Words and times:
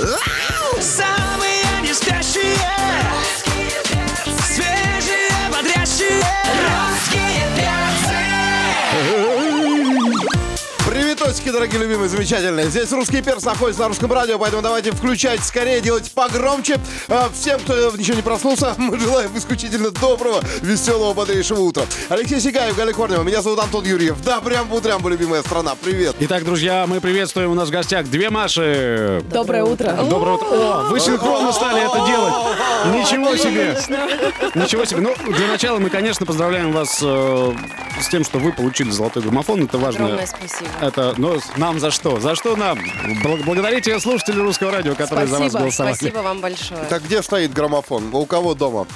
Самые 0.00 0.45
дорогие 11.56 11.80
любимые, 11.80 12.10
замечательные. 12.10 12.66
Здесь 12.66 12.92
русский 12.92 13.22
перс 13.22 13.42
находится 13.42 13.80
на 13.80 13.88
русском 13.88 14.12
радио, 14.12 14.38
поэтому 14.38 14.60
давайте 14.60 14.92
включайте 14.92 15.42
скорее, 15.42 15.80
делайте 15.80 16.10
погромче. 16.10 16.78
А, 17.08 17.30
Всем, 17.32 17.58
кто 17.60 17.72
еще 17.96 18.14
не 18.14 18.20
проснулся, 18.20 18.74
мы 18.78 18.98
желаем 18.98 19.30
исключительно 19.34 19.90
доброго, 19.90 20.42
веселого, 20.60 21.14
бодрейшего 21.14 21.60
утра. 21.60 21.84
Алексей 22.10 22.40
Сигаев, 22.40 22.76
Галя 22.76 22.92
Корнева, 22.92 23.22
меня 23.22 23.40
зовут 23.40 23.60
Антон 23.60 23.86
Юрьев. 23.86 24.22
Да, 24.22 24.42
прям 24.42 24.68
по 24.68 24.74
утрям, 24.74 25.06
любимая 25.08 25.40
страна. 25.42 25.74
Привет. 25.82 26.14
Итак, 26.20 26.44
друзья, 26.44 26.84
мы 26.86 27.00
приветствуем 27.00 27.50
у 27.52 27.54
нас 27.54 27.68
в 27.68 27.72
гостях 27.72 28.06
две 28.06 28.28
Маши. 28.28 29.24
Доброе 29.32 29.64
утро. 29.64 29.92
Доброе 30.10 30.34
утро. 30.34 30.46
О, 30.50 30.82
вы 30.90 31.00
синхронно 31.00 31.52
стали 31.52 31.86
это 31.86 32.06
делать. 32.06 32.34
Ничего 32.92 33.34
себе. 33.34 33.78
Ничего 34.54 34.84
себе. 34.84 35.00
Ну, 35.00 35.14
для 35.32 35.46
начала 35.46 35.78
мы, 35.78 35.88
конечно, 35.88 36.26
поздравляем 36.26 36.72
вас 36.72 37.00
э, 37.02 37.52
с 38.02 38.08
тем, 38.08 38.24
что 38.24 38.38
вы 38.40 38.52
получили 38.52 38.90
золотой 38.90 39.22
граммофон. 39.22 39.64
Это 39.64 39.78
важно. 39.78 40.04
Огромное 40.04 40.26
спасибо. 40.26 40.70
Это, 40.82 41.14
ну, 41.16 41.40
нам 41.56 41.80
за 41.80 41.90
что? 41.90 42.20
За 42.20 42.34
что 42.34 42.56
нам? 42.56 42.78
Бл- 43.22 43.42
благодарите 43.44 43.98
слушателей 44.00 44.42
русского 44.42 44.70
радио, 44.72 44.94
которые 44.94 45.26
за 45.26 45.32
вас 45.38 45.40
Спасибо, 45.50 45.58
голосовали. 45.60 45.94
спасибо 45.94 46.18
вам 46.18 46.40
большое. 46.40 46.84
Так 46.88 47.04
где 47.04 47.22
стоит 47.22 47.52
граммофон? 47.52 48.14
У 48.14 48.26
кого 48.26 48.54
дома? 48.54 48.86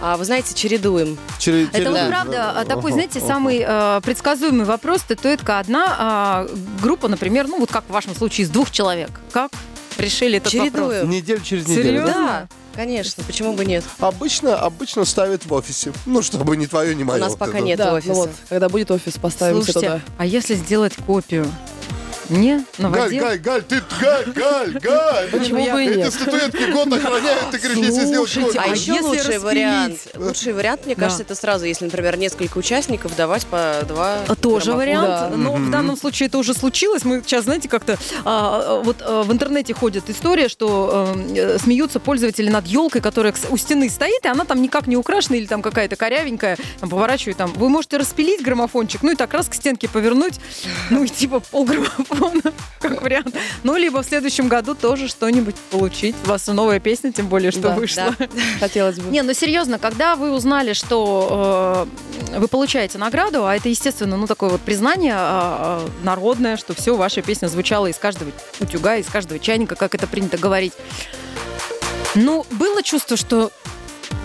А 0.00 0.16
вы 0.16 0.24
знаете, 0.24 0.54
чередуем. 0.54 1.16
Через- 1.38 1.68
Это 1.68 1.78
через- 1.78 1.88
вот 1.90 1.96
Да. 1.98 2.08
правда 2.08 2.50
а, 2.56 2.64
такой, 2.64 2.92
знаете, 2.92 3.18
ага. 3.20 3.28
самый 3.28 3.64
э, 3.64 4.00
предсказуемый 4.02 4.64
вопрос. 4.66 5.02
Только 5.22 5.58
одна 5.58 5.84
а, 5.98 6.48
группа, 6.82 7.08
например, 7.08 7.46
ну 7.46 7.58
вот 7.60 7.70
как 7.70 7.84
в 7.88 7.92
вашем 7.92 8.14
случае, 8.14 8.44
из 8.46 8.50
двух 8.50 8.70
человек. 8.70 9.10
Как 9.30 9.50
решили 9.98 10.38
этот 10.38 10.52
вопрос? 10.54 10.72
Чередуем. 10.72 11.10
Неделю 11.10 11.40
через 11.42 11.68
неделю. 11.68 11.84
Серьезно? 11.84 12.12
Да, 12.12 12.48
конечно, 12.74 13.22
почему 13.24 13.52
бы 13.52 13.64
нет? 13.64 13.84
Обычно, 14.00 14.56
обычно 14.56 15.04
ставят 15.04 15.44
в 15.46 15.52
офисе. 15.52 15.92
Ну, 16.06 16.22
чтобы 16.22 16.56
ни 16.56 16.66
твое, 16.66 16.96
У 16.96 17.04
мое. 17.04 17.20
нас 17.20 17.30
Вот 17.30 17.38
пока 17.38 17.58
это. 17.58 17.66
нет 17.66 17.78
Да, 17.78 17.94
офиса. 17.94 18.08
ну 18.08 18.14
вот, 18.22 18.30
когда 18.48 18.68
будет 18.68 18.90
офис, 18.90 19.18
поставим 19.18 19.56
Слушайте, 19.62 19.80
туда. 19.80 20.00
а 20.18 20.26
если 20.26 20.54
сделать 20.54 20.94
копию? 21.06 21.46
Не? 22.32 22.64
На 22.78 22.90
Галь, 22.90 23.02
воде? 23.02 23.20
Галь, 23.20 23.38
Галь, 23.38 23.62
ты, 23.62 23.82
Галь, 24.00 24.32
Галь, 24.32 24.78
Галь. 24.80 25.28
Почему 25.32 25.70
бы 25.70 25.84
и 25.84 25.88
Эти 25.88 25.96
нет? 25.98 26.14
статуэтки 26.14 26.70
год 26.70 26.92
охраняют, 26.92 27.50
ты 27.50 27.58
говоришь, 27.58 27.78
если 27.78 28.04
сделать 28.06 28.32
копию. 28.32 28.60
А 28.60 28.64
А 28.64 28.66
еще 28.68 28.92
если 28.92 29.04
лучший 29.06 29.38
вариант, 29.38 29.98
лучший 30.16 30.52
вариант, 30.52 30.86
мне 30.86 30.94
кажется, 30.94 31.22
это 31.22 31.34
сразу, 31.34 31.64
если, 31.66 31.84
например, 31.84 32.16
несколько 32.16 32.56
участников 32.58 33.14
давать 33.16 33.46
по 33.46 33.82
два. 33.86 34.18
А, 34.26 34.34
Тоже 34.34 34.72
вариант, 34.72 35.36
но 35.36 35.54
в 35.54 35.70
данном 35.70 35.96
случае 35.96 36.28
это 36.28 36.38
уже 36.38 36.54
случилось. 36.54 37.04
Мы 37.04 37.22
сейчас, 37.24 37.44
знаете, 37.44 37.68
как-то 37.68 37.98
а, 38.24 38.80
вот 38.82 39.00
в 39.00 39.30
интернете 39.32 39.74
ходит 39.74 40.08
история, 40.08 40.48
что 40.48 41.14
э, 41.34 41.58
смеются 41.58 42.00
пользователи 42.00 42.48
над 42.48 42.66
елкой, 42.66 43.00
которая 43.00 43.34
у 43.50 43.56
стены 43.56 43.90
стоит, 43.90 44.24
и 44.24 44.28
она 44.28 44.44
там 44.44 44.62
никак 44.62 44.86
не 44.86 44.96
украшена 44.96 45.36
или 45.36 45.46
там 45.46 45.60
какая-то 45.62 45.96
корявенькая, 45.96 46.56
там 46.80 46.88
поворачивает, 46.88 47.36
там 47.36 47.52
вы 47.54 47.68
можете 47.68 47.98
распилить 47.98 48.42
граммофончик, 48.42 49.02
ну 49.02 49.12
и 49.12 49.16
так 49.16 49.32
раз 49.34 49.48
к 49.48 49.54
стенке 49.54 49.88
повернуть, 49.88 50.34
ну 50.90 51.04
и 51.04 51.08
типа 51.08 51.40
полграммофона, 51.40 52.21
как 52.80 53.02
вариант. 53.02 53.34
Ну 53.62 53.76
либо 53.76 54.02
в 54.02 54.06
следующем 54.06 54.48
году 54.48 54.74
тоже 54.74 55.08
что-нибудь 55.08 55.54
получить. 55.70 56.14
У 56.24 56.28
вас 56.28 56.46
новая 56.46 56.80
песня, 56.80 57.12
тем 57.12 57.26
более, 57.28 57.50
что 57.50 57.62
Да, 57.62 57.74
вышла. 57.74 58.14
да. 58.18 58.28
Хотелось 58.60 58.98
бы. 58.98 59.10
Не, 59.10 59.22
ну 59.22 59.32
серьезно, 59.34 59.78
когда 59.78 60.16
вы 60.16 60.32
узнали, 60.32 60.72
что 60.72 61.86
э, 62.32 62.38
вы 62.38 62.48
получаете 62.48 62.98
награду, 62.98 63.46
а 63.46 63.56
это, 63.56 63.68
естественно, 63.68 64.16
ну 64.16 64.26
такое 64.26 64.50
вот 64.50 64.60
признание 64.60 65.14
э, 65.16 65.88
народное, 66.02 66.56
что 66.56 66.74
все, 66.74 66.96
ваша 66.96 67.22
песня 67.22 67.48
звучала 67.48 67.86
из 67.86 67.96
каждого 67.96 68.30
утюга, 68.60 68.96
из 68.96 69.06
каждого 69.06 69.38
чайника, 69.38 69.74
как 69.74 69.94
это 69.94 70.06
принято 70.06 70.38
говорить. 70.38 70.72
Ну, 72.14 72.44
было 72.50 72.82
чувство, 72.82 73.16
что 73.16 73.50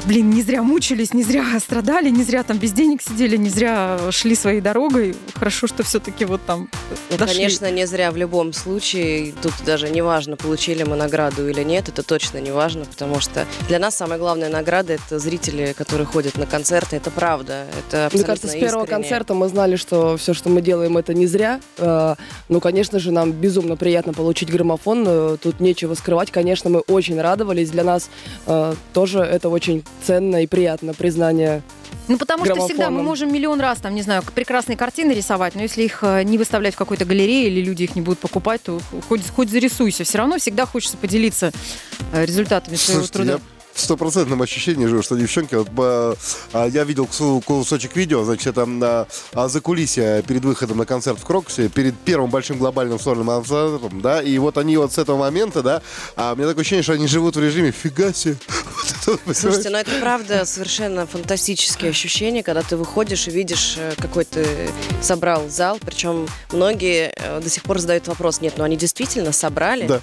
Блин, 0.08 0.30
не 0.30 0.42
зря 0.42 0.64
мучились, 0.64 1.14
не 1.14 1.22
зря 1.22 1.44
страдали, 1.60 2.10
не 2.10 2.24
зря 2.24 2.44
там 2.44 2.58
без 2.58 2.72
денег 2.72 3.02
сидели, 3.02 3.36
не 3.36 3.50
зря 3.50 4.00
шли 4.12 4.36
своей 4.36 4.62
дорогой. 4.62 5.14
Хорошо, 5.36 5.68
что 5.68 5.84
все-таки 5.84 6.24
вот 6.24 6.40
там 6.46 6.70
Ну, 7.12 7.18
дошли. 7.18 7.36
конечно, 7.36 7.70
не 7.70 7.86
зря 7.86 8.12
в 8.12 8.16
любом 8.16 8.54
случае. 8.54 9.34
Тут 9.42 9.52
даже 9.66 9.90
не 9.90 10.02
важно, 10.02 10.38
получили 10.38 10.84
мы 10.84 10.96
награду 10.96 11.50
или 11.50 11.62
нет, 11.62 11.90
это 11.90 12.04
точно 12.04 12.38
не 12.38 12.52
важно, 12.52 12.86
потому 12.86 13.20
что 13.20 13.46
для 13.68 13.80
нас 13.80 13.98
самая 13.98 14.18
главная 14.18 14.48
награда 14.48 14.94
это 14.94 15.20
зрители, 15.20 15.74
которые 15.78 16.06
ходят 16.06 16.38
на 16.38 16.46
концерты. 16.46 16.96
Это 16.96 17.12
правда. 17.12 17.66
Это 17.78 18.10
Мне 18.14 18.24
кажется, 18.24 18.48
с 18.48 18.52
первого 18.54 18.84
искренне. 18.86 19.02
концерта 19.02 19.34
мы 19.34 19.50
знали, 19.50 19.76
что 19.76 20.16
все, 20.16 20.34
что 20.34 20.48
мы 20.48 20.62
делаем, 20.62 20.98
это 20.98 21.14
не 21.14 21.28
зря. 21.28 21.60
Э, 21.80 22.16
Ну, 22.48 22.62
конечно 22.62 23.00
же, 23.00 23.12
нам 23.12 23.34
безумно 23.34 23.76
приятно 23.76 24.14
получить 24.14 24.50
граммофон. 24.50 25.38
Тут 25.40 25.60
нечего 25.60 25.96
скрывать. 25.96 26.32
Конечно, 26.32 26.70
мы 26.70 26.80
очень 26.80 27.20
радовались. 27.20 27.72
Для 27.72 27.84
нас 27.84 28.10
э, 28.46 28.74
тоже 28.94 29.20
это 29.20 29.50
очень 29.50 29.84
ценно 30.04 30.44
и 30.44 30.48
приятно 30.48 30.94
признание. 30.94 31.62
Ну, 32.08 32.18
потому 32.18 32.46
что 32.46 32.66
всегда 32.66 32.90
мы 32.90 33.04
можем 33.04 33.34
миллион 33.34 33.60
раз, 33.60 33.80
там, 33.80 33.94
не 33.94 34.02
знаю, 34.02 34.24
прекрасные 34.34 34.78
картины 34.78 35.12
рисовать, 35.12 35.56
но 35.56 35.62
если 35.62 35.84
их 35.84 36.00
э, 36.04 36.24
не 36.24 36.38
выставлять 36.38 36.76
в 36.76 36.78
какой-то 36.78 37.06
галерее 37.06 37.48
или 37.48 37.62
люди 37.62 37.84
их 37.84 37.96
не 37.96 38.02
будут 38.02 38.20
покупать, 38.20 38.62
то 38.64 38.80
хоть, 39.10 39.28
хоть 39.30 39.50
зарисуйся. 39.50 40.04
Все 40.04 40.18
равно 40.18 40.38
всегда 40.38 40.66
хочется 40.66 40.98
поделиться 40.98 41.52
э, 42.14 42.26
результатами 42.26 42.76
своего 42.76 43.04
Слушайте, 43.04 43.14
труда. 43.14 43.32
я 43.34 43.57
в 43.78 43.82
стопроцентном 43.82 44.42
ощущении 44.42 44.88
живу, 44.88 45.04
что 45.04 45.16
девчонки, 45.16 45.54
вот, 45.56 45.70
а, 46.54 46.66
я 46.66 46.84
видел 46.84 47.08
кусочек 47.46 47.96
видео, 47.96 48.24
значит, 48.24 48.48
это 48.48 48.68
а, 48.68 49.08
а, 49.34 49.48
за 49.48 49.62
кулисье 49.62 50.24
перед 50.28 50.44
выходом 50.44 50.80
на 50.80 50.86
концерт 50.86 51.20
в 51.20 51.26
Крокусе, 51.26 51.70
перед 51.70 51.96
первым 51.98 52.32
большим 52.32 52.58
глобальным 52.58 53.00
сольным 53.00 53.28
концертом, 53.28 54.02
да, 54.02 54.22
и 54.22 54.38
вот 54.40 54.58
они 54.58 54.78
вот 54.78 54.94
с 54.94 54.98
этого 54.98 55.18
момента, 55.18 55.62
да, 55.62 55.82
а, 56.16 56.34
у 56.34 56.36
меня 56.36 56.48
такое 56.48 56.62
ощущение, 56.62 56.84
что 56.84 56.94
они 56.94 57.08
живут 57.08 57.36
в 57.36 57.40
режиме 57.40 57.72
«фига 57.72 58.14
себе». 58.14 58.38
Слушайте, 59.34 59.70
ну 59.70 59.78
это 59.78 59.92
правда 60.02 60.44
совершенно 60.46 61.06
фантастические 61.06 61.92
ощущения, 61.92 62.44
когда 62.44 62.64
ты 62.64 62.76
выходишь 62.76 63.28
и 63.28 63.32
видишь, 63.32 63.76
э, 63.78 63.94
какой 63.98 64.26
ты 64.26 64.46
собрал 65.02 65.48
зал. 65.50 65.78
Причем 65.86 66.28
многие 66.52 67.14
э, 67.16 67.40
до 67.40 67.50
сих 67.50 67.64
пор 67.64 67.80
задают 67.80 68.08
вопрос, 68.08 68.42
нет, 68.42 68.56
ну 68.58 68.64
они 68.64 68.76
действительно 68.76 69.32
собрали? 69.32 69.88
Да. 69.88 70.02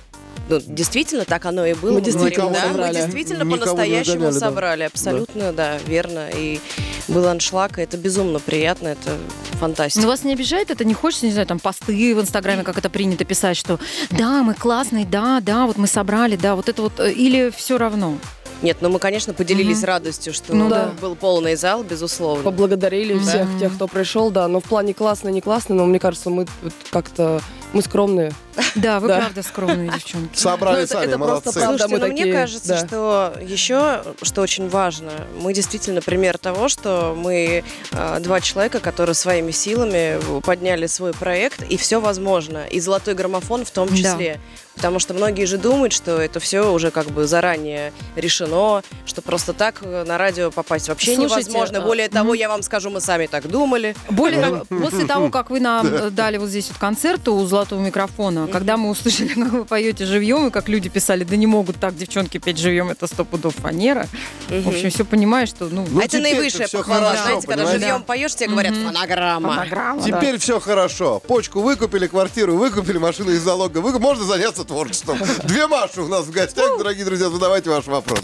Ну, 0.48 0.60
действительно, 0.60 1.24
так 1.24 1.44
оно 1.46 1.64
и 1.64 1.74
было. 1.74 1.92
Мы 1.92 2.00
говорим, 2.00 2.04
действительно 2.04 2.50
да, 2.50 2.68
собрали. 2.68 2.96
Мы 2.96 3.02
действительно 3.02 3.46
по-настоящему 3.46 4.24
да. 4.24 4.32
собрали. 4.32 4.82
Абсолютно, 4.84 5.52
да. 5.52 5.78
верно. 5.86 6.28
И 6.34 6.60
был 7.08 7.26
аншлаг, 7.26 7.78
и 7.78 7.82
это 7.82 7.96
безумно 7.96 8.40
приятно, 8.40 8.88
это 8.88 9.16
фантастика. 9.58 10.02
Но 10.02 10.08
вас 10.08 10.24
не 10.24 10.32
обижает 10.32 10.70
это? 10.70 10.84
Не 10.84 10.94
хочется, 10.94 11.26
не 11.26 11.32
знаю, 11.32 11.46
там 11.46 11.58
посты 11.58 12.14
в 12.14 12.20
Инстаграме, 12.20 12.62
как 12.62 12.78
это 12.78 12.90
принято 12.90 13.24
писать, 13.24 13.56
что 13.56 13.78
да, 14.10 14.42
мы 14.42 14.54
классные, 14.54 15.04
да, 15.04 15.40
да, 15.40 15.66
вот 15.66 15.76
мы 15.76 15.86
собрали, 15.86 16.36
да, 16.36 16.54
вот 16.54 16.68
это 16.68 16.82
вот, 16.82 16.98
э, 17.00 17.12
или 17.12 17.52
все 17.54 17.78
равно? 17.78 18.18
Нет, 18.62 18.78
ну 18.80 18.88
мы, 18.88 18.98
конечно, 18.98 19.34
поделились 19.34 19.78
Мгм. 19.78 19.86
радостью, 19.86 20.32
что 20.32 20.54
Ну 20.54 20.68
да. 20.70 20.92
был 21.00 21.16
полный 21.16 21.56
зал, 21.56 21.82
безусловно. 21.82 22.44
Поблагодарили 22.44 23.14
Мгм. 23.14 23.22
всех 23.22 23.48
тех, 23.60 23.74
кто 23.74 23.86
пришел, 23.86 24.30
да. 24.30 24.48
Но 24.48 24.60
в 24.60 24.64
плане 24.64 24.94
классно, 24.94 25.28
не 25.28 25.40
классно, 25.40 25.74
но 25.74 25.84
мне 25.84 25.98
кажется, 25.98 26.30
мы 26.30 26.46
как-то... 26.90 27.40
Мы 27.74 27.82
скромные. 27.82 28.32
Да, 28.76 29.00
вы 29.00 29.08
Да. 29.08 29.18
правда 29.18 29.42
скромные 29.42 29.90
девчонки. 29.90 30.38
Собрали 30.38 30.82
Ну, 30.82 30.86
сами, 30.86 31.06
это 31.06 31.18
просто 31.18 31.18
молодцы. 31.18 31.52
правда. 31.52 31.68
Слушайте, 31.78 31.94
мы 31.94 31.98
ну, 32.00 32.06
мне 32.12 32.22
такие, 32.22 32.34
кажется, 32.34 32.68
да. 32.68 32.86
что 32.86 33.34
еще, 33.42 34.02
что 34.22 34.40
очень 34.42 34.68
важно, 34.68 35.10
мы 35.40 35.52
действительно 35.52 36.00
пример 36.00 36.38
того, 36.38 36.68
что 36.68 37.14
мы 37.18 37.64
э, 37.90 38.20
два 38.20 38.40
человека, 38.40 38.78
которые 38.80 39.14
своими 39.14 39.50
силами 39.50 40.20
подняли 40.42 40.86
свой 40.86 41.12
проект, 41.12 41.62
и 41.68 41.76
все 41.76 42.00
возможно, 42.00 42.64
и 42.64 42.78
золотой 42.80 43.14
граммофон 43.14 43.64
в 43.64 43.70
том 43.72 43.88
Да. 43.88 43.96
числе. 43.96 44.40
Потому 44.76 44.98
что 44.98 45.14
многие 45.14 45.44
же 45.44 45.56
думают, 45.56 45.92
что 45.92 46.20
это 46.20 46.40
все 46.40 46.72
уже 46.72 46.90
как 46.90 47.06
бы 47.06 47.26
заранее 47.28 47.92
решено, 48.16 48.82
что 49.06 49.22
просто 49.22 49.52
так 49.52 49.76
э, 49.82 50.04
на 50.04 50.18
радио 50.18 50.50
попасть 50.50 50.88
вообще 50.88 51.14
Слушайте, 51.14 51.50
невозможно. 51.50 51.78
а, 51.78 51.82
Более 51.82 52.08
того, 52.08 52.34
я 52.34 52.48
вам 52.48 52.62
скажу, 52.62 52.90
мы 52.90 53.00
сами 53.00 53.26
так 53.26 53.48
думали. 53.48 53.94
Более, 54.10 54.64
после 54.68 55.06
того, 55.06 55.30
как 55.30 55.50
вы 55.50 55.60
нам 55.60 55.86
э, 55.86 56.10
дали 56.10 56.38
вот 56.38 56.48
здесь 56.48 56.68
вот 56.68 56.78
концерт 56.78 57.26
у 57.28 57.44
золотого 57.64 57.80
микрофона, 57.80 58.46
когда 58.46 58.76
мы 58.76 58.90
услышали, 58.90 59.28
как 59.34 59.52
вы 59.52 59.64
поете 59.64 60.04
живьем, 60.04 60.48
и 60.48 60.50
как 60.50 60.68
люди 60.68 60.88
писали, 60.88 61.24
да 61.24 61.36
не 61.36 61.46
могут 61.46 61.76
так 61.76 61.96
девчонки 61.96 62.38
петь 62.38 62.58
живьем, 62.58 62.90
это 62.90 63.06
сто 63.06 63.24
пудов 63.24 63.54
фанера. 63.56 64.06
В 64.48 64.68
общем, 64.68 64.90
все 64.90 65.04
понимаешь, 65.04 65.48
что, 65.48 65.66
ну, 65.66 65.86
Ну, 65.90 66.00
а 66.00 66.04
это 66.04 66.18
наивысшая 66.18 66.68
похвала. 66.68 67.06
хорошо, 67.06 67.22
Знаете, 67.24 67.46
когда 67.46 67.62
понимаешь? 67.64 67.80
живьем 67.80 68.02
поешь, 68.02 68.34
тебе 68.34 68.48
говорят 68.50 68.72
Мгм. 68.74 68.86
фонограмма. 68.86 69.48
фонограмма, 69.54 70.02
да. 70.02 70.06
Теперь 70.20 70.38
все 70.38 70.60
хорошо. 70.60 71.20
Почку 71.20 71.60
выкупили, 71.62 72.06
квартиру 72.06 72.54
выкупили, 72.56 72.98
машину 72.98 73.30
из 73.30 73.40
залога 73.40 73.78
выкупили. 73.78 74.02
Можно 74.04 74.24
заняться 74.24 74.64
творчеством. 74.64 75.18
Две 75.44 75.66
Маши 75.66 76.02
у 76.02 76.08
нас 76.08 76.26
в 76.26 76.30
гостях, 76.30 76.76
дорогие 76.78 77.04
друзья. 77.04 77.30
Задавайте 77.30 77.70
ваш 77.70 77.86
вопрос. 77.86 78.20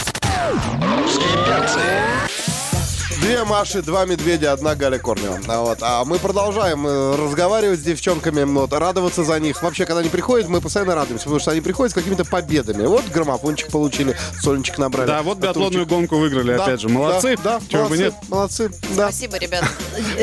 Две 3.21 3.45
Маши, 3.45 3.83
два 3.83 4.07
медведя, 4.07 4.53
одна 4.53 4.75
Галя 4.75 4.99
Корнева. 4.99 5.39
А, 5.47 5.61
вот. 5.61 5.79
а 5.83 6.05
мы 6.07 6.19
продолжаем 6.19 6.87
э, 6.87 7.17
разговаривать 7.17 7.79
с 7.79 7.83
девчонками, 7.83 8.45
вот, 8.45 8.73
радоваться 8.73 9.25
за 9.25 9.39
них. 9.39 9.63
Вообще, 9.63 9.85
когда 9.85 10.01
они 10.01 10.09
приходят, 10.09 10.49
мы 10.49 10.63
постоянно 10.63 10.95
радуемся, 10.95 11.25
потому 11.25 11.39
что 11.39 11.51
они 11.51 11.61
приходят 11.61 11.93
с 11.93 11.95
какими-то 11.95 12.25
победами. 12.25 12.87
Вот 12.87 13.05
граммофончик 13.09 13.69
получили, 13.69 14.17
солнечек 14.43 14.79
набрали. 14.79 15.07
Да, 15.07 15.23
вот 15.23 15.37
биатлонную 15.37 15.87
гонку 15.87 16.17
выиграли, 16.17 16.57
Да, 16.57 16.65
опять 16.65 16.81
же. 16.81 16.89
Молодцы. 16.89 17.37
Да, 17.45 17.59
да, 17.59 17.67
Чего 17.69 17.83
бы 17.83 17.97
молодцы, 17.97 18.05
нет. 18.05 18.15
молодцы. 18.29 18.71
Да. 18.97 19.11
Спасибо, 19.11 19.37
ребят. 19.37 19.65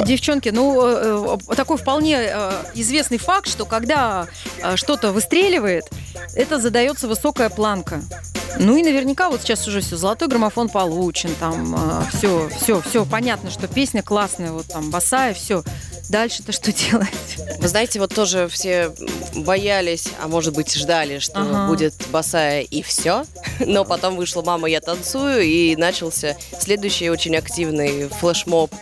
Девчонки, 0.03 0.49
ну, 0.49 0.81
э, 0.83 1.37
э, 1.49 1.55
такой 1.55 1.77
вполне 1.77 2.17
э, 2.19 2.51
известный 2.73 3.19
факт, 3.19 3.47
что 3.47 3.65
когда 3.65 4.25
э, 4.63 4.75
что-то 4.75 5.11
выстреливает, 5.11 5.85
это 6.33 6.59
задается 6.59 7.07
высокая 7.07 7.49
планка. 7.49 8.01
Ну 8.59 8.75
и 8.77 8.83
наверняка 8.83 9.29
вот 9.29 9.41
сейчас 9.41 9.67
уже 9.67 9.81
все, 9.81 9.97
золотой 9.97 10.27
граммофон 10.27 10.69
получен, 10.69 11.29
там 11.39 12.07
все, 12.13 12.49
все, 12.59 12.81
все 12.81 13.05
понятно, 13.05 13.49
что 13.51 13.67
песня 13.67 14.01
классная, 14.01 14.51
вот 14.51 14.65
там 14.67 14.89
босая, 14.89 15.33
все. 15.33 15.63
Дальше-то 16.09 16.53
что 16.53 16.71
делать? 16.89 17.07
Вы 17.59 17.67
знаете, 17.67 17.99
вот 17.99 18.13
тоже 18.15 18.47
все 18.47 18.93
боялись, 19.35 20.07
а 20.23 20.27
может 20.29 20.55
быть 20.55 20.73
ждали, 20.73 21.19
что 21.19 21.41
Ага. 21.41 21.67
будет 21.67 21.93
босая 22.11 22.61
и 22.61 22.81
все. 22.81 23.25
Но 23.59 23.83
потом 23.83 24.15
вышла 24.15 24.41
«Мама, 24.41 24.69
я 24.69 24.79
танцую» 24.79 25.41
и 25.41 25.75
начался 25.75 26.37
следующий 26.59 27.09
очень 27.09 27.35
активный 27.35 28.07
флешмоб. 28.07 28.73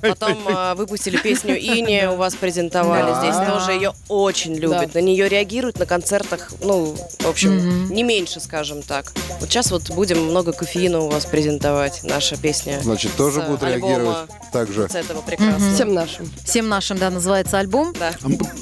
Потом 0.00 0.38
а, 0.46 0.74
выпустили 0.74 1.18
песню 1.18 1.54
«Ини», 1.58 2.06
у 2.06 2.16
вас 2.16 2.34
презентовали 2.34 3.12
Да. 3.12 3.18
здесь. 3.20 3.36
Тоже 3.46 3.72
ее 3.72 3.92
очень 4.08 4.54
любят. 4.54 4.94
На 4.94 4.98
нее 5.00 5.28
реагируют 5.28 5.78
на 5.78 5.84
концертах, 5.86 6.50
ну, 6.62 6.96
в 7.20 7.26
общем, 7.28 7.56
Мгм. 7.56 7.94
не 7.94 8.02
меньше, 8.02 8.40
скажем 8.40 8.82
так. 8.82 8.93
Вот 9.40 9.48
сейчас 9.50 9.70
вот 9.70 9.90
будем 9.90 10.18
много 10.24 10.52
кофеина 10.52 11.00
у 11.00 11.08
вас 11.10 11.24
презентовать, 11.26 12.00
наша 12.04 12.36
песня. 12.36 12.78
Значит, 12.82 13.12
тоже 13.16 13.40
с 13.42 13.44
будут 13.44 13.62
реагировать 13.62 14.16
так 14.52 14.70
же. 14.72 14.88
с 14.88 14.94
этого 14.94 15.20
прекрасно. 15.22 15.74
Всем 15.74 15.94
нашим. 15.94 16.30
Всем 16.44 16.68
нашим, 16.68 16.98
да, 16.98 17.10
называется 17.10 17.58
альбом. 17.58 17.92
Да. 17.98 18.12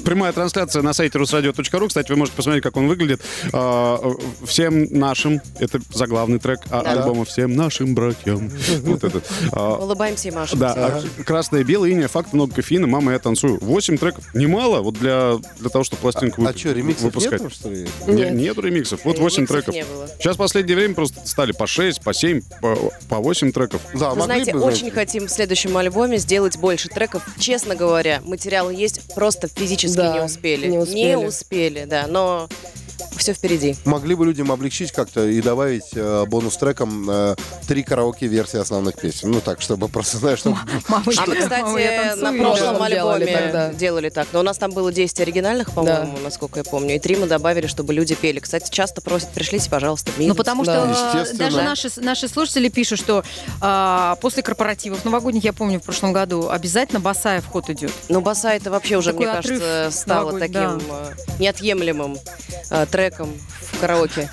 Прямая 0.03 0.33
трансляция 0.33 0.81
на 0.81 0.93
сайте 0.93 1.17
русрадио.ру. 1.17 1.87
Кстати, 1.87 2.11
вы 2.11 2.17
можете 2.17 2.35
посмотреть, 2.37 2.63
как 2.63 2.75
он 2.77 2.87
выглядит. 2.87 3.21
А, 3.53 3.99
Всем 4.45 4.85
нашим, 4.97 5.41
это 5.59 5.79
заглавный 5.93 6.39
трек 6.39 6.61
а- 6.69 6.83
Да. 6.83 6.91
альбома 6.93 7.25
«Всем 7.25 7.55
нашим 7.55 7.93
братьям». 7.95 8.51
Вот 8.81 9.03
этот. 9.03 9.23
А, 9.51 9.75
Улыбаемся 9.75 10.29
и 10.29 10.31
машем. 10.31 10.59
Да, 10.59 10.73
а 10.75 11.23
красное, 11.23 11.63
белое, 11.63 11.91
иния, 11.91 12.07
факт, 12.07 12.33
много 12.33 12.55
кофеина, 12.55 12.87
мама, 12.87 13.11
я 13.13 13.19
танцую. 13.19 13.59
Восемь 13.61 13.97
треков. 13.97 14.23
Немало 14.33 14.81
вот 14.81 14.95
для, 14.95 15.35
для 15.59 15.69
того, 15.69 15.83
чтобы 15.83 16.01
пластинку 16.01 16.41
А 16.41 16.45
вып- 16.51 16.57
что, 16.57 16.71
ремиксов 16.71 17.05
выпускать. 17.05 17.41
нету, 17.41 17.53
что 17.53 17.69
ли? 17.69 17.87
Не- 18.07 18.31
Нет. 18.31 18.57
Ремиксов. 18.57 19.01
Вот 19.03 19.19
восемь 19.19 19.45
треков. 19.45 19.73
не 19.73 19.83
было. 19.83 20.07
Сейчас 20.23 20.35
в 20.35 20.39
последнее 20.39 20.77
время 20.77 20.95
просто 20.95 21.19
стали 21.27 21.51
по 21.51 21.67
6, 21.67 22.01
по 22.01 22.13
7, 22.13 22.41
по, 22.61 22.77
по 23.09 23.17
8 23.17 23.51
треков. 23.51 23.81
Да, 23.93 24.11
Вы 24.11 24.15
могли 24.19 24.23
знаете, 24.25 24.53
бы, 24.53 24.61
очень 24.61 24.77
знаете. 24.77 24.95
хотим 24.95 25.27
в 25.27 25.29
следующем 25.29 25.75
альбоме 25.75 26.17
сделать 26.17 26.55
больше 26.55 26.87
треков. 26.87 27.27
Честно 27.37 27.75
говоря, 27.75 28.21
материал 28.23 28.69
есть, 28.69 29.13
просто 29.15 29.49
физически 29.53 29.97
Да, 29.97 30.13
не 30.13 30.23
успели. 30.23 30.67
не 30.67 30.77
успели. 30.77 31.15
успели, 31.25 31.83
да, 31.83 32.05
но 32.07 32.47
все 33.17 33.33
впереди. 33.33 33.75
Могли 33.85 34.15
бы 34.15 34.25
людям 34.25 34.51
облегчить 34.51 34.91
как-то 34.91 35.25
и 35.25 35.41
добавить 35.41 35.89
э, 35.95 36.25
бонус-треком 36.27 37.09
э, 37.09 37.35
три 37.67 37.83
караоке-версии 37.83 38.57
основных 38.59 38.95
песен. 38.97 39.31
Ну 39.31 39.41
так, 39.41 39.61
чтобы 39.61 39.87
просто, 39.89 40.17
знаешь, 40.17 40.39
чтобы... 40.39 40.57
Мама, 40.87 41.03
А 41.03 41.03
мы, 41.05 41.13
мама, 41.15 41.35
кстати, 41.41 41.41
на 41.41 41.49
танцую. 42.15 42.39
прошлом 42.41 42.77
Да, 42.79 42.89
делали 42.89 43.23
альбоме 43.23 43.37
тогда. 43.37 43.73
делали 43.73 44.09
так. 44.09 44.27
Но 44.33 44.39
у 44.39 44.43
нас 44.43 44.57
там 44.57 44.71
было 44.71 44.91
10 44.91 45.19
оригинальных, 45.21 45.71
по-моему, 45.71 46.17
насколько 46.23 46.59
я 46.59 46.63
помню. 46.63 46.95
И 46.95 46.99
три 46.99 47.15
мы 47.15 47.27
добавили, 47.27 47.67
чтобы 47.67 47.93
люди 47.93 48.15
пели. 48.15 48.39
Кстати, 48.39 48.69
часто 48.71 49.01
просят, 49.01 49.29
пришлите, 49.29 49.69
пожалуйста, 49.69 50.11
в 50.11 50.19
Ну, 50.19 50.35
потому 50.35 50.63
Да. 50.65 50.93
что 50.93 51.17
Естественно. 51.19 51.39
даже 51.51 51.61
наши, 51.63 51.89
наши 51.97 52.27
слушатели 52.27 52.69
пишут, 52.69 52.99
что 52.99 53.23
а, 53.61 54.15
после 54.21 54.43
корпоративов 54.43 55.03
новогодних, 55.05 55.43
я 55.43 55.53
помню, 55.53 55.79
в 55.79 55.83
прошлом 55.83 56.13
году, 56.13 56.49
обязательно 56.49 56.99
босая 56.99 57.41
в 57.41 57.47
ход 57.47 57.69
идет. 57.69 57.91
Ну, 58.09 58.21
баса 58.21 58.53
это 58.53 58.71
вообще 58.71 58.97
уже, 58.97 59.11
Такой 59.11 59.25
мне 59.25 59.35
кажется, 59.35 59.89
стало 59.91 60.39
таким 60.39 60.81
э, 60.89 61.11
неотъемлемым 61.39 62.17
э, 62.69 62.85
треком 62.93 63.33
в 63.71 63.79
караоке. 63.79 64.29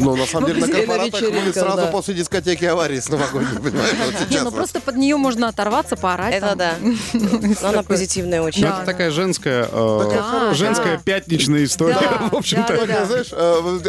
Ну, 0.00 0.16
на 0.16 0.26
самом 0.26 0.48
деле, 0.48 0.66
на 0.66 0.68
корпоратах 0.68 1.22
мы 1.22 1.52
сразу 1.52 1.86
после 1.92 2.14
дискотеки 2.14 2.64
аварии 2.64 2.98
с 2.98 3.08
новогодней, 3.08 3.60
понимаешь? 3.60 3.94
Не, 4.30 4.40
ну 4.40 4.50
просто 4.50 4.80
под 4.80 4.96
нее 4.96 5.16
можно 5.16 5.46
оторваться, 5.48 5.94
поорать. 5.96 6.34
Это 6.34 6.56
да. 6.56 6.74
Но 7.12 7.68
она 7.68 7.82
позитивная 7.84 8.42
очень. 8.42 8.66
Ну, 8.66 8.74
это 8.74 8.84
такая 8.84 9.12
женская, 9.12 9.68
э, 9.70 10.52
женская 10.54 10.98
пятничная 10.98 11.64
история, 11.64 12.00
в 12.32 12.34
общем-то. 12.34 13.06
Знаешь, 13.06 13.28
э, 13.30 13.80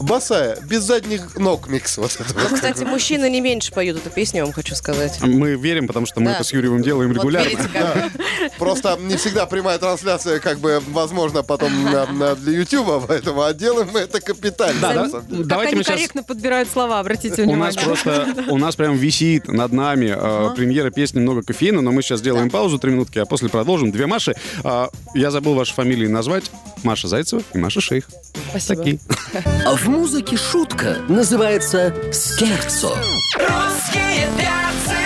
босая, 0.00 0.58
без 0.62 0.82
задних 0.82 1.36
ног 1.36 1.68
микс. 1.68 1.96
Вот 1.98 2.14
это 2.14 2.24
вот. 2.34 2.50
Ну, 2.50 2.54
кстати, 2.56 2.84
мужчины 2.84 3.28
не 3.30 3.40
меньше 3.40 3.72
поют 3.72 3.96
эту 3.98 4.10
песню, 4.10 4.38
я 4.38 4.44
вам 4.44 4.52
хочу 4.52 4.74
сказать. 4.74 5.18
Мы 5.22 5.54
верим, 5.54 5.86
потому 5.86 6.06
что 6.06 6.20
мы 6.20 6.26
Да. 6.26 6.34
это 6.36 6.44
с 6.44 6.52
Юрьевым 6.52 6.82
делаем 6.82 7.10
Вот 7.12 7.18
регулярно. 7.18 7.48
видите, 7.48 7.68
как 7.72 8.12
Просто 8.58 8.96
не 9.00 9.16
всегда 9.16 9.46
прямая 9.46 9.78
трансляция, 9.78 10.38
как 10.40 10.58
бы, 10.58 10.82
возможно, 10.88 11.42
потом 11.42 11.84
на- 11.84 12.06
на- 12.06 12.34
для 12.36 12.58
Ютуба, 12.60 13.00
поэтому 13.06 13.42
а 13.42 13.52
делаем 13.52 13.88
мы 13.92 14.00
это 14.00 14.20
капитально. 14.20 14.80
Да, 14.80 14.88
на 14.94 15.02
да. 15.04 15.08
самом 15.10 15.26
деле. 15.26 15.38
Как 15.38 15.46
Давайте 15.48 15.68
они 15.70 15.78
мы 15.78 15.84
сейчас 15.84 15.94
корректно 15.96 16.22
подбирают 16.22 16.68
слова, 16.70 17.00
обратите 17.00 17.42
У 17.42 17.44
внимание. 17.46 17.64
нас 17.66 17.76
просто, 17.76 18.34
у 18.48 18.58
нас 18.58 18.76
прям 18.76 18.96
висит 18.96 19.48
над 19.48 19.72
нами 19.72 20.14
э, 20.16 20.54
премьера 20.54 20.90
песни 20.90 21.20
«Много 21.20 21.42
кофеина», 21.42 21.80
но 21.82 21.92
мы 21.92 22.02
сейчас 22.02 22.20
сделаем 22.20 22.50
паузу, 22.50 22.78
три 22.78 22.92
минутки, 22.92 23.18
а 23.18 23.26
после 23.26 23.48
продолжим. 23.48 23.90
Две 23.92 24.06
Маши. 24.06 24.34
А, 24.64 24.90
я 25.14 25.30
забыл 25.30 25.54
ваши 25.54 25.74
фамилии 25.74 26.06
назвать. 26.06 26.50
Маша 26.82 27.08
Зайцева 27.08 27.42
и 27.54 27.58
Маша 27.58 27.80
Шейх. 27.80 28.08
Спасибо. 28.50 28.76
Такие. 28.76 28.98
В 29.86 29.88
музыке 29.88 30.36
шутка 30.36 30.96
называется 31.08 31.94
«Скерцо». 32.12 32.92
Русские 33.36 34.28
перцы 34.36 34.96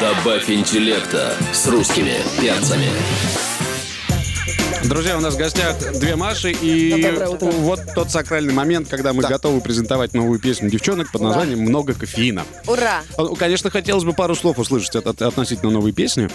Добавь 0.00 0.48
интеллекта 0.48 1.34
с 1.52 1.66
русскими 1.66 2.14
перцами. 2.40 2.86
Друзья, 4.84 5.16
у 5.16 5.20
нас 5.20 5.34
в 5.34 5.38
гостях 5.38 5.76
две 5.98 6.14
Маши, 6.14 6.52
и 6.52 7.04
вот 7.40 7.80
тот 7.96 8.12
сакральный 8.12 8.52
момент, 8.54 8.86
когда 8.88 9.12
мы 9.12 9.24
готовы 9.24 9.60
презентовать 9.60 10.14
новую 10.14 10.38
песню 10.38 10.70
девчонок 10.70 11.10
под 11.10 11.22
названием 11.22 11.58
«Много 11.60 11.92
кофеина». 11.94 12.44
Ура! 12.68 13.00
Ну, 13.18 13.34
Конечно, 13.34 13.70
хотелось 13.70 14.04
бы 14.04 14.12
пару 14.12 14.36
слов 14.36 14.60
услышать 14.60 14.94
от- 14.94 15.08
от- 15.08 15.22
относительно 15.22 15.72
новой 15.72 15.90
песни. 15.90 16.28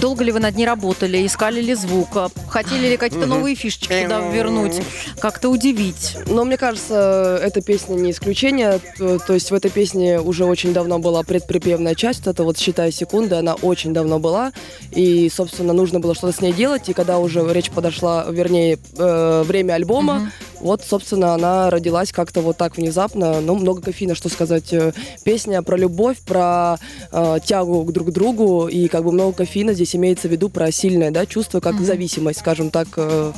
Долго 0.00 0.22
ли 0.22 0.30
вы 0.30 0.38
над 0.38 0.54
ней 0.56 0.64
работали, 0.64 1.26
искали 1.26 1.60
ли 1.60 1.74
звук, 1.74 2.08
а 2.14 2.28
хотели 2.48 2.86
ли 2.88 2.96
какие-то 2.96 3.26
новые 3.26 3.56
фишечки 3.56 4.02
туда 4.04 4.20
вернуть, 4.30 4.80
как-то 5.18 5.48
удивить? 5.48 6.16
Но 6.26 6.44
мне 6.44 6.56
кажется, 6.56 7.40
эта 7.42 7.60
песня 7.62 7.94
не 7.94 8.12
исключение. 8.12 8.78
Т- 8.96 9.18
То 9.18 9.34
есть 9.34 9.50
в 9.50 9.54
этой 9.54 9.70
песне 9.72 10.20
уже 10.20 10.44
очень 10.44 10.72
давно 10.72 10.98
была 11.00 11.24
предприпевная 11.24 11.96
часть. 11.96 12.26
Это 12.28 12.44
вот 12.44 12.58
«Считай 12.58 12.92
секунды», 12.92 13.34
она 13.34 13.54
очень 13.54 13.92
давно 13.92 14.20
была. 14.20 14.52
И, 14.92 15.28
собственно, 15.34 15.72
нужно 15.72 15.98
было 15.98 16.14
что-то 16.14 16.32
с 16.36 16.40
ней 16.40 16.52
делать. 16.52 16.88
И 16.88 16.92
когда 16.92 17.18
уже 17.18 17.44
речь 17.52 17.70
подошла, 17.70 18.24
вернее, 18.30 18.78
э, 18.96 19.42
время 19.44 19.72
альбома, 19.74 20.30
вот, 20.60 20.82
собственно, 20.84 21.34
она 21.34 21.70
родилась 21.70 22.12
как-то 22.12 22.40
вот 22.40 22.56
так 22.56 22.76
внезапно. 22.76 23.40
Ну, 23.40 23.56
много 23.56 23.80
кофеина, 23.82 24.14
что 24.14 24.28
сказать. 24.28 24.72
Э, 24.72 24.92
Песня 25.24 25.62
про 25.62 25.76
любовь, 25.76 26.18
про 26.20 26.76
э, 27.10 27.38
тягу 27.44 27.82
к 27.84 27.92
друг 27.92 28.12
другу. 28.12 28.68
И 28.68 28.86
как 28.86 29.02
бы 29.04 29.10
много 29.12 29.32
кофеина 29.32 29.47
здесь 29.72 29.94
имеется 29.96 30.28
в 30.28 30.30
виду 30.30 30.48
про 30.48 30.70
сильное 30.72 31.10
да, 31.10 31.26
чувство, 31.26 31.60
как 31.60 31.80
зависимость, 31.80 32.40
скажем 32.40 32.70
так. 32.70 32.88
э, 32.96 33.32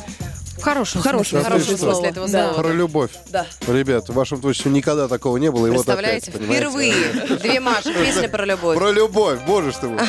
В 0.58 0.62
хорошем 0.62 1.00
хорошем 1.00 1.42
Хорошем 1.42 1.76
что? 1.76 1.92
смысле 1.92 2.08
этого 2.10 2.28
Да. 2.28 2.48
слова. 2.52 2.62
Про 2.62 2.72
любовь. 2.74 3.10
Да. 3.30 3.46
Ребят, 3.66 4.08
в 4.08 4.12
вашем 4.14 4.40
творчестве 4.40 4.70
никогда 4.70 5.08
такого 5.08 5.36
не 5.38 5.50
было. 5.50 5.66
И 5.66 5.70
вот 5.70 5.88
опять? 5.88 6.26
Впервые. 6.28 6.94
Две 7.42 7.60
Маши, 7.60 7.94
песня 7.94 8.28
про 8.28 8.44
любовь. 8.44 8.76
Про 8.76 8.90
любовь, 8.92 9.38
боже 9.46 9.72
ж 9.72 9.76
ты 9.76 9.88
мой. 9.88 10.00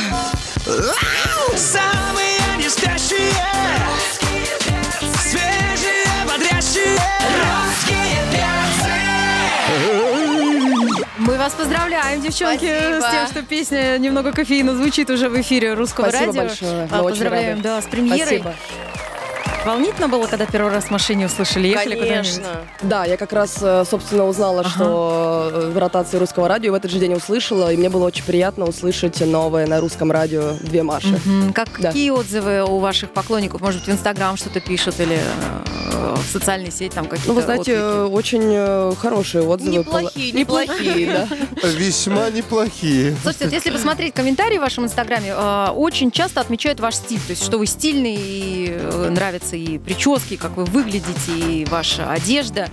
Самые 1.56 2.38
не 2.58 2.70
спящие 2.70 3.32
Мы 11.22 11.38
вас 11.38 11.54
поздравляем, 11.54 12.20
девчонки, 12.20 12.66
Спасибо. 12.66 13.02
с 13.08 13.12
тем, 13.12 13.28
что 13.28 13.44
песня 13.44 13.98
«Немного 14.00 14.32
кофеина» 14.32 14.76
звучит 14.76 15.08
уже 15.12 15.30
в 15.30 15.40
эфире 15.42 15.76
русского 15.76 16.10
Спасибо 16.10 16.26
радио. 16.34 16.42
большое. 16.42 16.88
А, 16.92 17.04
Мы 17.04 17.10
Поздравляем, 17.10 17.62
да, 17.62 17.80
с 17.80 17.86
премьерой. 17.86 18.40
Спасибо. 18.40 18.56
Волнительно 19.66 20.08
было, 20.08 20.26
когда 20.26 20.48
первый 20.48 20.72
раз 20.72 20.86
в 20.86 20.90
машине 20.92 21.28
услышали? 21.28 21.68
Ехали? 21.68 21.96
Конечно. 21.96 22.62
Да, 22.82 23.06
я 23.06 23.16
как 23.16 23.32
раз, 23.32 23.60
э, 23.62 23.84
собственно, 23.88 24.26
узнала, 24.26 24.64
что 24.68 25.50
э, 25.54 25.70
в 25.70 25.78
ротации 25.78 26.18
русского 26.18 26.48
радио 26.48 26.72
в 26.72 26.76
этот 26.76 26.90
же 26.90 26.98
день 26.98 27.14
услышала, 27.14 27.72
и 27.72 27.78
мне 27.78 27.90
было 27.90 28.06
очень 28.08 28.24
приятно 28.24 28.66
услышать 28.66 29.20
новое 29.22 29.68
на 29.68 29.80
русском 29.80 30.12
радио 30.12 30.54
«Две 30.62 30.82
Маши». 30.82 31.20
М, 31.28 31.54
Как, 31.54 31.70
Да. 31.80 31.90
Какие 31.90 32.10
отзывы 32.10 32.64
у 32.64 32.80
ваших 32.80 33.12
поклонников? 33.12 33.62
Может 33.62 33.82
быть, 33.82 33.90
в 33.90 33.92
Инстаграм 33.92 34.36
что-то 34.36 34.60
пишут 34.62 35.00
или 35.00 35.20
э, 35.20 36.16
в 36.16 36.26
социальной 36.32 36.72
сети 36.72 36.96
там 36.96 37.06
какие-то 37.06 37.30
Ну, 37.30 37.36
вы 37.36 37.44
знаете, 37.44 37.74
э, 37.74 38.04
отклики? 38.06 38.16
очень 38.18 38.44
э, 38.54 38.94
хорошие 39.00 39.44
отзывы. 39.44 39.78
Неплохие, 39.78 40.32
Неплохие, 40.32 41.06
да. 41.62 41.68
Весьма 41.68 42.32
неплохие. 42.32 43.16
Слушайте, 43.22 43.46
вот 43.46 43.54
если 43.54 43.70
посмотреть 43.70 44.16
комментарии 44.16 44.58
в 44.58 44.62
вашем 44.62 44.86
инстаграме, 44.86 45.34
э, 45.38 45.68
очень 45.76 46.10
часто 46.10 46.42
отмечают 46.42 46.80
ваш 46.80 46.96
стиль, 46.96 47.20
то 47.20 47.30
есть 47.32 47.44
что 47.44 47.60
вы 47.60 47.68
стильный 47.68 48.16
и 48.18 48.68
э, 48.72 49.10
нравится 49.12 49.51
и 49.56 49.78
прически, 49.78 50.36
как 50.38 50.58
вы 50.58 50.66
выглядите, 50.66 51.32
и 51.38 51.66
ваша 51.66 52.12
одежда. 52.12 52.70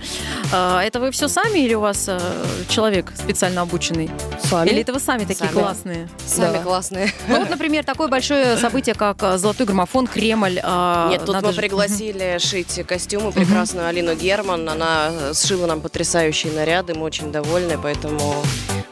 А, 0.51 0.81
Это 0.83 0.99
вы 0.99 1.11
все 1.11 1.27
сами 1.27 1.59
или 1.59 1.73
у 1.73 1.79
вас 1.81 2.05
э, 2.07 2.19
человек 2.67 3.11
специально 3.15 3.61
обученный? 3.61 4.09
Сами. 4.43 4.69
Или 4.69 4.81
это 4.81 4.93
вы 4.93 4.99
сами 4.99 5.21
такие 5.25 5.49
Сами. 5.49 5.51
классные? 5.51 6.09
Сами 6.25 6.53
Да. 6.57 6.63
классные. 6.63 7.13
Ну 7.27 7.39
вот, 7.39 7.49
например, 7.49 7.83
такое 7.83 8.07
большое 8.07 8.57
событие, 8.61 8.95
как 8.95 9.21
э, 9.23 9.37
«Золотой 9.37 9.65
граммофон», 9.65 10.07
«Кремль». 10.07 10.59
а, 10.63 11.09
Нет, 11.09 11.25
тут 11.25 11.33
надо 11.35 11.47
мы 11.47 11.53
же- 11.53 11.59
пригласили 11.59 12.37
шить 12.39 12.83
костюмы 12.87 13.31
прекрасную 13.31 13.87
Алину 13.87 14.15
Герман. 14.15 14.67
Она 14.69 15.11
сшила 15.33 15.65
нам 15.67 15.81
потрясающие 15.81 16.51
наряды, 16.53 16.93
мы 16.95 17.03
очень 17.03 17.31
довольны, 17.31 17.77
поэтому 17.81 18.35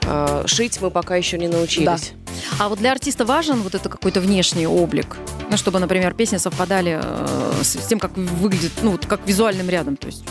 э, 0.08 0.44
шить 0.46 0.80
мы 0.82 0.90
пока 0.90 1.16
еще 1.16 1.38
не 1.38 1.48
научились. 1.48 2.14
А 2.60 2.70
вот 2.70 2.80
для 2.80 2.92
артиста 2.92 3.26
важен 3.26 3.62
вот 3.62 3.76
это 3.76 3.90
какой-то 3.90 4.20
внешний 4.22 4.68
облик? 4.68 5.18
Ну, 5.50 5.58
чтобы, 5.58 5.80
например, 5.80 6.14
песни 6.14 6.38
совпадали 6.38 7.00
э, 7.02 7.64
с 7.64 7.78
с 7.78 7.88
тем, 7.88 8.00
как 8.00 8.16
выглядит, 8.16 8.72
ну, 8.82 8.92
вот 8.92 9.06
как 9.06 9.22
визуальным 9.26 9.70
рядом, 9.70 9.98
то 9.98 10.08
есть. 10.08 10.24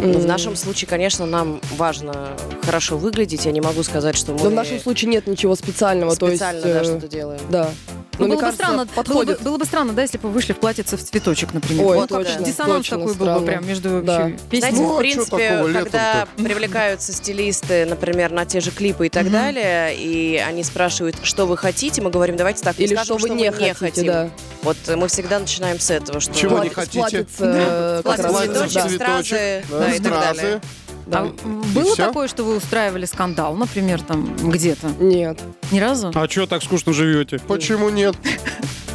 Ну, 0.00 0.18
в 0.18 0.26
нашем 0.26 0.54
случае, 0.54 0.88
конечно, 0.88 1.26
нам 1.26 1.60
важно 1.76 2.28
хорошо 2.64 2.96
выглядеть. 2.96 3.46
Я 3.46 3.52
не 3.52 3.60
могу 3.60 3.82
сказать, 3.82 4.16
что 4.16 4.32
мы 4.32 4.44
Но 4.44 4.50
в 4.50 4.52
нашем 4.52 4.78
случае 4.80 5.10
нет 5.10 5.26
ничего 5.26 5.56
специального. 5.56 6.10
специально 6.12 6.60
то 6.60 6.68
есть, 6.68 6.74
да, 6.74 6.80
э, 6.80 6.84
что-то 6.84 7.08
делаем. 7.08 7.40
Да. 7.50 7.70
Ну, 8.14 8.18
было, 8.18 8.26
мне 8.26 8.34
бы 8.36 8.40
кажется, 8.40 8.64
странно, 8.64 8.86
было, 9.06 9.24
бы, 9.24 9.38
было 9.40 9.56
бы 9.58 9.64
странно, 9.64 9.92
да, 9.92 10.02
если 10.02 10.18
бы 10.18 10.28
вы 10.28 10.34
вышли 10.34 10.52
в 10.52 10.58
платьице 10.58 10.96
в 10.96 11.04
цветочек, 11.04 11.54
например. 11.54 11.86
Ой, 11.86 11.96
Вот 11.98 12.08
точно, 12.08 12.42
Диссонанс 12.44 12.76
точно 12.78 12.98
такой 12.98 13.12
был 13.14 13.18
бы 13.18 13.24
странно. 13.30 13.46
прям 13.46 13.66
между 13.66 14.02
Да. 14.02 14.18
вообще 14.18 14.38
песней. 14.50 14.60
Знаете, 14.60 14.76
Ну, 14.82 14.94
в 14.94 14.98
принципе, 14.98 15.64
когда 15.72 16.26
привлекаются 16.36 17.12
стилисты, 17.12 17.86
например, 17.86 18.32
на 18.32 18.44
те 18.44 18.58
же 18.60 18.70
клипы 18.72 19.06
и 19.06 19.08
так 19.08 19.30
далее, 19.30 19.94
и 19.96 20.36
они 20.38 20.64
спрашивают, 20.64 21.16
что 21.22 21.46
вы 21.46 21.56
хотите, 21.56 22.02
мы 22.02 22.10
говорим, 22.10 22.36
давайте 22.36 22.64
так, 22.64 22.78
Или 22.80 22.94
скажем, 22.94 23.18
что 23.20 23.28
вы 23.28 23.34
не 23.36 23.52
хотите, 23.52 23.74
хотим. 23.74 24.06
да. 24.06 24.30
Вот 24.62 24.76
э, 24.88 24.96
мы 24.96 25.06
всегда 25.06 25.38
начинаем 25.38 25.78
с 25.78 25.88
этого, 25.90 26.18
что 26.18 26.34
Чего 26.34 26.58
не 26.58 26.70
Платье- 26.70 26.74
хотите? 26.74 26.98
платьице, 26.98 27.28
э, 27.44 28.00
как 28.04 28.16
Платье, 28.16 28.52
цветочек, 28.52 28.74
да. 28.74 28.88
стразы, 28.90 29.64
да, 29.70 29.94
и 29.94 29.98
так 30.00 30.12
далее. 30.12 30.60
Да. 31.08 31.20
А 31.20 31.32
было 31.74 31.94
всё? 31.94 32.06
такое, 32.06 32.28
что 32.28 32.44
вы 32.44 32.56
устраивали 32.56 33.06
скандал, 33.06 33.54
например, 33.54 34.02
там 34.02 34.36
где-то? 34.50 34.88
Нет. 35.00 35.40
Ни 35.70 35.80
разу? 35.80 36.12
А 36.14 36.28
что 36.28 36.46
так 36.46 36.62
скучно 36.62 36.92
живете? 36.92 37.38
Почему 37.38 37.88
нет? 37.88 38.14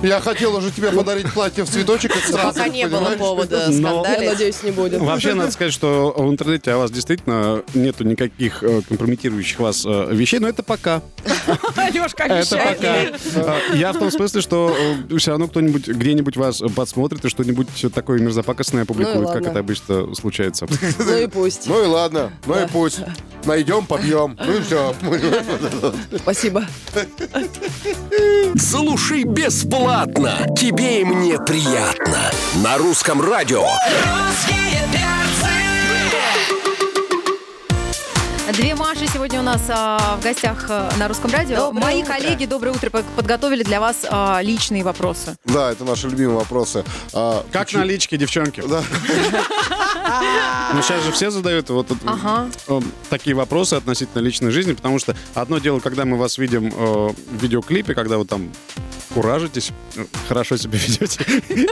Я 0.04 0.20
хотел 0.20 0.56
уже 0.56 0.70
тебе 0.70 0.92
подарить 0.92 1.32
платье 1.34 1.64
в 1.64 1.70
цветочек. 1.70 2.16
и 2.16 2.20
сразу, 2.20 2.50
Пока 2.60 2.68
не 2.68 2.86
было 2.88 3.16
повода 3.18 3.68
Но- 3.70 3.72
Я 3.72 4.04
скандалить. 4.04 4.30
надеюсь, 4.32 4.64
не 4.64 4.72
будет. 4.72 5.00
Вообще, 5.00 5.34
надо 5.34 5.52
сказать, 5.52 5.74
что 5.74 6.14
в 6.16 6.30
интернете 6.30 6.72
о 6.74 6.78
вас 6.78 6.92
действительно 6.92 7.64
нету 7.74 8.04
никаких 8.04 8.62
э, 8.64 8.82
компрометирующих 8.88 9.60
вас 9.60 9.86
э, 9.86 10.08
вещей, 10.12 10.40
но 10.40 10.50
это 10.50 10.62
пока. 10.62 11.02
Алешка 11.76 12.24
Это 12.26 12.58
пока. 12.58 12.96
Э, 12.96 13.60
Я 13.76 13.94
в 13.94 13.98
том 14.00 14.12
смысле, 14.12 14.42
что 14.42 14.76
все 15.18 15.32
равно 15.32 15.48
кто-нибудь 15.48 15.88
где-нибудь 15.88 16.36
вас 16.36 16.62
подсмотрит 16.76 17.24
и 17.26 17.30
что-нибудь 17.30 17.68
такое 17.94 18.20
мерзопакостное 18.20 18.84
опубликует, 18.84 19.30
как 19.32 19.48
это 19.48 19.60
обычно 19.60 20.14
случается. 20.16 20.68
Ну 21.00 21.18
и 21.18 21.28
пусть. 21.28 21.68
Ну 21.68 21.82
и 21.82 21.88
ладно, 21.88 22.32
ну 22.46 22.56
и 22.62 22.68
пусть. 22.68 23.00
Найдем, 23.46 23.86
побьем. 23.86 24.38
Ну 24.40 24.54
и 24.58 24.62
все. 24.62 24.96
Спасибо. 26.18 26.66
Слушай 28.58 29.24
бесплатно. 29.24 30.48
Тебе 30.58 31.02
и 31.02 31.06
мне 31.06 31.38
приятно. 31.40 32.32
На 32.64 32.78
русском 32.78 33.22
радио. 33.22 33.64
Русские. 33.64 34.64
Две 38.52 38.76
Маши 38.76 39.08
сегодня 39.12 39.40
у 39.40 39.44
нас 39.44 39.62
а, 39.70 40.18
в 40.20 40.24
гостях 40.24 40.66
а, 40.70 40.92
на 41.00 41.08
русском 41.08 41.32
радио. 41.32 41.56
Доброе 41.56 41.82
Мои 41.86 42.02
утро. 42.04 42.14
коллеги, 42.14 42.46
доброе 42.46 42.70
утро, 42.72 42.90
под- 42.92 43.06
подготовили 43.16 43.64
для 43.64 43.80
вас 43.80 44.06
а, 44.08 44.42
личные 44.44 44.84
вопросы. 44.84 45.36
Да, 45.46 45.72
это 45.72 45.84
наши 45.86 46.08
любимые 46.08 46.38
вопросы. 46.38 46.84
А, 47.14 47.44
Как 47.52 47.64
почему- 47.66 47.82
налички, 47.82 48.16
девчонки? 48.16 48.62
Да. 48.68 48.84
Ну, 50.74 50.82
сейчас 50.82 51.04
же 51.04 51.12
все 51.12 51.30
задают 51.30 51.70
вот 51.70 51.88
Ага. 52.06 52.50
э, 52.68 52.80
такие 53.10 53.36
вопросы 53.36 53.76
относительно 53.76 54.22
личной 54.22 54.52
жизни, 54.52 54.74
потому 54.74 55.00
что 55.00 55.16
одно 55.36 55.60
дело, 55.60 55.80
когда 55.80 56.06
мы 56.06 56.18
вас 56.18 56.38
видим 56.38 56.68
э, 56.68 56.74
в 56.76 57.16
видеоклипе, 57.42 57.94
когда 57.94 58.18
вы 58.18 58.26
там 58.26 58.52
куражитесь, 59.14 59.72
э, 59.96 60.06
хорошо 60.28 60.58
себя 60.58 60.78
ведете 60.88 61.24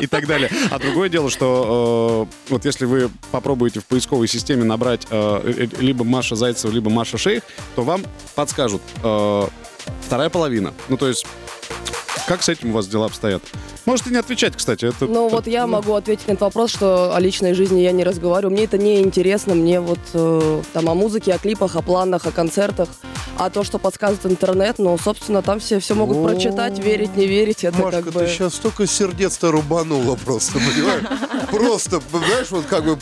и 0.01 0.08
так 0.08 0.28
далее. 0.28 0.50
А 0.70 0.78
другое 0.80 1.10
дело, 1.10 1.30
что 1.30 2.28
э, 2.48 2.51
вот 2.51 2.66
если 2.66 2.86
вы 2.86 3.10
попробуете 3.32 3.80
в 3.80 3.86
поисковой 3.86 4.28
системе 4.28 4.63
набрать 4.63 5.08
э, 5.10 5.68
либо 5.80 6.04
Маша 6.04 6.36
Зайцева, 6.36 6.72
либо 6.72 6.90
Маша 6.90 7.18
Шейх, 7.18 7.44
то 7.75 7.84
вам 7.84 8.04
подскажут 8.36 8.82
э, 9.04 9.48
вторая 10.06 10.30
половина. 10.30 10.74
Ну, 10.90 10.98
то 10.98 11.08
есть, 11.08 11.25
как 12.28 12.44
с 12.44 12.50
этим 12.50 12.70
у 12.70 12.74
вас 12.74 12.88
дела 12.88 13.08
обстоят? 13.08 13.42
Можете 13.86 14.12
не 14.12 14.18
отвечать, 14.18 14.56
кстати. 14.56 14.86
Это, 14.86 15.06
Ну 15.06 15.28
вот 15.28 15.48
я 15.48 15.68
могу 15.68 15.94
ответить 15.94 16.28
на 16.28 16.34
этот 16.34 16.42
вопрос, 16.42 16.72
что 16.72 17.16
о 17.16 17.20
личной 17.20 17.54
жизни 17.54 17.82
я 17.82 17.92
не 17.92 18.04
разговариваю. 18.04 18.54
Мне 18.54 18.66
это 18.66 18.78
не 18.78 19.02
интересно. 19.02 19.56
Мне 19.56 19.80
вот 19.80 20.00
э, 20.14 20.62
там 20.74 20.90
о 20.90 20.94
музыке, 20.94 21.34
о 21.34 21.38
клипах, 21.38 21.76
о 21.76 21.82
планах, 21.82 22.26
о 22.26 22.32
концертах. 22.32 22.90
А 23.38 23.50
то, 23.50 23.64
что 23.64 23.80
подсказывает 23.80 24.26
интернет, 24.26 24.78
ну, 24.78 24.96
собственно, 24.98 25.42
там 25.42 25.60
все 25.60 25.80
все 25.80 25.96
могут 25.96 26.24
прочитать, 26.24 26.78
верить, 26.78 27.16
не 27.16 27.26
верить. 27.26 27.64
Это 27.64 27.78
Машка, 27.82 28.04
как 28.04 28.14
ты 28.14 28.20
бы... 28.20 28.28
сейчас 28.28 28.56
столько 28.56 28.86
сердец-то 28.86 29.52
рубанула 29.52 30.16
просто, 30.16 30.54
понимаешь? 30.60 31.04
Просто, 31.50 32.02
знаешь, 32.12 32.52
вот 32.52 32.66
как 32.66 32.86
бы 32.86 32.98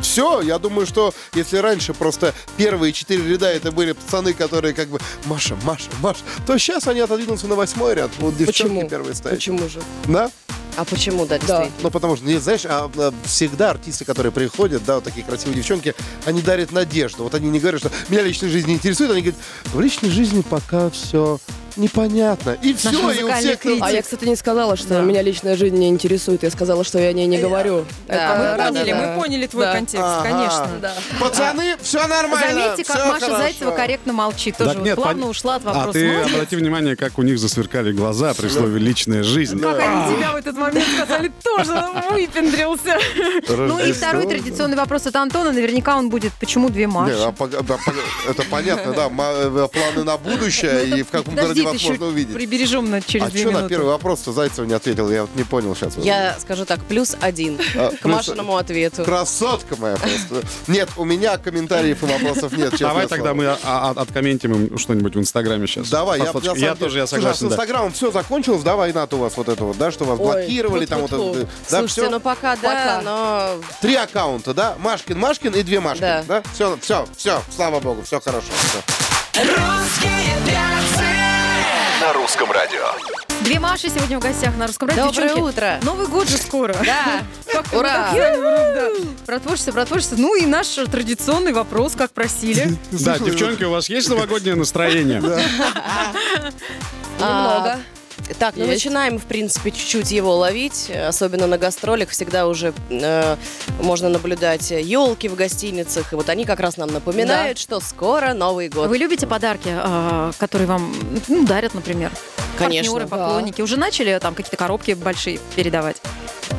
все. 0.00 0.40
Я 0.40 0.58
думаю, 0.58 0.86
что 0.86 1.12
если 1.34 1.58
раньше 1.58 1.92
просто 1.92 2.34
первые 2.56 2.92
четыре 2.92 3.22
ряда 3.28 3.50
это 3.50 3.70
были 3.70 3.92
пацаны, 3.92 4.32
которые 4.32 4.72
как 4.74 4.88
бы 4.88 5.00
Маша, 5.26 5.56
Маша, 5.64 5.90
Маша, 6.00 6.20
то 6.46 6.56
сейчас 6.56 6.86
они 6.86 7.00
отодвинутся 7.00 7.46
на 7.46 7.54
восьмой 7.54 7.94
ряд. 7.94 8.10
Вот 8.18 8.36
девчонки 8.36 8.74
Почему? 8.74 8.88
первые 8.88 9.14
стоят. 9.14 9.36
Почему 9.36 9.68
же? 9.68 9.80
Да? 10.06 10.30
А 10.76 10.84
почему, 10.84 11.26
да, 11.26 11.38
действительно? 11.38 11.72
Ну, 11.82 11.90
потому 11.90 12.16
что, 12.16 12.24
не, 12.24 12.38
знаешь, 12.38 12.64
а, 12.64 12.88
а, 12.96 13.12
всегда 13.24 13.70
артисты, 13.70 14.04
которые 14.04 14.30
приходят, 14.30 14.84
да, 14.84 14.96
вот 14.96 15.04
такие 15.04 15.26
красивые 15.26 15.56
девчонки, 15.56 15.92
они 16.24 16.40
дарят 16.40 16.70
надежду. 16.70 17.24
Вот 17.24 17.34
они 17.34 17.50
не 17.50 17.58
говорят, 17.58 17.80
что 17.80 17.90
меня 18.08 18.22
личная 18.22 18.48
жизнь 18.48 18.68
не 18.68 18.74
интересует, 18.74 19.10
они 19.10 19.22
говорят, 19.22 19.40
в 19.64 19.80
личной 19.80 20.10
жизни 20.10 20.42
пока 20.48 20.88
все 20.90 21.40
непонятно. 21.78 22.56
И 22.62 22.74
все, 22.74 22.90
и 23.10 23.22
у 23.22 23.32
всех... 23.32 23.60
критик. 23.60 23.82
А 23.84 23.90
я, 23.90 24.02
кстати, 24.02 24.24
не 24.24 24.36
сказала, 24.36 24.76
что 24.76 24.88
Да. 24.88 25.00
меня 25.00 25.22
личная 25.22 25.56
жизнь 25.56 25.76
не 25.76 25.88
интересует. 25.88 26.42
Я 26.42 26.50
сказала, 26.50 26.84
что 26.84 26.98
я 26.98 27.08
о 27.08 27.12
ней 27.12 27.26
не 27.26 27.38
говорю. 27.38 27.84
Да, 28.06 28.14
Это 28.14 28.38
Мы 28.38 28.44
да, 28.44 28.66
поняли, 28.68 28.90
разное. 28.90 29.16
мы 29.16 29.20
поняли 29.22 29.46
твой 29.46 29.64
Да. 29.66 29.72
контекст, 29.72 30.04
Ага. 30.06 30.22
конечно. 30.28 30.68
Да. 30.82 30.94
Пацаны, 31.20 31.76
все 31.80 32.06
нормально. 32.06 32.46
Заметьте, 32.52 32.84
как 32.84 32.96
всё 32.96 33.06
Маша 33.06 33.20
хорошо. 33.26 33.38
Зайцева 33.42 33.70
корректно 33.72 34.12
молчит. 34.12 34.56
Тоже 34.56 34.70
Так 34.70 34.78
вот 34.78 34.84
нет, 34.84 34.96
плавно 34.96 35.24
пон- 35.24 35.30
ушла 35.30 35.54
от 35.56 35.62
А 35.66 35.72
вопроса. 35.72 35.92
ты 35.98 36.08
Молодец. 36.12 36.32
обрати 36.34 36.56
внимание, 36.56 36.96
как 36.96 37.18
у 37.18 37.22
них 37.22 37.38
засверкали 37.38 37.92
глаза 37.92 38.34
при 38.34 38.48
слове 38.48 38.78
«личная 38.78 39.22
жизнь». 39.22 39.60
Как 39.60 39.78
они 39.80 40.16
тебя 40.16 40.32
в 40.32 40.36
этот 40.36 40.56
момент 40.56 40.84
сказали, 40.96 41.32
тоже 41.42 41.72
выпендрился. 42.10 42.98
Ну 43.48 43.78
и 43.78 43.92
второй 43.92 44.26
традиционный 44.26 44.76
вопрос 44.76 45.06
от 45.06 45.16
Антона. 45.16 45.52
Наверняка 45.52 45.96
он 45.96 46.08
будет, 46.10 46.32
почему 46.40 46.68
две 46.68 46.82
Не, 46.82 46.86
Маши? 46.88 47.14
а 47.14 47.32
да, 47.46 47.76
это 48.28 48.42
понятно, 48.50 48.92
да, 48.92 49.08
ма- 49.08 49.32
э, 49.34 49.68
планы 49.72 50.04
на 50.04 50.16
будущее 50.16 50.86
и 50.98 51.02
в 51.02 51.08
каком 51.10 51.34
городе 51.34 51.62
это 51.62 51.67
вас 51.72 51.80
еще 51.80 51.88
можно 51.90 52.06
увидеть. 52.06 52.34
прибережем 52.34 52.90
на 52.90 53.00
через 53.00 53.26
А 53.26 53.30
две 53.30 53.40
что 53.40 53.50
на 53.50 53.56
минуты. 53.58 53.68
первый 53.74 53.86
вопрос-то 53.88 54.32
Зайцева 54.32 54.64
не 54.66 54.74
ответил? 54.74 55.10
Я 55.10 55.22
вот 55.22 55.30
не 55.34 55.44
понял 55.44 55.74
сейчас. 55.74 55.96
Я 55.98 56.36
скажу 56.40 56.64
так, 56.64 56.80
плюс 56.84 57.16
один 57.20 57.58
А, 57.76 57.90
к 57.90 58.00
плюс- 58.00 58.14
Машиному 58.16 58.56
ответу. 58.56 59.04
Красотка 59.04 59.76
моя 59.76 59.96
просто. 59.96 60.42
Нет, 60.66 60.88
у 60.96 61.04
меня 61.04 61.38
комментариев 61.38 62.02
и 62.02 62.06
вопросов 62.06 62.52
нет, 62.56 62.74
Давай 62.78 63.06
тогда 63.06 63.34
мы 63.34 63.48
откомментим 63.48 64.52
им 64.68 64.78
что-нибудь 64.78 65.14
в 65.16 65.18
Инстаграме 65.20 65.66
сейчас. 65.66 65.88
Давай, 65.88 66.18
я, 66.18 66.26
на 66.26 66.74
тоже, 66.76 66.98
я 66.98 67.06
согласен, 67.06 67.48
с. 67.48 67.52
Инстаграмом 67.52 67.92
все 67.92 68.10
закончилось, 68.10 68.62
да, 68.62 68.76
война-то 68.76 69.16
у 69.16 69.20
вас 69.20 69.36
вот 69.36 69.48
это 69.48 69.64
вот, 69.64 69.76
да, 69.78 69.90
что 69.90 70.04
вас 70.04 70.18
блокировали, 70.18 70.86
там 70.86 71.00
вот 71.02 71.10
Слушайте, 71.66 71.86
все. 72.02 72.10
ну 72.10 72.20
пока 72.20 72.56
да, 72.56 73.00
но 73.04 73.50
Три 73.80 73.94
аккаунта, 73.94 74.54
да? 74.54 74.76
Машкин, 74.78 75.18
Машкин 75.18 75.54
и 75.54 75.62
две 75.62 75.80
Машкин, 75.80 76.24
Да. 76.26 76.42
Все, 76.54 76.78
все, 76.80 77.06
все, 77.16 77.42
слава 77.54 77.80
богу, 77.80 78.02
все 78.02 78.20
хорошо. 78.20 78.46
всё. 78.68 79.42
Русском 82.28 82.52
радио. 82.52 82.84
Две 83.40 83.58
Маши 83.58 83.88
сегодня 83.88 84.18
в 84.18 84.22
гостях 84.22 84.54
на 84.58 84.66
русском 84.66 84.86
радио. 84.86 85.06
Доброе 85.06 85.28
Девчонки, 85.28 85.48
утро. 85.48 85.80
Новый 85.82 86.06
год 86.08 86.28
же 86.28 86.36
скоро. 86.36 86.76
Да. 86.84 87.22
Ура. 87.72 88.12
Про 89.24 89.40
творчество, 89.40 89.72
про 89.72 89.86
творчество. 89.86 90.16
Ну 90.18 90.36
и 90.36 90.44
наш 90.44 90.66
традиционный 90.66 91.54
вопрос, 91.54 91.94
как 91.96 92.12
просили. 92.12 92.76
Да, 92.90 93.18
девчонки, 93.18 93.64
у 93.64 93.70
вас 93.70 93.88
есть 93.88 94.10
новогоднее 94.10 94.56
настроение? 94.56 95.22
Немного. 97.18 97.78
Так, 98.38 98.54
ну 98.56 98.64
Есть. 98.64 98.84
начинаем, 98.84 99.18
в 99.18 99.24
принципе, 99.24 99.70
чуть-чуть 99.70 100.10
его 100.10 100.36
ловить. 100.36 100.90
Особенно 100.90 101.46
на 101.46 101.58
гастролях 101.58 102.10
всегда 102.10 102.46
уже 102.46 102.72
э, 102.90 103.36
можно 103.80 104.08
наблюдать 104.08 104.70
елки 104.70 105.28
в 105.28 105.34
гостиницах. 105.34 106.12
И 106.12 106.16
вот 106.16 106.28
они 106.28 106.44
как 106.44 106.60
раз 106.60 106.76
нам 106.76 106.90
напоминают, 106.90 107.58
что 107.58 107.80
скоро 107.80 108.34
Новый 108.34 108.68
год. 108.68 108.88
Вы 108.88 108.98
любите 108.98 109.26
подарки, 109.26 109.70
а, 109.70 110.32
которые 110.38 110.68
вам 110.68 110.94
ну, 111.28 111.46
дарят, 111.46 111.74
например? 111.74 112.12
Конечно. 112.58 112.92
Партнеры, 112.92 113.08
поклонники. 113.08 113.62
Уже 113.62 113.76
начали 113.76 114.18
там 114.20 114.34
какие-то 114.34 114.56
коробки 114.56 114.92
большие 114.92 115.38
передавать? 115.54 115.96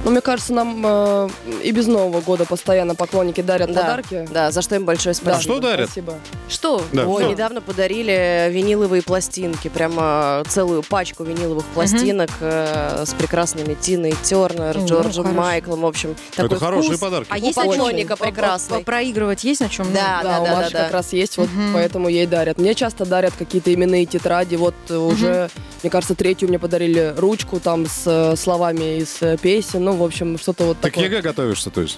Ну, 0.06 0.12
мне 0.12 0.22
кажется, 0.22 0.54
нам 0.54 0.82
э, 0.86 1.30
и 1.62 1.72
без 1.72 1.86
Нового 1.86 2.22
года 2.22 2.46
постоянно 2.46 2.96
поклонники 2.96 3.42
дарят 3.42 3.72
Да, 3.74 3.82
подарки. 3.82 4.28
да, 4.32 4.50
за 4.50 4.62
что 4.62 4.76
им 4.76 4.86
большое 4.86 5.14
Да, 5.14 5.20
спасибо. 5.34 5.42
что 5.42 5.60
дарят? 5.60 5.86
Спасибо. 5.90 6.14
Что? 6.48 6.82
Да. 6.94 7.06
Ой, 7.06 7.24
Что? 7.24 7.32
недавно 7.32 7.60
подарили 7.62 8.48
виниловые 8.50 9.02
пластинки, 9.04 9.68
прямо 9.68 10.44
целую 10.48 10.84
пачку 10.84 11.26
виниловых 11.26 11.66
пластинок 11.74 12.30
э, 12.40 13.04
с 13.06 13.14
прекрасными 13.14 13.74
Тиной 13.76 14.16
Тернер, 14.24 14.78
О, 14.78 14.86
Джорджем 14.86 15.26
хорошо. 15.26 15.42
Майклом, 15.42 15.82
в 15.82 15.86
общем, 15.86 16.16
Это 16.32 16.44
такой 16.44 16.58
хорошие 16.60 16.92
вкус. 16.92 17.02
подарки. 17.02 17.28
А 17.30 17.36
У 17.36 17.42
есть 17.42 17.56
поклонника 17.56 18.16
По- 18.16 18.24
по- 18.24 18.32
прекрасный. 18.32 18.84
Проигрывать 18.86 19.44
есть 19.44 19.60
на 19.60 19.68
чем? 19.70 19.92
Да, 19.94 20.22
Да, 20.24 20.42
у 20.42 20.46
да, 20.46 20.56
Маши 20.56 20.72
да. 20.72 20.84
как 20.86 20.94
раз 20.94 21.12
есть, 21.12 21.38
вот 21.38 21.50
Мгм. 21.52 21.74
поэтому 21.74 22.08
ей 22.08 22.26
дарят. 22.26 22.58
Мне 22.58 22.74
часто 22.74 23.06
дарят 23.06 23.34
какие-то 23.38 23.72
именные 23.74 24.06
тетради. 24.06 24.56
Вот 24.56 24.76
э, 24.90 24.96
уже, 24.96 25.50
мне 25.84 25.90
кажется, 25.92 26.16
третью 26.16 26.48
мне 26.48 26.58
подарили 26.58 27.14
ручку 27.18 27.60
там 27.60 27.86
с 27.86 28.04
э, 28.06 28.36
словами 28.38 29.00
из 29.00 29.18
э, 29.22 29.38
песен. 29.38 29.89
Ну, 29.90 29.96
в 29.96 30.04
общем, 30.04 30.38
что-то 30.38 30.66
вот 30.66 30.80
Так 30.80 30.92
такое. 30.94 31.06
ЕГЭ 31.06 31.22
готовишься, 31.22 31.72
то 31.72 31.82
есть? 31.82 31.98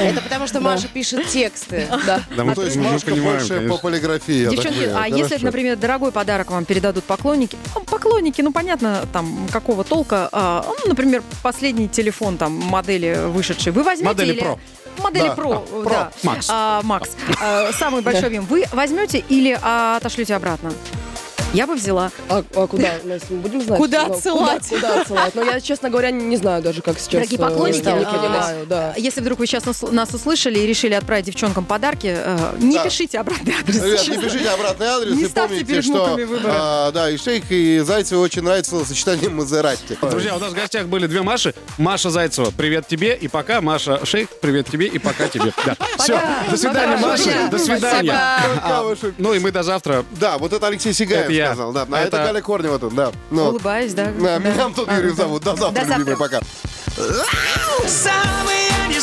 Это 0.00 0.20
потому 0.20 0.46
что 0.46 0.60
Маша 0.60 0.86
пишет 0.86 1.26
тексты. 1.26 1.88
Да. 2.06 2.20
Да, 2.36 2.44
мы, 2.44 2.54
То 2.54 2.62
есть 2.62 2.76
мы- 2.76 2.92
Машка 2.92 3.10
понимаем, 3.10 3.38
больше 3.38 3.48
конечно. 3.54 3.74
по 3.74 3.80
полиграфии. 3.80 4.48
Девчонки, 4.48 4.88
а 4.94 5.08
если, 5.08 5.44
например, 5.44 5.76
дорогой 5.76 6.12
подарок 6.12 6.52
вам 6.52 6.64
передадут 6.64 7.02
поклонники, 7.04 7.56
ну, 7.74 7.80
поклонники, 7.82 8.40
ну 8.42 8.52
понятно, 8.52 9.04
там 9.12 9.48
какого 9.50 9.82
толка, 9.82 10.28
а, 10.30 10.64
ну, 10.84 10.88
например, 10.90 11.24
последний 11.42 11.88
телефон 11.88 12.36
там 12.38 12.52
модели 12.52 13.18
вышедший, 13.26 13.72
вы 13.72 13.82
возьмете 13.82 14.06
Модели 14.12 14.32
или 14.32 14.42
Pro. 14.42 14.58
модели 15.02 15.26
Да. 15.26 15.34
Pro, 15.34 15.84
А, 15.84 15.88
да, 15.88 16.12
Макс. 16.22 16.46
А, 16.48 16.80
Макс, 16.84 17.10
а, 17.40 17.72
самый 17.72 18.02
большой 18.02 18.26
объем, 18.28 18.46
вы 18.46 18.64
возьмете 18.72 19.24
или 19.28 19.58
а, 19.60 19.96
отошлете 19.96 20.34
обратно? 20.36 20.72
Я 21.52 21.66
бы 21.66 21.74
взяла. 21.74 22.10
А, 22.28 22.44
а 22.54 22.66
куда? 22.66 22.94
Настя, 23.04 23.28
мы 23.30 23.38
будем 23.38 23.62
знать? 23.62 23.78
Куда 23.78 24.06
Ну, 24.08 24.14
отсылать? 24.14 24.68
Куда, 24.68 24.80
куда 24.88 25.00
отсылать? 25.00 25.34
Но 25.34 25.42
я, 25.42 25.60
честно 25.60 25.88
говоря, 25.88 26.10
не 26.10 26.36
знаю 26.36 26.62
даже, 26.62 26.82
как 26.82 26.98
сейчас. 26.98 27.12
Дорогие 27.12 27.38
э, 27.38 27.42
поклонники, 27.42 27.84
не 27.84 27.90
а, 28.04 28.04
понимаю, 28.04 28.66
да. 28.66 28.94
Если 28.96 29.20
вдруг 29.22 29.38
вы 29.38 29.46
сейчас 29.46 29.64
нас, 29.64 29.80
нас 29.82 30.12
услышали 30.12 30.58
и 30.58 30.66
решили 30.66 30.92
отправить 30.92 31.24
девчонкам 31.26 31.64
подарки, 31.64 32.14
э, 32.18 32.54
не 32.58 32.76
Да. 32.76 32.84
пишите 32.84 33.18
обратный 33.20 33.54
адрес. 33.58 33.76
Ребят, 33.76 33.90
не 34.00 34.06
честно. 34.06 34.22
пишите 34.22 34.48
обратный 34.50 34.86
адрес 34.86 35.14
Не 35.16 35.22
и 35.22 35.28
ставьте 35.28 35.48
помните, 35.64 35.64
перед 35.72 35.84
что 35.84 36.14
выбора. 36.14 36.52
а, 36.54 36.92
да, 36.92 37.10
и 37.10 37.16
Шейх, 37.16 37.44
и 37.50 37.78
Зайцеву 37.78 38.20
очень 38.22 38.42
нравится 38.42 38.84
сочетание 38.84 39.30
Мазерати. 39.30 39.96
Друзья, 40.02 40.36
у 40.36 40.38
нас 40.38 40.52
в 40.52 40.54
гостях 40.54 40.86
были 40.88 41.06
две 41.06 41.22
Маши. 41.22 41.54
Маша 41.78 42.10
Зайцева, 42.10 42.50
привет 42.50 42.86
тебе 42.86 43.16
и 43.16 43.28
пока. 43.28 43.60
Маша 43.62 44.04
Шейх, 44.04 44.28
привет 44.42 44.68
тебе 44.68 44.88
и 44.88 44.98
пока 44.98 45.28
тебе. 45.28 45.52
Да. 45.64 45.74
Все, 45.98 46.20
до 46.50 46.56
свидания. 46.56 46.96
Маша. 46.98 47.48
До 47.50 47.58
свидания. 47.58 48.12
А. 48.12 48.94
Ну 49.16 49.32
и 49.32 49.38
мы 49.38 49.52
до 49.52 49.62
завтра. 49.62 50.04
Да, 50.20 50.36
вот 50.38 50.52
это 50.52 50.66
Алексей 50.66 50.92
Сигаев 50.92 51.30
я. 51.36 51.46
сказал. 51.48 51.72
Да, 51.72 51.86
а 51.90 51.98
это 51.98 52.16
Это- 52.16 52.26
Галя 52.26 52.40
Корнева 52.42 52.78
тут, 52.78 52.94
да. 52.94 53.12
Ну, 53.30 53.48
Улыбаюсь, 53.50 53.94
да. 53.94 54.06
да, 54.06 54.38
да. 54.38 54.38
Меня 54.38 54.54
А, 54.86 54.96
Юрьев 54.96 55.16
да. 55.16 55.22
зовут. 55.22 55.42
До 55.44 55.56
завтра, 55.56 55.80
До 55.82 55.86
завтра. 55.88 55.98
любимые, 55.98 56.16
пока. 56.18 56.40
Самые 57.86 58.70
не 58.88 59.00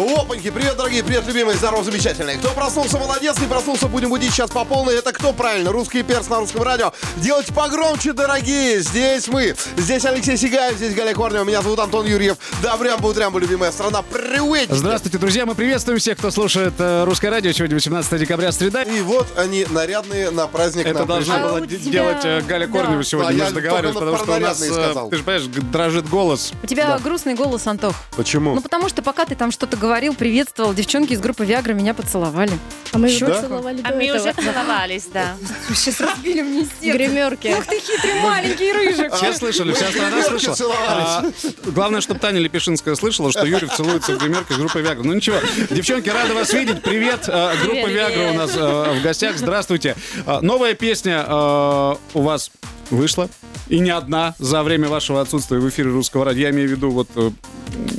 Опаньки, 0.00 0.50
привет, 0.50 0.76
дорогие, 0.78 1.04
привет, 1.04 1.26
любимые, 1.26 1.58
здорово, 1.58 1.84
замечательные. 1.84 2.38
Кто 2.38 2.48
проснулся, 2.52 2.96
молодец, 2.98 3.38
не 3.38 3.46
проснулся, 3.46 3.86
будем 3.86 4.08
будить 4.08 4.32
сейчас 4.32 4.50
по 4.50 4.64
полной. 4.64 4.94
Это 4.96 5.12
кто 5.12 5.34
правильно? 5.34 5.72
Русский 5.72 6.02
перс 6.02 6.28
на 6.30 6.38
русском 6.38 6.62
радио. 6.62 6.92
Делайте 7.16 7.52
погромче, 7.52 8.14
дорогие. 8.14 8.80
Здесь 8.80 9.28
мы. 9.28 9.54
Здесь 9.76 10.06
Алексей 10.06 10.38
Сигаев, 10.38 10.76
здесь 10.76 10.94
Галя 10.94 11.12
Корнева. 11.12 11.44
Меня 11.44 11.60
зовут 11.60 11.80
Антон 11.80 12.06
Юрьев. 12.06 12.38
Добрям, 12.62 12.98
будрям, 13.00 13.36
любимая 13.38 13.72
страна. 13.72 14.00
Привет! 14.00 14.68
Здравствуйте, 14.70 15.18
друзья. 15.18 15.44
Мы 15.44 15.54
приветствуем 15.54 15.98
всех, 15.98 16.16
кто 16.16 16.30
слушает 16.30 16.72
э, 16.78 17.04
русское 17.04 17.28
радио. 17.28 17.52
Сегодня 17.52 17.74
18 17.76 18.18
декабря, 18.18 18.52
среда. 18.52 18.82
И 18.84 19.02
вот 19.02 19.26
они, 19.36 19.66
нарядные 19.68 20.30
на 20.30 20.46
праздник 20.46 20.86
Это 20.86 21.04
должна 21.04 21.34
пришли. 21.34 21.46
А 21.46 21.52
была 21.52 21.60
де- 21.66 21.76
тебя- 21.78 21.92
делать 21.92 22.24
э, 22.24 22.40
Галя 22.48 22.66
да. 22.66 22.78
Корнева 22.78 23.04
сегодня. 23.04 23.28
Да, 23.32 23.34
Мы 23.34 23.38
я 23.40 23.46
же 23.48 23.54
договаривались, 23.54 23.94
потому 23.94 24.16
что 24.16 24.32
у 24.34 24.40
нас, 24.40 24.62
э, 24.62 24.72
сказал. 24.72 25.10
ты 25.10 25.16
же 25.18 25.24
понимаешь, 25.24 25.46
дрожит 25.46 26.08
голос. 26.08 26.52
У 26.62 26.66
тебя 26.66 26.98
грустный 26.98 27.34
голос, 27.34 27.66
Антох. 27.66 27.94
Почему? 28.16 28.54
Ну, 28.54 28.62
потому 28.62 28.88
что 28.88 29.02
пока 29.02 29.26
ты 29.26 29.34
там 29.34 29.50
что-то 29.50 29.76
говорил, 29.90 30.14
приветствовал, 30.14 30.72
девчонки 30.72 31.14
из 31.14 31.20
группы 31.20 31.44
Виагра 31.44 31.72
меня 31.72 31.94
поцеловали. 31.94 32.52
А 32.92 32.98
мы 32.98 33.08
уже 33.08 33.26
такое? 33.26 33.40
целовали 33.40 33.80
А 33.82 33.92
мы 33.92 34.04
этого. 34.04 34.22
уже 34.22 34.32
целовались, 34.34 35.06
да. 35.12 35.34
Сейчас 35.74 36.00
разбили 36.00 36.42
мне 36.42 36.60
сердце. 36.80 36.96
Гримерки. 36.96 37.56
Ух 37.58 37.66
ты, 37.66 37.80
хитрый 37.80 38.20
маленький 38.22 38.72
рыжик. 38.72 39.12
Все 39.14 39.32
слышали, 39.32 39.72
вся 39.72 39.90
страна 39.90 40.22
слышала. 40.22 40.56
А, 40.88 41.24
главное, 41.64 42.00
чтобы 42.00 42.20
Таня 42.20 42.38
Лепешинская 42.38 42.94
слышала, 42.94 43.32
что 43.32 43.44
Юрий 43.44 43.66
целуется 43.66 44.12
в 44.12 44.18
гримерке 44.18 44.54
с 44.54 44.58
группой 44.58 44.82
Виагра. 44.82 45.02
Ну 45.02 45.12
ничего, 45.12 45.38
девчонки, 45.70 46.08
рады 46.08 46.34
вас 46.34 46.52
видеть. 46.52 46.82
Привет, 46.82 47.24
э, 47.26 47.56
группа. 47.64 47.88
Виагра 47.88 48.30
у 48.30 48.34
нас 48.34 48.52
э, 48.54 48.94
в 48.96 49.02
гостях. 49.02 49.38
Здравствуйте. 49.38 49.96
А, 50.24 50.40
Новая 50.40 50.74
песня 50.74 51.24
э, 51.26 51.94
у 52.14 52.22
вас 52.22 52.52
вышла. 52.90 53.28
И 53.68 53.78
не 53.78 53.90
одна 53.90 54.34
за 54.38 54.62
время 54.62 54.88
вашего 54.88 55.20
отсутствия 55.20 55.58
в 55.58 55.68
эфире 55.68 55.90
русского 55.90 56.24
радио. 56.24 56.42
Я 56.42 56.50
имею 56.50 56.68
в 56.68 56.72
виду 56.72 56.90
вот 56.90 57.08
э, 57.14 57.30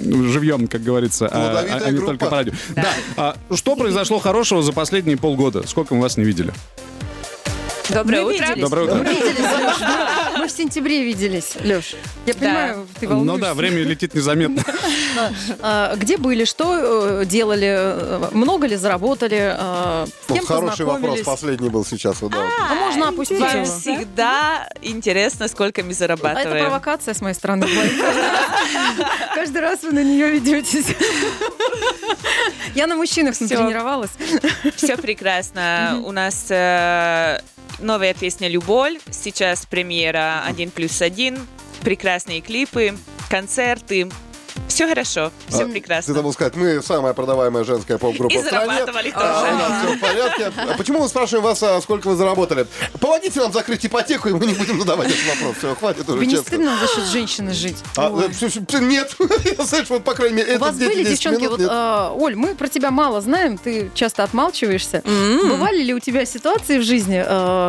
живьем, 0.04 0.68
как 0.68 0.84
говорится, 0.84 1.28
а, 1.28 1.52
Плодовитая 1.52 1.82
а 1.88 1.90
не 1.92 1.98
группа. 1.98 2.08
только 2.12 2.26
по 2.26 2.32
радио. 2.32 2.54
Да. 2.76 2.90
А, 3.18 3.36
что 3.56 3.76
произошло 3.76 4.20
хорошего 4.20 4.62
за 4.62 4.74
последние 4.74 5.18
полгода? 5.18 5.66
Сколько 5.68 5.96
мы 5.96 6.02
вас 6.02 6.18
не 6.18 6.24
видели? 6.24 6.54
Доброе 7.90 8.22
Мы 8.24 8.34
утро. 8.34 8.46
виделись. 8.46 8.62
Доброе 8.62 8.86
утро. 8.86 8.96
Мы 8.96 9.04
виделись, 9.10 9.38
сентябре 10.62 11.04
виделись, 11.04 11.54
Леш. 11.64 11.96
Я 12.26 12.34
понимаю, 12.34 12.88
ты 13.00 13.08
Ну 13.08 13.16
волнуешься. 13.16 13.42
да, 13.48 13.54
время 13.54 13.78
летит 13.84 14.14
незаметно. 14.14 14.64
А, 15.62 15.96
Где 15.96 16.18
были, 16.18 16.46
что 16.46 17.22
э, 17.22 17.26
делали, 17.26 17.68
э, 17.68 18.30
много 18.32 18.68
ли 18.68 18.76
заработали, 18.76 19.56
э, 19.58 20.06
с 20.06 20.30
Вот 20.30 20.38
кем 20.38 20.46
Хороший 20.46 20.86
вопрос 20.86 20.96
познакомились? 21.02 21.26
последний 21.26 21.70
был 21.70 21.86
сейчас. 21.86 22.22
вот, 22.22 22.32
да. 22.32 22.38
А 22.70 22.76
можно 22.76 23.10
опустить 23.10 23.40
Вам 23.40 23.64
его? 23.64 23.66
всегда 23.66 24.70
интересно, 24.82 25.48
сколько 25.48 25.82
мы 25.82 25.90
А 25.90 25.92
это 25.92 26.00
зарабатываем. 26.00 26.66
провокация 26.66 27.14
с 27.14 27.22
моей 27.22 27.36
стороны. 27.36 27.66
была. 27.68 27.84
Каждый 29.36 29.62
раз 29.62 29.84
вы 29.84 29.92
на 29.92 30.04
нее 30.04 30.30
ведетесь. 30.32 30.86
Я 32.76 32.88
на 32.88 32.96
мужчинах 32.96 33.36
Всё. 33.36 33.48
тренировалась. 33.48 34.12
Все 34.76 34.96
прекрасно. 34.98 36.02
У 36.06 36.12
нас 36.12 36.46
э, 36.50 37.40
новая 37.80 38.14
песня 38.14 38.48
«Любовь». 38.48 38.98
Сейчас 39.10 39.66
премьера 39.66 40.44
«Один 40.46 40.72
плюс 40.72 41.02
один». 41.02 41.40
Прекрасные 41.82 42.42
клипы, 42.42 42.96
концерты. 43.30 44.10
Все 44.68 44.88
хорошо, 44.88 45.32
все 45.50 45.64
А, 45.64 45.66
Ты 45.66 45.72
прекрасно. 45.74 46.14
забыл 46.14 46.32
сказать, 46.34 46.56
мы 46.56 46.82
самая 46.82 47.14
продаваемая 47.14 47.64
женская 47.66 47.98
поп-группа 47.98 48.34
И 48.34 48.38
в 48.38 48.46
стране. 48.46 48.66
зарабатывали 48.72 49.12
А, 49.14 49.20
тоже. 49.42 49.54
у 49.54 49.58
нас 49.58 49.84
все 49.86 49.96
в 49.96 50.00
порядке. 50.00 50.52
А 50.58 50.78
почему 50.78 51.00
мы 51.00 51.08
спрашиваем 51.10 51.44
вас, 51.44 51.62
а, 51.62 51.82
сколько 51.82 52.08
вы 52.08 52.16
заработали? 52.16 52.66
Помогите 53.00 53.42
нам 53.42 53.52
закрыть 53.52 53.86
ипотеку, 53.86 54.30
и 54.30 54.34
мы 54.34 54.46
не 54.46 54.54
будем 54.54 54.80
задавать 54.80 55.10
этот 55.10 55.26
вопрос. 55.36 55.58
Все, 55.58 55.76
хватит 55.76 56.08
уже, 56.10 56.18
Тебе 56.18 56.26
не 56.28 56.32
честно. 56.34 56.48
стыдно 56.48 56.78
за 56.80 56.88
счет 56.88 57.04
женщины 57.12 57.54
жить? 57.54 57.78
А, 57.98 58.10
Ой. 58.10 58.26
э, 58.26 58.30
всё, 58.30 58.48
всё, 58.50 58.80
нет, 58.80 59.14
я, 59.58 59.64
знаешь, 59.66 59.90
вот, 59.90 60.04
по 60.06 60.14
крайней 60.14 60.38
мере, 60.38 60.52
У 60.54 60.56
это 60.56 60.62
вас 60.62 60.76
10 60.78 60.88
были 60.88 61.04
10 61.04 61.12
девчонки, 61.12 61.38
минут, 61.42 61.52
вот, 61.52 61.60
нет. 61.60 61.70
а, 61.72 62.12
Оль, 62.18 62.36
мы 62.36 62.56
про 62.56 62.68
тебя 62.70 62.92
мало 62.92 63.20
знаем, 63.20 63.58
ты 63.58 63.92
часто 63.94 64.24
отмалчиваешься. 64.24 65.04
Бывали 65.04 65.84
ли 65.84 65.94
у 65.94 66.00
тебя 66.00 66.26
ситуации 66.26 66.78
в 66.80 66.84
жизни, 66.84 67.22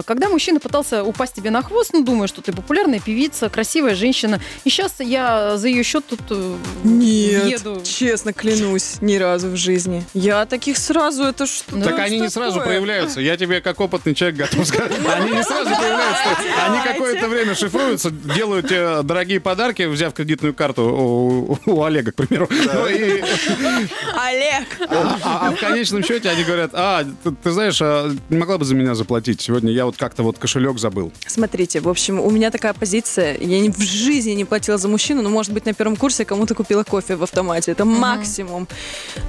когда 0.07 0.29
мужчина 0.29 0.61
пытался 0.61 1.03
упасть 1.03 1.35
тебе 1.35 1.51
на 1.51 1.63
хвост, 1.63 1.91
ну, 1.93 2.05
думая, 2.05 2.29
что 2.29 2.43
ты 2.43 2.53
популярная 2.53 3.01
певица, 3.01 3.49
красивая 3.51 3.97
женщина, 3.97 4.41
и 4.65 4.71
сейчас 4.71 4.95
я 5.01 5.57
за 5.57 5.67
ее 5.69 5.83
счет 5.83 6.07
тут 6.07 6.21
э, 6.31 6.57
Нет, 6.85 7.61
еду. 7.61 7.81
честно 7.85 8.33
клянусь, 8.33 8.97
ни 9.01 9.17
разу 9.17 9.49
в 9.49 9.57
жизни. 9.57 10.05
Я 10.15 10.47
таких 10.47 10.79
сразу, 10.79 11.25
это 11.25 11.47
что? 11.47 11.77
Ну, 11.77 11.85
Так 11.85 11.99
они 11.99 12.19
не 12.21 12.29
сразу 12.29 12.61
проявляются. 12.61 13.21
Я 13.21 13.37
тебе 13.37 13.61
как 13.61 13.81
опытный 13.81 14.15
человек 14.15 14.39
готов 14.39 14.67
сказать. 14.67 14.93
Они 15.15 15.31
не 15.31 15.43
сразу 15.43 15.71
появляются. 15.71 16.23
Они 16.67 16.79
какое-то 16.85 17.29
время 17.29 17.55
шифруются, 17.55 18.11
делают 18.11 18.69
тебе 18.69 19.03
дорогие 19.03 19.41
подарки, 19.41 19.83
взяв 19.83 20.13
кредитную 20.15 20.55
карту 20.55 21.59
у, 21.67 21.83
Олега, 21.83 22.13
к 22.13 22.15
примеру. 22.17 22.49
Ну, 22.51 22.85
Олег! 22.85 24.67
а, 24.89 25.19
а- 25.23 25.49
а 25.49 25.51
в 25.53 25.61
конечном 25.61 26.03
счете 26.03 26.29
они 26.31 26.45
говорят, 26.45 26.71
а, 26.75 27.05
ты, 27.43 27.51
знаешь, 27.51 27.79
а 27.81 28.11
не 28.29 28.37
могла 28.39 28.59
бы 28.59 28.65
за 28.65 28.75
меня 28.75 28.95
заплатить? 28.95 29.41
Сегодня 29.41 29.73
я 29.73 29.87
вот 29.87 29.97
как-то 29.97 30.23
вот 30.23 30.39
кошелек 30.39 30.79
забыл. 30.79 31.13
Смотрите, 31.27 31.81
в 31.81 31.89
общем, 31.89 32.21
у 32.21 32.31
меня 32.31 32.51
такая 32.51 32.73
позиция. 32.73 33.37
Я 33.39 33.71
в 33.71 33.81
жизни 33.81 34.33
не 34.33 34.45
платила 34.45 34.79
за 34.79 34.89
мужчину, 34.89 35.23
но, 35.23 35.29
может 35.31 35.53
быть, 35.53 35.65
на 35.67 35.75
первом 35.75 35.97
курсе 35.97 36.25
кому-то 36.25 36.55
купила 36.63 36.85
кофе 36.85 37.17
в 37.17 37.23
автомате. 37.23 37.73
Это 37.73 37.85
максимум. 37.85 38.69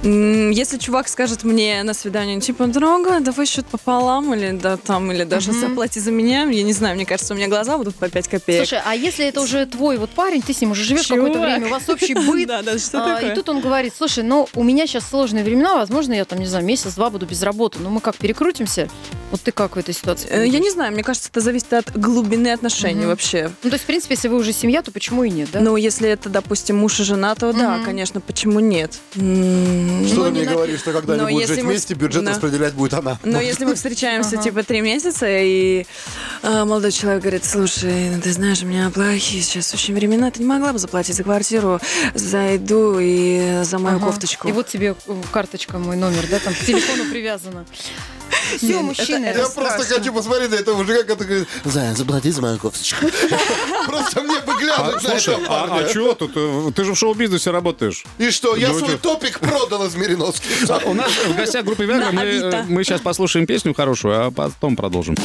М, 0.04 0.50
Если 0.52 0.78
чувак 0.78 1.08
скажет 1.08 1.44
мне 1.44 1.82
на 1.82 1.94
свидании, 1.94 2.38
типа, 2.38 2.66
дорога, 2.66 3.18
давай 3.20 3.46
счет 3.46 3.66
пополам, 3.66 4.32
или 4.34 4.52
да, 4.52 4.76
там, 4.76 5.10
или 5.10 5.24
даже 5.24 5.52
заплати 5.52 6.00
за 6.00 6.10
меня, 6.12 6.44
я 6.44 6.62
не 6.62 6.72
знаю, 6.72 6.94
мне 6.94 7.04
кажется, 7.06 7.34
у 7.34 7.36
меня 7.36 7.48
глаза 7.48 7.76
будут 7.76 7.96
по 7.96 8.08
5 8.08 8.28
копеек. 8.28 8.68
Слушай, 8.68 8.82
а 8.84 8.94
если 8.94 9.26
это 9.26 9.40
уже 9.40 9.66
твой 9.66 9.96
вот 9.98 10.10
парень, 10.10 10.42
ты 10.42 10.52
с 10.52 10.60
ним 10.60 10.70
уже 10.70 10.84
живешь 10.84 11.08
какое-то 11.08 11.40
время, 11.40 11.66
у 11.66 11.70
вас 11.70 11.88
общий 11.88 12.14
быт, 12.14 12.46
Да, 12.54 12.62
да, 12.62 12.78
что 12.78 13.02
а, 13.02 13.14
такое? 13.14 13.32
и 13.32 13.34
тут 13.34 13.48
он 13.48 13.60
говорит, 13.60 13.94
слушай, 13.96 14.22
ну 14.22 14.48
у 14.54 14.62
меня 14.62 14.86
сейчас 14.86 15.08
сложные 15.08 15.42
времена, 15.44 15.74
возможно, 15.74 16.12
я 16.12 16.24
там, 16.24 16.38
не 16.38 16.46
знаю, 16.46 16.64
месяц-два 16.64 17.10
буду 17.10 17.26
без 17.26 17.42
работы, 17.42 17.78
ну 17.80 17.90
мы 17.90 18.00
как, 18.00 18.16
перекрутимся? 18.16 18.88
Вот 19.30 19.40
ты 19.40 19.50
как 19.50 19.74
в 19.74 19.78
этой 19.78 19.94
ситуации? 19.94 20.28
Э, 20.30 20.46
Я 20.46 20.60
не 20.60 20.70
знаю, 20.70 20.92
мне 20.92 21.02
кажется, 21.02 21.28
это 21.30 21.40
зависит 21.40 21.72
от 21.72 21.90
глубины 21.98 22.52
отношений 22.52 23.06
вообще. 23.06 23.50
Ну, 23.64 23.70
то 23.70 23.74
есть, 23.74 23.84
в 23.84 23.86
принципе, 23.86 24.14
если 24.14 24.28
вы 24.28 24.36
уже 24.36 24.52
семья, 24.52 24.82
то 24.82 24.92
почему 24.92 25.24
и 25.24 25.30
нет, 25.30 25.48
да? 25.52 25.60
Ну, 25.60 25.76
если 25.76 26.08
это, 26.08 26.28
допустим, 26.28 26.76
муж 26.76 27.00
и 27.00 27.04
жена, 27.04 27.23
то 27.34 27.50
этого, 27.50 27.52
да, 27.52 27.80
конечно, 27.84 28.20
почему 28.20 28.60
нет? 28.60 28.92
Что 29.12 29.20
ну, 29.22 30.24
ты 30.24 30.30
не 30.30 30.30
мне 30.30 30.44
на- 30.44 30.52
говоришь, 30.52 30.80
что 30.80 30.92
когда 30.92 31.14
они 31.14 31.22
Но 31.22 31.28
будут 31.30 31.48
жить 31.48 31.62
мы- 31.62 31.70
вместе, 31.70 31.94
бюджет 31.94 32.24
Да. 32.24 32.30
распределять 32.32 32.74
будет 32.74 32.94
она? 32.94 33.18
Но 33.24 33.40
если 33.40 33.64
мы 33.64 33.74
встречаемся 33.74 34.36
типа 34.36 34.62
три 34.62 34.80
месяца, 34.80 35.26
и 35.28 35.86
а, 36.42 36.64
молодой 36.64 36.92
человек 36.92 37.22
говорит, 37.22 37.44
слушай, 37.44 38.10
ну, 38.10 38.20
ты 38.20 38.32
знаешь, 38.32 38.62
у 38.62 38.66
меня 38.66 38.90
плохие 38.90 39.42
сейчас 39.42 39.72
очень 39.74 39.94
времена, 39.94 40.30
ты 40.30 40.40
не 40.40 40.46
могла 40.46 40.72
бы 40.72 40.78
заплатить 40.78 41.16
за 41.16 41.22
квартиру, 41.22 41.80
за 42.14 42.38
еду 42.54 42.98
и 43.00 43.60
за 43.64 43.78
мою 43.78 44.00
кофточку. 44.00 44.48
И 44.48 44.52
вот 44.52 44.66
тебе 44.68 44.94
э, 45.06 45.22
карточка, 45.32 45.78
мой 45.78 45.96
номер, 45.96 46.26
да, 46.30 46.38
там 46.38 46.52
к 46.54 46.58
телефону 46.58 47.04
привязана. 47.10 47.64
Все, 48.58 48.80
мужчины. 48.80 49.26
Я 49.36 49.48
просто 49.48 49.84
хочу 49.84 50.12
посмотреть 50.12 50.50
на 50.50 50.54
этого 50.56 50.76
мужика, 50.76 51.02
который 51.02 51.26
говорит, 51.26 51.48
Зая, 51.64 51.94
заплати 51.94 52.30
за 52.30 52.42
мою 52.42 52.58
кофточку. 52.58 53.06
Просто 53.86 54.22
мне 54.22 54.38
бы 54.40 54.52
А, 54.52 54.58
глянуть 54.58 54.94
на 55.02 55.10
слушай, 55.10 55.34
этого 55.34 55.46
а, 55.46 55.66
парня. 55.68 55.86
а 55.86 55.92
чего 55.92 56.14
тут? 56.14 56.32
Э, 56.36 56.70
Ты 56.74 56.84
же 56.84 56.92
в 56.94 56.98
шоу-бизнесе 56.98 57.50
работаешь. 57.50 58.04
И 58.18 58.30
что, 58.30 58.56
я 58.56 58.68
Ну, 58.68 58.78
свой 58.78 58.92
чё? 58.92 58.98
топик 58.98 59.38
продал 59.40 59.86
из 59.86 59.94
Мириновских. 59.94 60.50
А 60.68 60.80
У 60.84 60.94
нас 60.94 61.10
в 61.10 61.36
гостях 61.36 61.64
группы 61.64 61.84
Виагра. 61.84 62.10
Мы, 62.12 62.20
Авито. 62.22 62.56
э, 62.58 62.62
мы 62.68 62.84
сейчас 62.84 63.00
послушаем 63.00 63.46
песню 63.46 63.74
хорошую, 63.74 64.26
а 64.26 64.30
потом 64.30 64.76
продолжим. 64.76 65.16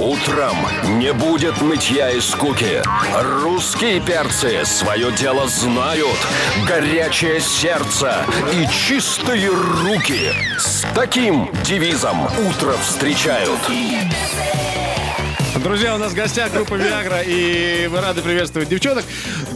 Утром 0.00 0.56
не 0.98 1.12
будет 1.12 1.60
нытья 1.60 2.10
и 2.10 2.20
скуки. 2.20 2.82
Русские 3.42 4.00
перцы 4.00 4.64
свое 4.64 5.12
дело 5.12 5.46
знают. 5.46 6.16
Горячее 6.66 7.38
сердце 7.38 8.24
и 8.50 8.66
чистые 8.66 9.50
руки. 9.50 10.32
С 10.56 10.86
таким 10.94 11.50
девизом 11.64 12.24
утро 12.48 12.72
встречают. 12.82 13.60
Друзья, 15.58 15.96
у 15.96 15.98
нас 15.98 16.12
в 16.12 16.14
гостях 16.14 16.52
группа 16.52 16.74
Виагра, 16.74 17.22
и 17.26 17.88
мы 17.88 18.00
рады 18.00 18.22
приветствовать 18.22 18.68
девчонок. 18.68 19.04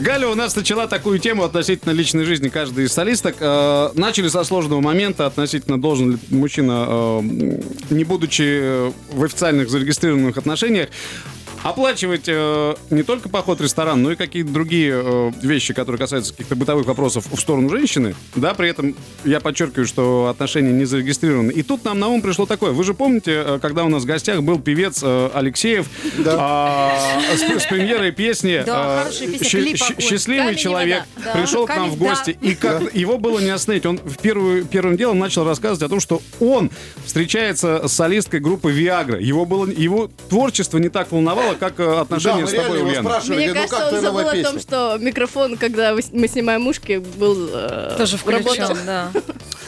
Галя 0.01 0.29
у 0.29 0.35
нас 0.35 0.57
начала 0.57 0.89
такую 0.89 1.21
тему 1.21 1.45
относительно 1.45 1.93
личной 1.93 2.25
жизни 2.25 2.49
каждой 2.49 2.87
из 2.87 2.93
солисток. 2.93 3.37
Э, 3.39 3.91
Начали 3.95 4.29
со 4.29 4.43
сложного 4.45 4.81
момента 4.81 5.25
относительно 5.25 5.81
должен 5.81 6.13
ли 6.13 6.19
мужчина, 6.31 6.87
э, 6.89 7.21
не 7.91 8.05
будучи 8.05 8.43
э, 8.43 8.93
в 9.13 9.23
официальных 9.23 9.71
зарегистрированных 9.71 10.37
отношениях, 10.37 10.89
оплачивать 11.64 12.24
э, 12.27 12.74
не 12.90 13.03
только 13.03 13.29
поход 13.31 13.59
в 13.59 13.62
ресторан, 13.62 14.03
но 14.03 14.12
и 14.12 14.16
какие-то 14.16 14.50
другие 14.50 14.92
э, 14.94 15.31
вещи, 15.42 15.72
которые 15.72 15.98
касаются 15.98 16.33
каких-то 16.33 16.55
бытовых 16.57 16.87
вопросов 16.87 17.24
в 17.33 17.40
сторону 17.40 17.70
женщины. 17.70 18.14
Да, 18.37 18.53
при 18.53 18.68
этом 18.68 18.94
я 19.24 19.40
подчеркиваю, 19.40 19.87
что 19.87 20.29
отношения 20.29 20.72
не 20.72 20.85
зарегистрированы. 20.85 21.50
И 21.53 21.62
тут 21.62 21.83
нам 21.85 21.98
на 21.98 22.09
ум 22.09 22.20
пришло 22.20 22.44
такое. 22.44 22.72
Вы 22.72 22.85
же 22.85 22.92
помните, 22.92 23.42
э, 23.44 23.59
когда 23.62 23.85
у 23.85 23.88
нас 23.88 24.03
в 24.03 24.07
гостях 24.07 24.42
был 24.42 24.59
певец 24.61 25.00
э, 25.03 25.31
Алексеев 25.33 25.88
а, 26.27 26.98
с, 27.35 27.40
с 27.62 27.66
премьерой 27.66 28.12
песни 28.12 28.62
Да, 28.64 29.00
э, 29.00 29.05
хорошая 29.05 29.29
песня, 29.29 29.48
«Щи- 29.48 29.59
клип 29.62 29.77
щи- 29.79 29.85
огонь. 29.85 30.00
«Счастливый 30.00 30.55
человек». 30.57 31.05
Да. 31.24 31.33
пришел 31.33 31.66
к 31.66 31.70
нам 31.74 31.90
в 31.90 31.96
гости. 31.96 32.37
да. 32.40 32.48
И 32.48 32.55
как 32.55 32.94
его 32.94 33.16
было 33.16 33.38
не 33.38 33.48
остановить. 33.50 33.87
Он 33.87 33.96
в 33.98 34.18
первую, 34.18 34.66
первым 34.66 34.98
делом 34.98 35.18
начал 35.18 35.44
рассказывать 35.46 35.83
о 35.83 35.88
том, 35.88 36.00
что 36.00 36.20
он 36.40 36.70
встречается 37.07 37.88
с 37.88 37.92
солисткой 37.94 38.40
группы 38.40 38.70
Виагра. 38.70 39.18
Его, 39.18 39.46
было, 39.46 39.66
его 39.66 40.11
творчество 40.29 40.77
не 40.77 40.90
так 40.90 41.11
волновало, 41.11 41.54
как 41.55 41.81
э, 41.81 41.85
Да, 41.85 42.01
отношения 42.03 42.43
мы 42.43 42.49
с 42.49 42.53
тобой, 42.53 42.83
Ульяна. 42.83 43.09
спрашивали, 43.09 43.37
Мне 43.37 43.49
ну 43.49 43.55
кажется, 43.55 43.77
как 43.77 43.93
он 43.93 44.01
забыл 44.01 44.29
о 44.29 44.43
том, 44.43 44.61
что 44.61 44.97
микрофон, 45.01 45.57
когда 45.57 45.95
мы 45.95 46.29
снимаем 46.29 46.67
ушки, 46.67 47.03
был 47.17 47.49
э, 47.53 47.95
Тоже 47.97 48.17
включен, 48.17 48.62
работал. 48.62 48.77
да. 48.87 49.11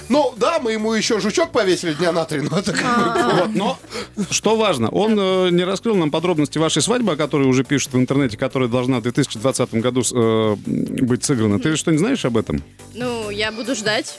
Ну 0.09 0.33
да, 0.37 0.59
мы 0.61 0.73
ему 0.73 0.93
еще 0.93 1.19
жучок 1.19 1.51
повесили 1.51 1.93
дня 1.95 2.13
на 2.13 2.25
три, 2.25 2.41
но 2.41 2.59
это 2.59 2.73
как 2.73 2.83
бы... 2.85 3.41
Вот, 3.41 3.55
но 3.55 3.79
что 4.31 4.57
важно, 4.57 4.89
он 4.91 5.19
э, 5.19 5.51
не 5.51 5.65
раскрыл 5.65 5.97
нам 5.97 6.11
подробности 6.11 6.59
вашей 6.59 6.83
свадьбы, 6.83 7.13
о 7.13 7.17
которой 7.17 7.49
уже 7.49 7.65
пишут 7.65 7.95
в 7.95 7.97
интернете, 7.97 8.37
которая 8.37 8.69
должна 8.69 9.01
в 9.01 9.03
2020 9.03 9.75
году 9.75 10.03
э, 10.15 10.57
быть 10.65 11.25
сыграна. 11.25 11.59
Ты 11.59 11.77
что, 11.77 11.91
не 11.91 11.99
знаешь 11.99 12.25
об 12.25 12.37
этом? 12.37 12.63
Ну, 12.95 13.31
я 13.31 13.51
буду 13.51 13.75
ждать 13.75 14.17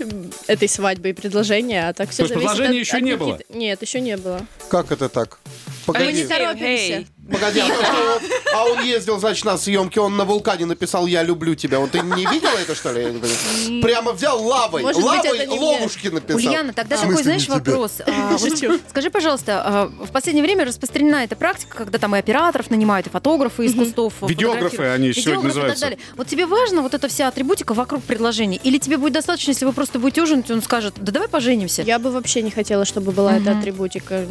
этой 0.48 0.68
свадьбы 0.68 1.10
и 1.10 1.14
предложения, 1.14 1.88
а 1.88 1.94
так 1.94 2.10
все 2.10 2.28
То 2.28 2.34
есть 2.34 2.36
предложения 2.36 2.80
еще 2.80 3.02
не 3.02 3.16
было? 3.16 3.40
Нет, 3.50 3.82
еще 3.82 4.02
не 4.02 4.18
было. 4.18 4.46
Как 4.70 4.92
это 4.92 5.08
так? 5.10 5.40
Мы 5.88 5.94
Погоди, 5.94 6.22
не 6.22 6.28
торопимся. 6.28 7.06
Погоди, 7.28 7.60
а, 7.60 7.68
то, 7.68 7.74
что 7.86 7.94
он, 8.16 8.22
а 8.56 8.64
он 8.66 8.84
ездил, 8.84 9.20
значит, 9.20 9.46
на 9.46 9.58
съемки, 9.58 10.00
он 10.00 10.18
на 10.18 10.26
вулкане 10.26 10.66
написал 10.66 11.06
«Я 11.08 11.24
люблю 11.24 11.56
тебя». 11.56 11.80
Вот 11.80 11.92
ты 11.92 12.00
не 12.00 12.26
видела 12.26 12.58
это, 12.58 12.76
что 12.76 12.92
ли? 12.92 13.04
Я 13.04 13.10
не 13.12 13.20
понимаю. 13.20 13.82
Прямо 13.84 14.12
взял 14.14 14.42
лавой, 14.44 14.82
Может 14.84 15.02
быть, 15.02 15.06
лавой 15.26 15.48
мне. 15.48 15.60
ловушки 15.60 16.08
написал. 16.08 16.38
Ульяна, 16.38 16.74
тогда 16.74 16.98
В 16.98 17.02
такой, 17.02 17.24
знаешь, 17.24 17.48
вопрос. 17.48 18.02
А, 18.06 18.38
вот 18.38 18.82
скажи, 18.90 19.10
пожалуйста, 19.10 19.62
а, 19.66 19.92
в 20.06 20.12
последнее 20.12 20.44
время 20.44 20.66
распространена 20.66 21.24
эта 21.24 21.36
практика, 21.36 21.78
когда 21.78 21.98
там 22.00 22.16
и 22.16 22.20
операторов 22.20 22.70
нанимают, 22.70 23.08
и 23.08 23.10
фотографы 23.10 23.66
из 23.66 23.74
кустов. 23.74 24.14
Видеографы 24.22 24.84
они 24.84 25.14
сегодня 25.14 25.14
Видеографы 25.14 25.28
и 25.28 25.42
так 25.42 25.44
называются. 25.44 25.82
далее. 25.82 26.00
Вот 26.16 26.28
тебе 26.28 26.46
важна 26.46 26.82
вот 26.82 26.94
эта 26.94 27.08
вся 27.08 27.28
атрибутика 27.28 27.74
вокруг 27.74 28.04
предложений? 28.04 28.60
Или 28.64 28.78
тебе 28.78 28.98
будет 28.98 29.14
достаточно, 29.14 29.52
если 29.52 29.66
вы 29.66 29.74
просто 29.74 30.00
будете 30.00 30.22
ужинать, 30.22 30.50
и 30.50 30.54
он 30.54 30.62
скажет, 30.62 30.96
да 30.98 31.12
давай 31.12 31.28
поженимся? 31.28 31.82
Я 31.82 32.00
бы 32.00 32.12
вообще 32.12 32.42
не 32.42 32.52
хотела, 32.52 32.86
чтобы 32.86 33.12
была 33.12 33.38
эта 33.38 33.52
атрибутика. 33.58 34.26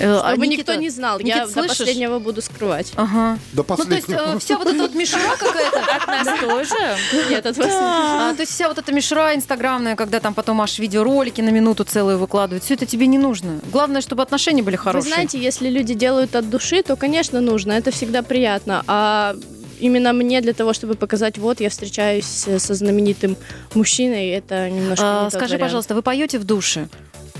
Э, 0.00 0.20
а 0.22 0.30
Чтобы 0.32 0.46
Никита- 0.46 0.72
никто 0.72 0.74
не 0.74 0.90
знал. 0.90 1.18
Я 1.18 1.46
до 1.46 1.64
последнего 1.64 2.18
буду 2.28 2.42
скрывать. 2.42 2.92
Ага. 2.96 3.38
До 3.52 3.64
Ну, 3.68 3.76
то 3.76 3.94
есть 3.94 4.06
последнего. 4.06 4.34
э, 4.36 4.38
вся 4.38 4.58
вот 4.58 4.66
эта 4.68 4.78
вот 4.78 4.94
мишура 4.94 5.36
какая-то. 5.38 5.80
От 5.96 6.06
нас 6.06 6.40
тоже. 6.40 6.96
Нет, 7.30 7.46
от 7.46 7.56
вас. 7.56 7.68
А, 7.72 8.34
то 8.34 8.40
есть 8.42 8.52
вся 8.52 8.68
вот 8.68 8.78
эта 8.78 8.92
мишура 8.92 9.34
инстаграмная, 9.34 9.96
когда 9.96 10.20
там 10.20 10.34
потом 10.34 10.60
аж 10.60 10.78
видеоролики 10.78 11.40
на 11.40 11.48
минуту 11.50 11.84
целую 11.84 12.18
выкладывают, 12.18 12.62
все 12.64 12.74
это 12.74 12.86
тебе 12.86 13.06
не 13.06 13.18
нужно. 13.18 13.60
Главное, 13.72 14.00
чтобы 14.02 14.22
отношения 14.22 14.62
были 14.62 14.76
Вы 14.76 14.82
хорошие. 14.82 15.12
знаете, 15.14 15.38
если 15.38 15.68
люди 15.70 15.94
делают 15.94 16.36
от 16.36 16.48
души, 16.50 16.82
то, 16.82 16.96
конечно, 16.96 17.40
нужно. 17.40 17.72
Это 17.72 17.90
всегда 17.90 18.22
приятно. 18.22 18.84
А 18.86 19.34
именно 19.80 20.12
мне 20.12 20.40
для 20.40 20.52
того, 20.52 20.72
чтобы 20.72 20.94
показать, 20.94 21.38
вот, 21.38 21.60
я 21.60 21.70
встречаюсь 21.70 22.26
со 22.58 22.74
знаменитым 22.74 23.36
мужчиной, 23.74 24.28
это 24.30 24.68
немножко 24.68 25.04
А, 25.06 25.24
не 25.24 25.30
тот 25.30 25.32
скажи, 25.40 25.54
вариант. 25.54 25.62
пожалуйста, 25.62 25.94
вы 25.94 26.02
поете 26.02 26.38
в 26.38 26.44
душе? 26.44 26.88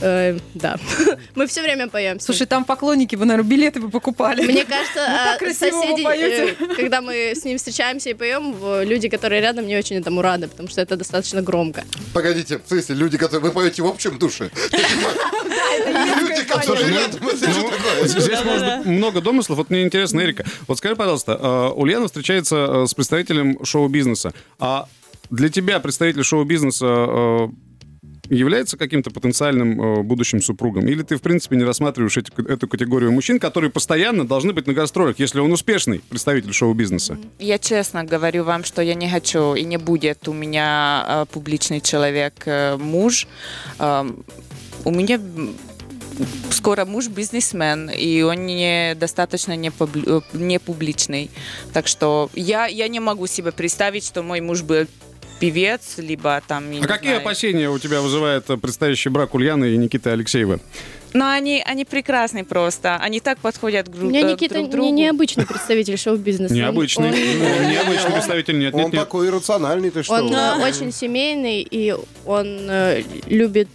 Э, 0.01 0.39
да. 0.55 0.77
Мы 1.35 1.47
все 1.47 1.63
время 1.63 1.89
поем. 1.89 2.21
Слушай, 2.21 2.47
там 2.47 2.65
поклонники 2.65 3.17
бы, 3.17 3.25
наверное, 3.25 3.49
билеты 3.49 3.81
бы 3.81 3.91
покупали. 3.91 4.45
Мне 4.45 4.65
кажется, 4.65 4.95
так 4.95 5.43
а, 5.43 5.45
вы 5.45 5.55
соседи, 5.55 6.07
э, 6.07 6.55
когда 6.77 7.01
мы 7.01 7.33
с 7.35 7.45
ним 7.45 7.59
встречаемся 7.59 8.11
и 8.11 8.15
поем, 8.15 8.55
люди, 8.85 9.09
которые 9.09 9.41
рядом, 9.41 9.67
не 9.67 9.77
очень 9.77 9.97
этому 9.97 10.23
рады, 10.23 10.49
потому 10.49 10.69
что 10.69 10.81
это 10.81 10.97
достаточно 10.97 11.43
громко. 11.43 11.85
Погодите, 12.13 12.59
в 12.59 12.69
смысле, 12.69 12.95
люди, 12.95 13.19
которые 13.19 13.49
вы 13.49 13.53
поете 13.53 13.83
в 13.83 13.87
общем 13.87 14.19
душе? 14.19 14.51
Люди, 15.89 16.45
которые 16.45 16.89
рядом, 16.91 17.21
такое? 17.21 18.09
Здесь 18.09 18.45
может 18.45 18.79
быть 18.79 18.87
много 18.87 19.21
домыслов. 19.21 19.59
Вот 19.59 19.71
мне 19.71 19.83
интересно, 19.83 20.21
Эрика, 20.21 20.45
вот 20.67 20.79
скажи, 20.79 20.97
пожалуйста, 20.97 21.39
э, 21.41 21.69
Ульяна 21.75 22.07
встречается 22.07 22.57
э, 22.57 22.87
с 22.87 22.95
представителем 22.95 23.65
шоу-бизнеса. 23.65 24.33
А 24.59 24.89
для 25.31 25.49
тебя 25.49 25.81
представитель 25.81 26.25
шоу-бизнеса 26.25 27.51
является 28.31 28.77
каким-то 28.77 29.11
потенциальным 29.11 29.81
э, 29.81 30.03
будущим 30.03 30.41
супругом? 30.43 30.87
Или 30.87 31.03
ты, 31.03 31.17
в 31.17 31.23
принципе, 31.23 31.57
не 31.57 31.65
рассматриваешь 31.65 32.17
эти- 32.17 32.33
эту 32.51 32.69
категорию 32.69 33.13
мужчин, 33.13 33.39
которые 33.39 33.71
постоянно 33.71 34.27
должны 34.27 34.53
быть 34.53 34.67
на 34.67 34.73
гастролях, 34.75 35.19
если 35.19 35.41
он 35.41 35.53
успешный 35.53 36.01
представитель 36.09 36.53
шоу-бизнеса? 36.53 37.19
Я 37.39 37.59
честно 37.59 38.05
говорю 38.05 38.45
вам, 38.45 38.65
что 38.65 38.83
я 38.83 38.95
не 38.95 39.09
хочу 39.09 39.55
и 39.55 39.65
не 39.65 39.77
будет 39.79 40.29
у 40.29 40.33
меня 40.33 41.05
э, 41.09 41.27
публичный 41.33 41.81
человек, 41.81 42.35
э, 42.47 42.77
муж. 42.77 43.27
Эм, 43.79 44.25
у 44.85 44.91
меня 44.91 45.21
скоро 46.51 46.85
муж 46.85 47.09
бизнесмен, 47.09 47.91
и 47.91 48.23
он 48.23 48.47
не 48.47 48.95
достаточно 48.99 49.57
не, 49.57 49.69
публи- 49.71 50.05
э, 50.33 50.37
не 50.37 50.59
публичный. 50.59 51.31
Так 51.73 51.87
что 51.87 52.31
я, 52.35 52.67
я 52.67 52.89
не 52.89 53.01
могу 53.01 53.27
себе 53.27 53.53
представить, 53.53 54.05
что 54.05 54.23
мой 54.23 54.41
муж 54.41 54.63
был 54.63 54.87
певец, 55.41 55.95
либо 55.99 56.43
там... 56.47 56.71
я 56.71 56.79
А 56.79 56.81
не 56.83 56.87
какие 56.87 57.11
знаю. 57.11 57.21
опасения 57.23 57.71
у 57.71 57.79
тебя 57.79 58.01
вызывает 58.01 58.49
э, 58.51 58.57
предстоящий 58.57 59.09
брак 59.09 59.35
Ульяны 59.35 59.71
и 59.73 59.77
Никиты 59.77 60.11
Алексеева? 60.11 60.61
Но 61.15 61.29
они, 61.31 61.63
они 61.65 61.85
прекрасны 61.87 62.45
просто. 62.45 62.97
Они 62.97 63.21
так 63.21 63.39
подходят 63.39 63.87
друг, 63.89 64.05
У 64.05 64.07
меня 64.09 64.21
э, 64.21 64.33
Никита 64.33 64.63
друг 64.67 64.85
не 64.85 64.91
необычный 64.93 65.47
представитель 65.47 65.97
шоу-бизнеса. 65.97 66.53
Он- 66.53 66.61
Необычный. 66.61 67.09
Он, 67.09 67.15
Ну, 67.15 67.71
Необычный 67.71 68.11
представитель, 68.13 68.59
нет, 68.59 68.75
Он 68.75 68.81
нет, 68.83 68.93
нет. 68.93 69.03
такой 69.03 69.29
иррациональный, 69.29 69.91
ты 69.91 70.03
что? 70.03 70.15
он, 70.15 70.35
э, 70.35 70.55
очень 70.69 70.93
семейный, 70.93 71.63
и 71.63 71.95
он 72.27 72.67
э, 72.69 73.03
любит 73.27 73.69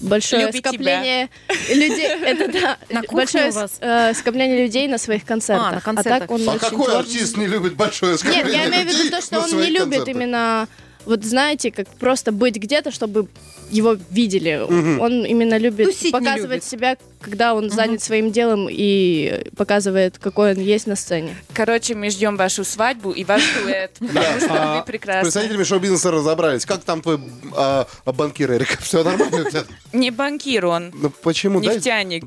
большое 0.00 0.46
Любит 0.46 0.66
скопление 0.66 1.28
людей. 1.70 2.06
Это 2.24 2.52
да, 2.52 2.78
На 2.90 3.02
большое 3.10 3.50
у 3.50 3.52
вас? 3.52 3.76
э, 3.80 4.12
скопление 4.14 4.62
людей 4.64 4.88
на 4.88 4.98
своих 4.98 5.24
концертах. 5.24 5.68
А, 5.68 5.74
на 5.76 5.80
концертах. 5.80 6.18
так 6.20 6.30
он 6.30 6.48
А 6.48 6.52
очень 6.52 6.60
какой 6.60 6.86
творческий. 6.86 7.16
артист 7.18 7.36
не 7.36 7.46
любит 7.46 7.74
большое 7.74 8.16
скопление 8.18 8.44
Нет, 8.44 8.54
я 8.54 8.68
имею 8.68 8.84
в 8.84 8.88
виду 8.88 8.98
людей 8.98 9.10
то, 9.10 9.20
что 9.22 9.40
он 9.40 9.50
не 9.60 9.70
любит 9.70 10.08
именно, 10.08 10.66
вот 11.06 11.24
знаете, 11.24 11.70
как 11.70 11.88
просто 11.88 12.32
быть 12.32 12.56
где-то, 12.56 12.90
чтобы 12.90 13.28
его 13.70 13.96
видели. 14.10 14.60
Он 15.00 15.24
именно 15.24 15.56
любит 15.56 15.86
Тусить 15.86 16.12
показывать 16.12 16.50
любит. 16.50 16.64
себя, 16.64 16.96
когда 17.20 17.54
он 17.54 17.70
занят 17.70 18.02
своим 18.02 18.30
делом 18.30 18.68
и 18.70 19.46
показывает, 19.56 20.18
какой 20.18 20.52
он 20.52 20.60
есть 20.60 20.86
на 20.86 20.96
сцене. 20.96 21.34
Короче, 21.54 21.94
мы 21.94 22.10
ждем 22.10 22.36
вашу 22.36 22.62
свадьбу 22.64 23.10
и 23.10 23.24
ваш 23.24 23.42
дуэт, 23.62 23.92
потому 23.98 24.40
что 24.40 24.62
А 24.62 24.76
вы 24.76 24.82
С 24.82 24.86
прекрасны. 24.86 25.22
представителями 25.22 25.64
шоу-бизнеса 25.64 26.10
разобрались. 26.10 26.66
Как 26.66 26.84
там 26.84 27.00
твой 27.00 27.18
а, 27.56 27.86
банкир, 28.04 28.52
Эрика? 28.52 28.76
Все 28.82 29.02
нормально 29.02 29.42
у 29.46 29.50
тебя? 29.50 29.64
Не 29.92 30.10
банкир 30.10 30.66
он, 30.66 30.92
Ну 30.94 31.10
почему? 31.10 31.60
Нефтяник. 31.60 32.26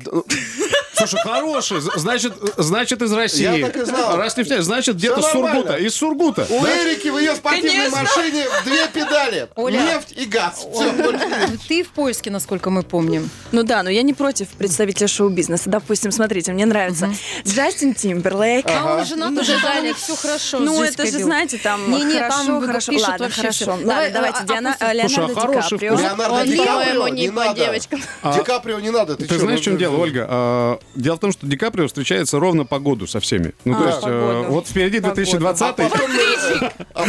Ну, 1.00 1.06
Слушай, 1.06 1.20
хороший. 1.22 1.80
Значит, 1.96 2.32
значит 2.56 3.02
из 3.02 3.12
России. 3.12 3.58
Я 3.58 3.66
так 3.66 3.76
и 3.76 3.84
знал. 3.84 4.16
Раз 4.16 4.36
нефтяник, 4.36 4.62
значит 4.62 4.96
где-то 4.96 5.22
с. 5.22 5.30
Сургута. 5.32 5.76
Из 5.76 5.94
Сургута. 5.94 6.46
У 6.48 6.64
Эрики 6.66 7.08
в 7.08 7.18
ее 7.18 7.34
спортивной 7.34 7.88
машине 7.90 8.46
две 8.64 8.88
педали. 8.88 9.48
Оля. 9.56 9.80
Нефть 9.80 10.14
и 10.16 10.24
газ. 10.24 10.66
Нет. 10.74 11.60
Ты 11.68 11.84
в 11.84 11.88
поиске, 11.90 12.30
насколько 12.30 12.70
мы 12.70 12.82
помним. 12.82 13.30
Ну 13.52 13.62
да, 13.62 13.82
но 13.82 13.90
я 13.90 14.02
не 14.02 14.14
против 14.14 14.48
представителя 14.48 15.08
шоу-бизнеса. 15.08 15.70
Допустим, 15.70 16.10
смотрите, 16.10 16.52
мне 16.52 16.66
нравится 16.66 17.10
Джастин 17.46 17.94
Тимберлейк. 17.94 18.66
А 18.68 18.96
он 18.96 19.04
женат 19.04 19.30
Ну, 19.30 19.40
уже, 19.40 19.58
да, 19.62 19.80
них 19.80 19.96
все 19.96 20.16
хорошо. 20.16 20.58
Ну, 20.58 20.82
это 20.82 21.06
же, 21.06 21.18
знаете, 21.22 21.58
там 21.58 21.90
Не-не, 21.90 22.14
хорошо, 22.18 22.46
там 22.46 22.66
хорошо. 22.66 22.92
пишут 22.92 23.08
Ладно, 23.08 23.24
вообще 23.26 23.40
хорошо. 23.40 23.70
Ладно, 23.70 23.86
Давай, 23.86 24.12
давайте 24.12 24.38
а- 24.40 24.44
Диана, 24.44 24.76
э, 24.80 24.92
Леонардо 24.94 25.32
а 25.32 25.44
Ди 25.44 25.60
Каприо. 25.60 25.96
Леонардо 25.96 26.34
Он, 26.34 26.44
Ди 26.46 26.56
Каприо 26.56 27.08
не 27.08 27.20
не 27.22 27.30
надо. 27.30 27.60
девочкам. 27.60 28.02
Ди 28.24 28.42
Каприо 28.44 28.80
не 28.80 28.90
надо. 28.90 29.16
Ты 29.16 29.26
знаешь, 29.26 29.42
ну, 29.42 29.56
в 29.56 29.60
чем 29.60 29.78
дело, 29.78 29.96
Ольга? 29.96 30.78
А, 30.94 30.98
Дело 30.98 31.16
в 31.16 31.20
том, 31.20 31.32
что 31.32 31.46
Ди 31.46 31.56
Каприо 31.56 31.86
встречается 31.86 32.38
ровно 32.38 32.64
по 32.64 32.78
году 32.78 33.06
со 33.06 33.20
всеми. 33.20 33.54
Ну, 33.64 33.74
то 33.74 33.84
А, 33.84 33.88
есть, 33.88 34.00
по 34.00 34.08
э, 34.08 34.42
вот 34.48 34.66
впереди 34.66 35.00
По 35.00 35.08
году. 35.08 35.14
2020 35.16 35.62
А 35.62 35.72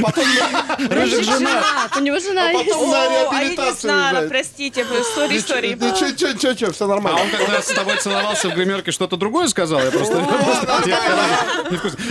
потом, 0.02 0.24
Рыжик 0.90 1.24
женат. 1.24 1.66
У 1.98 2.00
него 2.02 2.20
жена 2.20 2.50
а 2.50 2.54
потом 2.54 2.66
есть. 2.68 2.80
на 2.80 2.84
О, 2.84 2.92
а 2.94 3.04
я 3.04 3.10
не 3.10 3.36
реабилитацию 3.56 3.76
знала, 3.82 4.28
простите, 4.28 4.86
сори, 5.16 5.40
сори. 5.40 5.68
Ничего, 5.74 6.10
ничего, 6.10 6.30
ничего, 6.32 6.52
ничего, 6.52 6.72
все 6.72 6.86
А 6.86 6.88
нормально. 6.88 7.22
он 7.22 7.30
когда 7.30 7.62
с 7.62 7.68
тобой 7.68 7.98
целовался 7.98 8.50
в 8.50 8.56
гримерке, 8.56 8.92
что-то 8.92 9.18
другое 9.18 9.48
сказал? 9.48 9.82
Я 9.84 9.92
просто... 9.92 10.26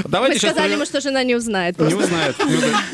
Мы 0.09 0.39
сказали 0.39 0.73
ему, 0.73 0.85
что 0.85 1.01
жена 1.01 1.23
не 1.23 1.35
узнает. 1.35 1.79
Не 1.79 1.95
узнает. 1.95 2.37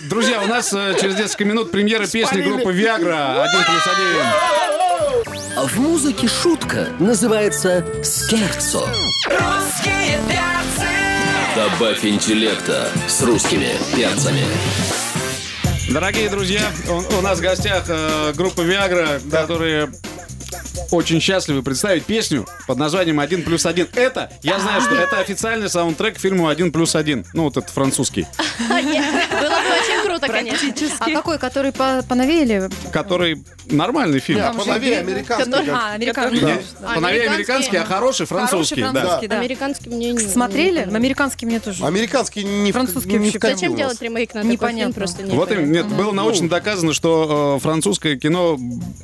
Друзья, 0.08 0.42
у 0.42 0.46
нас 0.46 0.72
э, 0.72 0.94
через 1.00 1.16
несколько 1.16 1.44
минут 1.44 1.70
премьера 1.70 2.06
песни 2.06 2.42
группы 2.42 2.72
Viagra 2.72 3.42
«Один 3.42 3.64
плюс 3.64 3.86
один». 3.86 4.83
А 5.64 5.66
В 5.66 5.78
музыке 5.78 6.28
шутка 6.28 6.88
называется 6.98 7.86
скерцо. 8.02 8.86
Русские 9.24 10.20
перцы. 10.28 10.90
Добавь 11.56 12.04
интеллекта 12.04 12.90
с 13.08 13.22
русскими 13.22 13.70
перцами. 13.96 14.42
Дорогие 15.90 16.28
друзья, 16.28 16.70
у, 16.86 17.16
у 17.16 17.20
нас 17.22 17.38
в 17.38 17.40
гостях 17.40 17.84
э, 17.88 18.34
группа 18.36 18.60
Viagra, 18.60 19.18
которые 19.30 19.90
очень 20.90 21.18
счастливы 21.18 21.62
представить 21.62 22.04
песню 22.04 22.46
под 22.66 22.76
названием 22.76 23.18
«Один 23.18 23.42
плюс 23.42 23.64
один». 23.64 23.88
Это, 23.94 24.30
я 24.42 24.58
знаю, 24.58 24.82
что 24.82 24.94
это 24.94 25.18
официальный 25.18 25.70
саундтрек 25.70 26.16
к 26.16 26.18
фильму 26.18 26.48
«Один 26.48 26.72
плюс 26.72 26.94
один». 26.94 27.24
Ну, 27.32 27.44
вот 27.44 27.56
этот 27.56 27.70
французский, 27.70 28.26
Было 28.68 28.78
бы 28.78 29.70
очень 29.80 30.03
круто, 30.18 30.32
конечно. 30.32 30.74
А 31.00 31.10
какой, 31.10 31.38
который 31.38 31.72
по 31.72 32.02
поновее 32.08 32.42
или... 32.42 32.70
который 32.92 33.42
нормальный 33.66 34.20
фильм. 34.20 34.40
Да, 34.40 34.52
поновее 34.52 34.98
американский. 34.98 35.70
А, 35.70 35.92
американский. 35.92 36.40
Да. 36.40 36.94
Поновее 36.94 37.28
американский, 37.30 37.76
а 37.76 37.84
хороший 37.84 38.26
французский. 38.26 38.82
Хороший 38.82 38.94
да. 38.94 39.00
французский, 39.00 39.28
да. 39.28 39.38
Американский 39.38 39.90
мне 39.90 40.12
не... 40.12 40.18
Смотрели? 40.18 40.80
Американский 40.80 41.46
мне 41.46 41.60
тоже. 41.60 41.84
Американский 41.84 42.44
не 42.44 42.72
в- 42.72 42.74
Французский 42.74 43.18
не 43.18 43.30
вкатил 43.30 43.56
Зачем 43.56 43.76
делать 43.76 44.00
ремейк 44.02 44.34
на 44.34 44.40
такой 44.40 44.52
Непонятно. 44.52 44.82
фильм? 44.84 44.94
Просто 44.94 45.22
не 45.22 45.34
Вот 45.34 45.50
именно, 45.50 45.72
нет, 45.72 45.86
было 45.86 46.12
научно 46.12 46.48
доказано, 46.48 46.92
что 46.92 47.56
э, 47.56 47.62
французское 47.62 48.16
кино 48.16 48.58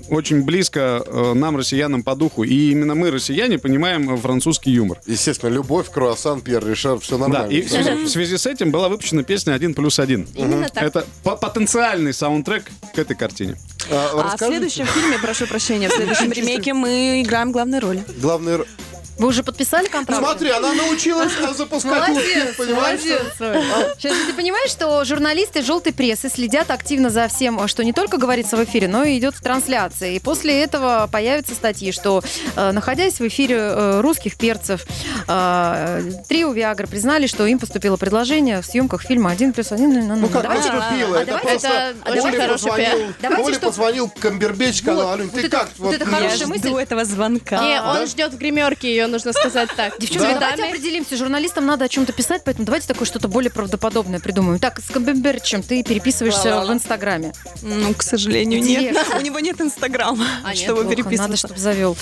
очень 0.09 0.43
близко 0.43 1.03
э, 1.07 1.33
нам, 1.35 1.57
россиянам, 1.57 2.03
по 2.03 2.15
духу. 2.15 2.43
И 2.43 2.71
именно 2.71 2.95
мы, 2.95 3.11
россияне, 3.11 3.59
понимаем 3.59 4.13
э, 4.13 4.17
французский 4.17 4.71
юмор. 4.71 5.01
Естественно, 5.07 5.51
любовь, 5.51 5.91
круассан, 5.91 6.41
Пьер 6.41 6.67
Ришар, 6.67 6.99
все 6.99 7.17
Да, 7.17 7.29
нормально. 7.29 7.53
и 7.53 7.63
в 7.63 7.71
связи, 7.71 7.91
в 8.05 8.09
связи 8.09 8.37
с 8.37 8.47
этим 8.47 8.71
была 8.71 8.89
выпущена 8.89 9.23
песня 9.23 9.53
«Один 9.53 9.75
плюс 9.75 9.99
один». 9.99 10.29
Именно 10.35 10.69
так. 10.69 10.83
Это 10.83 11.00
по- 11.25 11.37
потенциальный 11.37 12.13
саундтрек 12.15 12.65
к 12.95 12.99
этой 12.99 13.17
картине. 13.17 13.57
А, 13.91 14.11
А 14.33 14.37
в 14.37 14.39
следующем 14.39 14.87
фильме, 14.87 15.19
прошу 15.19 15.47
прощения, 15.47 15.89
в 15.89 15.93
следующем 15.93 16.31
ремейке 16.33 16.75
мы 16.75 17.23
играем 17.23 17.53
главные 17.53 17.81
роли. 17.81 18.05
Главный... 18.21 18.53
р- 18.55 18.67
Вы 19.21 19.29
уже 19.29 19.43
подписали 19.43 19.87
контракт? 19.87 20.23
Смотри, 20.23 20.49
она 20.51 20.73
научилась 20.73 21.33
а, 21.43 21.53
запускать 21.53 22.09
Молодец, 22.09 22.55
понимаешь? 22.57 23.01
молодец. 23.01 23.95
Сейчас 23.99 24.17
ты 24.27 24.33
понимаешь, 24.33 24.71
что 24.71 25.05
журналисты 25.05 25.61
желтой 25.63 25.93
прессы 25.93 26.31
следят 26.31 26.71
активно 26.71 27.11
за 27.11 27.29
всем, 27.29 27.69
что 27.69 27.85
не 27.85 27.93
только 27.93 28.17
говорится 28.17 28.57
в 28.57 28.65
эфире, 28.65 28.89
но 28.89 29.05
и 29.05 29.19
идет 29.19 29.35
в 29.35 29.43
трансляции. 29.43 30.17
И 30.17 30.21
после 30.21 30.63
этого 30.63 31.07
появятся 31.13 31.55
статьи, 31.55 31.93
что, 31.93 32.23
э, 32.57 32.73
находясь 32.73 33.21
в 33.21 33.29
эфире 33.29 33.57
э, 33.59 34.01
русских 34.01 34.37
перцев, 34.39 34.87
э, 35.29 36.03
трио 36.29 36.53
Виагра 36.53 36.87
признали, 36.87 37.27
что 37.27 37.45
им 37.47 37.59
поступило 37.59 37.97
предложение 37.99 38.63
в 38.63 38.67
съемках 38.67 39.03
фильма 39.03 39.31
«Один 39.33 39.53
плюс 39.53 39.71
один». 39.73 39.91
Ну 40.09 40.29
как 40.29 40.43
Давайте- 40.45 40.71
поступила? 40.71 41.19
а 41.19 41.23
Это 41.23 41.27
давайте- 41.33 41.49
просто 41.51 41.95
Это 42.05 42.41
хороший 42.41 42.49
позвонил. 42.71 43.13
Давайте, 43.21 43.45
Оле 43.45 43.55
что- 43.57 43.67
позвонил 43.67 44.09
Камбербеч, 44.19 44.79
сказал, 44.79 45.07
Вот, 45.09 45.15
Алюнь, 45.15 45.27
вот 45.31 45.41
ты 45.41 45.47
это- 45.47 45.57
как? 45.59 45.69
вот 45.79 45.95
это 45.95 46.05
хорошая 46.07 46.39
Я 46.39 46.47
мысль. 46.47 46.69
жду 46.69 46.77
этого 46.79 47.05
звонка. 47.05 47.61
Не, 47.63 47.83
он 47.83 48.07
ждет 48.07 48.33
в 48.33 48.39
гримерке, 48.39 48.89
ее 48.89 49.10
нужно 49.11 49.33
сказать 49.33 49.71
так. 49.77 49.99
Девчонки, 49.99 50.33
Да. 50.35 50.41
давайте 50.41 50.65
определимся. 50.65 51.17
Журналистам 51.17 51.67
надо 51.67 51.85
о 51.85 51.89
чем-то 51.89 52.13
писать, 52.13 52.43
поэтому 52.45 52.65
давайте 52.67 52.87
такое 52.89 53.07
что-то 53.07 53.29
более 53.29 53.51
правдоподобное 53.51 54.21
придумаем. 54.21 54.59
Так, 54.59 54.81
с 54.81 54.91
Камбербэтчем 54.91 55.63
ты 55.63 55.83
переписываешься 55.83 56.51
Ла-ла-ла. 56.51 56.73
в 56.73 56.75
Инстаграме. 56.75 57.33
Ну, 57.63 57.93
к 57.95 58.03
сожалению, 58.03 58.63
нет. 58.63 58.97
У 59.17 59.21
него 59.21 59.39
нет 59.41 59.61
инстаграма, 59.61 60.27
А, 60.45 60.51
нет? 60.51 60.59
чтобы 60.59 60.83
Плохо, 60.83 60.91
Надо, 60.91 61.03
переписываться. 61.03 61.37
чтобы 61.37 61.61
завел. 61.61 61.97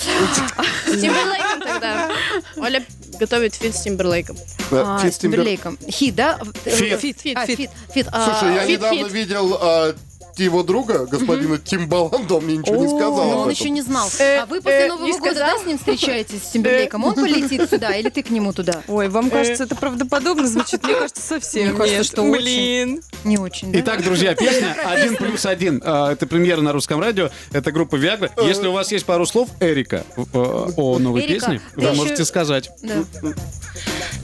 С 0.85 0.91
Тимберлейком 0.91 1.59
тогда. 1.61 2.09
Оля 2.57 2.83
готовит 3.19 3.55
фит 3.55 3.75
с 3.75 3.81
Тимберлейком. 3.81 4.37
Да, 4.71 4.95
А, 4.95 4.99
Фит 4.99 5.13
с 5.13 5.17
Тимбер- 5.17 5.21
Тимберлейком. 5.21 5.77
Хит, 5.89 6.15
да? 6.15 6.39
Фит. 6.65 6.99
Фит, 6.99 7.19
Фит, 7.21 7.37
А, 7.37 7.45
фит. 7.47 7.69
А, 8.11 8.39
Слушай, 8.39 8.55
я 8.55 8.65
недавно 8.65 9.05
видел 9.07 9.57
а, 9.59 9.95
его 10.43 10.63
друга, 10.63 11.05
господина 11.05 11.57
Тимбаланда, 11.57 12.35
он 12.35 12.45
мне 12.45 12.57
ничего 12.57 12.75
не 12.77 12.87
сказал 12.87 13.15
Но 13.15 13.21
он 13.29 13.37
этом. 13.39 13.49
еще 13.49 13.69
не 13.69 13.81
знал. 13.81 14.07
Э, 14.19 14.39
А 14.39 14.45
вы 14.45 14.61
после 14.61 14.79
э, 14.79 14.87
Нового 14.87 15.05
не 15.05 15.11
года 15.19 15.31
сказал? 15.35 15.59
с 15.59 15.65
ним 15.65 15.77
встречаетесь, 15.77 16.43
с 16.43 16.51
Тимберлейком? 16.51 17.03
Он 17.03 17.15
полетит 17.15 17.69
сюда 17.69 17.95
или 17.95 18.09
ты 18.09 18.23
к 18.23 18.29
нему 18.29 18.53
туда? 18.53 18.81
Ой, 18.87 19.07
вам 19.09 19.29
кажется, 19.29 19.63
это 19.63 19.75
правдоподобно 19.75 20.47
звучит? 20.47 20.83
Мне 20.83 20.93
кажется, 20.95 21.21
совсем 21.21 21.69
Мне 21.69 21.77
кажется, 21.77 21.97
нет. 21.97 22.05
что 22.05 22.23
очень. 22.23 22.41
Блин. 22.41 23.01
Не 23.23 23.37
очень, 23.37 23.71
да? 23.71 23.79
Итак, 23.81 24.03
друзья, 24.03 24.35
песня 24.35 24.75
«Один 24.85 25.15
плюс 25.15 25.45
один». 25.45 25.81
А, 25.85 26.11
Это 26.11 26.25
премьера 26.27 26.61
на 26.61 26.71
русском 26.73 26.99
радио. 26.99 27.29
Это 27.51 27.71
группа 27.71 27.95
Viagra. 27.95 28.31
Если 28.45 28.67
у 28.67 28.71
вас 28.71 28.91
есть 28.91 29.05
пару 29.05 29.25
слов, 29.25 29.49
Эрика, 29.59 30.03
э, 30.17 30.23
о 30.33 30.99
новой 30.99 31.21
Эрика, 31.25 31.33
песне, 31.47 31.61
ты 31.75 31.81
вы 31.81 31.87
еще- 31.87 31.93
можете 31.95 32.25
сказать. 32.25 32.69
Да. 32.81 33.03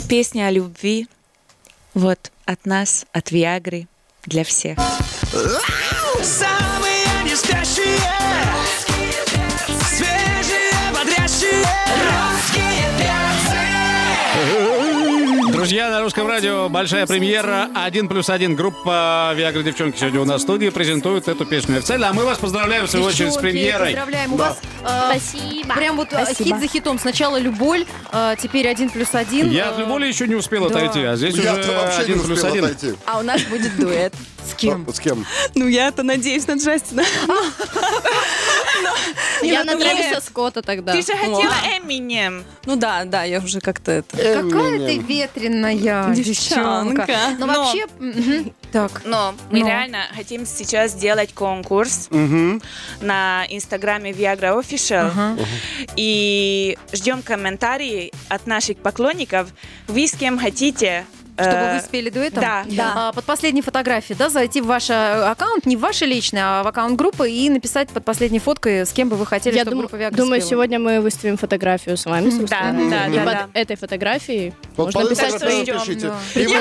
Песня 0.10 0.47
о 0.47 0.51
любви. 0.51 1.08
Вот, 1.93 2.32
от 2.45 2.65
нас, 2.65 3.06
от 3.13 3.32
Виагры, 3.32 3.88
для 4.25 4.43
всех. 4.43 4.78
Самые 6.25 7.05
не 7.23 7.35
спящие. 7.35 7.99
Свежие, 9.85 10.71
бодрящие. 10.91 11.63
Русские 12.01 12.89
перцы. 15.38 15.51
Друзья, 15.51 15.91
на 15.91 16.01
русском 16.01 16.25
радио 16.27 16.67
большая 16.67 17.05
премьера 17.05 17.69
«Один 17.75 18.07
плюс 18.07 18.31
один». 18.31 18.55
Группа 18.55 19.33
«Виагра 19.35 19.61
девчонки» 19.61 19.99
сегодня 19.99 20.19
у 20.21 20.25
нас 20.25 20.41
в 20.41 20.43
студии 20.45 20.69
презентует 20.69 21.27
эту 21.27 21.45
песню 21.45 21.77
официально. 21.77 22.09
А 22.09 22.13
мы 22.13 22.25
вас 22.25 22.39
поздравляем, 22.39 22.88
в 22.88 22.89
свою 22.89 23.05
очередь, 23.05 23.31
с 23.31 23.38
премьерой. 23.38 23.93
Поздравляем. 23.93 24.33
У 24.33 24.38
вас 24.38 24.57
э, 24.83 25.11
Спасибо. 25.11 25.75
прям 25.75 25.95
вот 25.95 26.11
э, 26.11 26.25
Спасибо. 26.25 26.49
хит 26.49 26.59
за 26.59 26.67
хитом. 26.67 26.97
Сначала 26.97 27.38
«Люболь», 27.38 27.85
э, 28.11 28.35
теперь 28.41 28.67
«Один 28.67 28.89
плюс 28.89 29.13
один». 29.13 29.51
Я 29.51 29.69
от 29.69 29.77
Люболи 29.77 30.07
еще 30.07 30.27
не 30.27 30.33
успел 30.33 30.67
да. 30.69 30.75
отойти, 30.75 31.03
а 31.03 31.15
здесь 31.17 31.35
Я 31.35 31.53
уже 31.53 31.71
вообще 31.71 31.97
не 31.99 32.03
«Один 32.03 32.19
плюс 32.21 32.39
успел 32.39 32.51
один». 32.51 32.65
отойти. 32.65 32.95
А 33.05 33.19
у 33.19 33.21
нас 33.21 33.43
будет 33.43 33.77
дуэт. 33.77 34.15
С 34.45 34.53
кем? 34.53 34.86
А, 34.88 34.93
С 34.93 34.99
кем? 34.99 35.25
Ну, 35.55 35.67
я-то 35.67 36.03
надеюсь 36.03 36.47
на 36.47 36.53
Джастина. 36.53 37.03
Я 39.41 39.63
ну, 39.63 39.73
на 39.73 39.79
Трэвиса 39.79 40.21
Скотта 40.21 40.62
тогда. 40.62 40.93
Ты 40.93 41.01
же 41.01 41.13
хотела 41.13 41.53
Эминем. 41.77 42.43
Ну 42.65 42.75
да, 42.75 43.05
да, 43.05 43.23
я 43.23 43.39
уже 43.39 43.60
как-то 43.60 43.91
это... 43.91 44.17
Какая 44.17 44.79
ты 44.79 44.97
ветреная 44.97 46.13
Девчонка. 46.13 47.08
Но- 47.39 47.47
вообще... 47.47 47.86
Так. 48.71 49.03
Но 49.05 49.34
мы 49.51 49.62
Но. 49.62 49.67
реально 49.67 49.99
хотим 50.13 50.45
сейчас 50.45 50.91
сделать 50.91 51.34
конкурс 51.34 52.10
на 52.12 53.45
инстаграме 53.49 54.12
Viagra 54.12 54.60
Official. 54.62 55.39
И 55.95 56.77
ждем 56.91 57.21
комментарии 57.21 58.12
от 58.27 58.47
наших 58.47 58.77
поклонников. 58.77 59.49
Вы 59.88 60.08
с 60.08 60.13
кем 60.13 60.38
хотите. 60.38 61.05
Чтобы 61.37 61.55
э, 61.55 61.75
вы 61.75 61.81
спели 61.81 62.09
дуэтом? 62.09 62.41
да, 62.41 62.63
да. 62.69 62.93
А, 62.95 63.11
под 63.13 63.25
последней 63.25 63.61
фотографией, 63.61 64.17
да, 64.17 64.29
зайти 64.29 64.61
в 64.61 64.65
ваш 64.67 64.89
э, 64.89 64.93
аккаунт, 64.93 65.65
не 65.65 65.75
в 65.75 65.79
ваш 65.79 66.01
личный, 66.01 66.41
а 66.41 66.63
в 66.63 66.67
аккаунт 66.67 66.97
группы 66.97 67.29
и 67.29 67.49
написать 67.49 67.89
под 67.89 68.05
последней 68.05 68.39
фоткой, 68.39 68.85
с 68.85 68.91
кем 68.91 69.09
бы 69.09 69.15
вы 69.15 69.25
хотели, 69.25 69.55
Я 69.55 69.61
чтобы 69.63 69.71
дум- 69.77 69.79
группа 69.87 69.95
Viagra 69.95 70.15
думаю, 70.15 70.41
спела. 70.41 70.49
сегодня 70.49 70.79
мы 70.79 71.01
выставим 71.01 71.37
фотографию 71.37 71.97
с 71.97 72.05
вами, 72.05 72.29
собственно. 72.29 72.89
Да, 72.89 72.97
да, 72.99 73.07
И 73.07 73.15
да, 73.15 73.23
под 73.23 73.33
да. 73.33 73.49
этой 73.53 73.75
фотографией 73.75 74.53
можно 74.77 75.01
под 75.01 75.09
писать 75.09 75.39
свои... 75.39 75.65
пишите. 75.65 76.11
да. 76.33 76.39
И 76.41 76.47
вы 76.47 76.55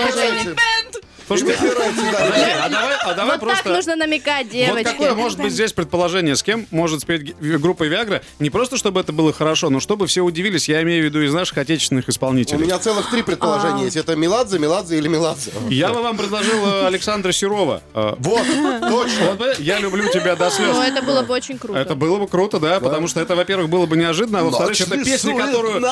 Слушайте, 1.26 1.56
а 1.56 2.68
давай, 2.68 2.96
а 3.02 3.14
давай 3.14 3.32
вот 3.32 3.40
просто... 3.40 3.64
так 3.64 3.72
нужно 3.72 3.96
намекать, 3.96 4.46
Вот 4.46 4.52
девочки. 4.52 4.84
какое 4.84 5.14
может 5.14 5.38
быть 5.38 5.52
здесь 5.52 5.72
предположение, 5.72 6.36
с 6.36 6.42
кем 6.42 6.66
может 6.70 7.00
спеть 7.00 7.36
группа 7.38 7.84
Виагра? 7.84 8.22
Не 8.38 8.50
просто, 8.50 8.76
чтобы 8.76 9.00
это 9.00 9.12
было 9.12 9.32
хорошо, 9.32 9.70
но 9.70 9.80
чтобы 9.80 10.06
все 10.06 10.22
удивились, 10.22 10.68
я 10.68 10.82
имею 10.82 11.02
в 11.02 11.04
виду 11.06 11.22
из 11.22 11.32
наших 11.32 11.58
отечественных 11.58 12.08
У 12.08 12.10
исполнителей. 12.10 12.62
меня 12.64 12.78
целых 12.78 13.10
три 13.10 13.22
предположения 13.22 13.84
есть. 13.84 13.96
Это 13.96 14.16
Меладзе, 14.16 14.58
Меладзе 14.58 14.98
или 14.98 15.08
Меладзе. 15.08 15.52
Я 15.68 15.92
бы 15.92 16.02
вам 16.02 16.16
предложил 16.16 16.64
э, 16.66 16.86
Александра 16.86 17.32
Серова. 17.32 17.82
Э, 17.94 18.14
Вот, 18.18 18.42
точно. 18.80 19.32
вот, 19.38 19.40
э, 19.42 19.54
Я 19.58 19.78
люблю 19.78 20.08
тебя 20.10 20.36
до 20.36 20.50
слез. 20.50 20.74
Ну, 20.74 20.82
это 20.82 21.02
было 21.02 21.22
бы 21.22 21.34
очень 21.34 21.58
круто. 21.58 21.78
Это 21.78 21.94
было 21.94 22.18
бы 22.18 22.26
круто, 22.28 22.58
да, 22.58 22.80
потому 22.80 23.08
что 23.08 23.20
это, 23.20 23.34
во-первых, 23.36 23.68
было 23.68 23.86
бы 23.86 23.96
неожиданно, 23.96 24.40
а 24.40 24.44
во-вторых, 24.44 24.80
это 24.80 25.04
песня, 25.04 25.36
которую, 25.36 25.82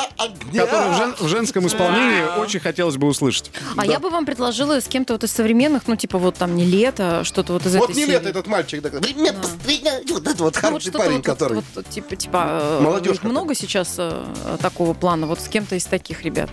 в 1.18 1.28
женском 1.28 1.66
исполнении 1.66 2.40
очень 2.40 2.60
хотелось 2.60 2.96
бы 2.96 3.06
услышать. 3.06 3.50
А 3.76 3.86
я 3.86 3.98
бы 3.98 4.10
вам 4.10 4.26
предложила 4.26 4.80
с 4.80 4.86
кем-то 4.88 5.14
вот 5.22 5.28
из 5.28 5.32
современных, 5.34 5.82
ну, 5.86 5.96
типа 5.96 6.18
вот 6.18 6.36
там 6.36 6.56
не 6.56 6.64
лето, 6.64 7.22
что-то 7.24 7.52
вот 7.52 7.64
из 7.66 7.74
Вот 7.76 7.90
этой 7.90 7.96
не 7.96 8.02
серии. 8.06 8.12
лето 8.14 8.28
этот 8.28 8.46
мальчик. 8.46 8.82
такой, 8.82 9.00
«Время 9.00 9.32
постоянно». 9.32 10.00
Вот 10.08 10.22
этот 10.26 10.26
вот 10.26 10.38
Ну, 10.38 10.44
вот 10.44 10.56
хороший 10.56 10.92
парень, 10.92 11.16
вот- 11.16 11.24
который... 11.24 11.54
вот- 11.54 11.64
вот, 11.74 11.88
типа, 11.88 12.16
типа, 12.16 12.58
э, 12.62 12.80
Молодежь 12.82 13.22
много 13.22 13.54
сейчас 13.54 13.94
э, 13.98 14.24
такого 14.60 14.94
плана, 14.94 15.26
вот 15.26 15.40
с 15.40 15.48
кем-то 15.48 15.76
из 15.76 15.84
таких 15.84 16.22
ребят. 16.24 16.50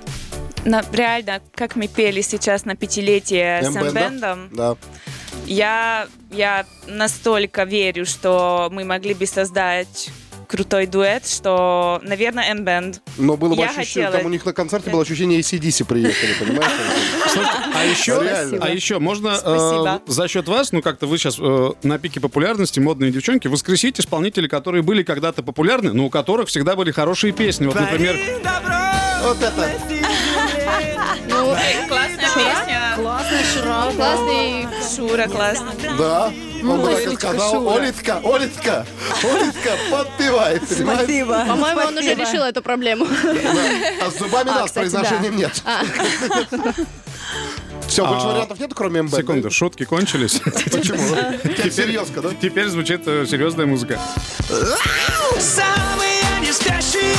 На- 0.66 0.84
реально, 0.92 1.42
как 1.56 1.76
мы 1.76 1.88
пели 1.88 2.22
сейчас 2.22 2.66
на 2.66 2.76
пятилетие 2.76 3.64
с 3.64 3.68
М-бэнда? 3.68 3.88
М-бэндом, 4.02 4.50
Да. 4.52 4.76
я, 5.48 6.08
я 6.32 6.66
настолько 6.88 7.64
верю, 7.64 8.06
что 8.06 8.70
мы 8.72 8.84
могли 8.84 9.14
бы 9.14 9.26
создать 9.26 10.10
крутой 10.50 10.88
дуэт, 10.88 11.28
что, 11.28 12.02
наверное, 12.04 12.50
N-Band. 12.52 13.02
Но 13.18 13.38
было 13.38 13.54
бы 13.54 13.62
Я 13.62 13.68
ощущение, 13.68 14.08
хотела- 14.08 14.12
там 14.18 14.26
у 14.26 14.30
них 14.30 14.44
на 14.46 14.52
концерте 14.54 14.90
было 14.90 15.04
ощущение 15.04 15.40
ACDC 15.40 15.86
приехали, 15.86 16.34
понимаешь? 16.40 16.72
А 17.76 17.86
еще, 17.86 18.20
а 18.60 18.70
еще 18.70 18.98
можно 19.00 19.38
э, 19.42 20.00
за 20.08 20.28
счет 20.28 20.48
вас, 20.48 20.72
ну 20.72 20.82
как-то 20.82 21.06
вы 21.06 21.18
сейчас 21.20 21.38
э, 21.40 21.72
на 21.84 22.00
пике 22.00 22.20
популярности, 22.20 22.80
модные 22.80 23.12
девчонки, 23.12 23.48
воскресить 23.48 24.00
исполнителей, 24.00 24.50
которые 24.50 24.82
были 24.82 25.04
когда-то 25.04 25.44
популярны, 25.44 25.94
но 25.94 26.06
у 26.06 26.10
которых 26.10 26.50
всегда 26.50 26.76
были 26.76 26.92
хорошие 26.92 27.32
песни. 27.32 27.68
Вот, 27.68 27.80
например, 27.80 28.18
Вот 29.22 29.38
это. 29.42 29.70
Ну, 31.28 31.56
Классная 31.88 32.30
песня. 32.36 32.94
Классная 32.96 33.44
шра. 33.54 33.92
классный. 33.96 34.68
Шура 34.96 35.28
классная. 35.28 35.98
Да. 35.98 36.32
Ну, 36.62 36.74
Он 36.74 36.88
Олечка 36.88 37.16
сказал, 37.16 37.52
Шура. 37.52 37.76
Олечка, 37.76 38.22
Олечка, 38.24 38.86
Олечка, 39.24 39.72
подпевает, 39.92 40.68
понимаешь? 40.68 41.48
По-моему, 41.48 41.82
он 41.82 41.98
уже 41.98 42.14
решил 42.14 42.44
эту 42.44 42.62
проблему. 42.62 43.08
А 44.02 44.12
с 44.12 44.18
зубами 44.20 44.48
да, 44.48 44.68
с 44.68 44.72
произношением 44.72 45.38
нет. 45.38 45.62
Все, 47.88 48.06
больше 48.06 48.26
А, 48.28 48.32
вариантов 48.34 48.60
нет, 48.60 48.72
кроме 48.76 49.02
МБ? 49.02 49.16
секунду, 49.16 49.50
шутки 49.50 49.84
кончились. 49.84 50.40
Почему? 50.44 51.16
Теперь 51.44 51.72
серьезно, 51.72 52.22
да? 52.22 52.30
Теперь 52.40 52.68
звучит 52.68 53.02
э, 53.08 53.26
серьезная 53.26 53.66
музыка. 53.66 54.00
Самые 55.40 56.22
не 56.40 56.52
спящие 56.52 57.16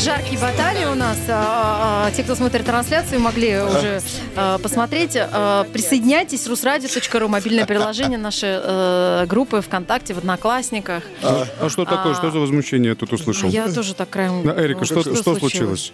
жаркие 0.00 0.40
баталии 0.40 0.86
у 0.86 0.94
нас. 0.94 1.18
А, 1.28 2.06
а, 2.06 2.10
Те, 2.12 2.22
кто 2.22 2.34
смотрит 2.34 2.64
трансляцию, 2.64 3.20
могли 3.20 3.60
уже 3.60 4.00
а, 4.34 4.58
посмотреть. 4.58 5.16
А, 5.16 5.64
Присоединяйтесь, 5.72 6.46
русрадио.ру, 6.46 7.28
мобильное 7.28 7.66
приложение, 7.66 8.18
наши 8.18 8.46
э, 8.62 9.26
группы 9.26 9.60
ВКонтакте, 9.60 10.14
в 10.14 10.18
Одноклассниках. 10.18 11.02
А 11.22 11.68
что 11.68 11.84
такое? 11.84 12.14
Что 12.14 12.30
за 12.30 12.38
возмущение 12.38 12.90
я 12.90 12.94
тут 12.94 13.12
услышал? 13.12 13.48
Я 13.50 13.68
тоже 13.70 13.94
так 13.94 14.08
краем... 14.08 14.48
Эрика, 14.50 14.84
что, 14.84 15.02
Что 15.02 15.14
что 15.16 15.36
случилось? 15.36 15.92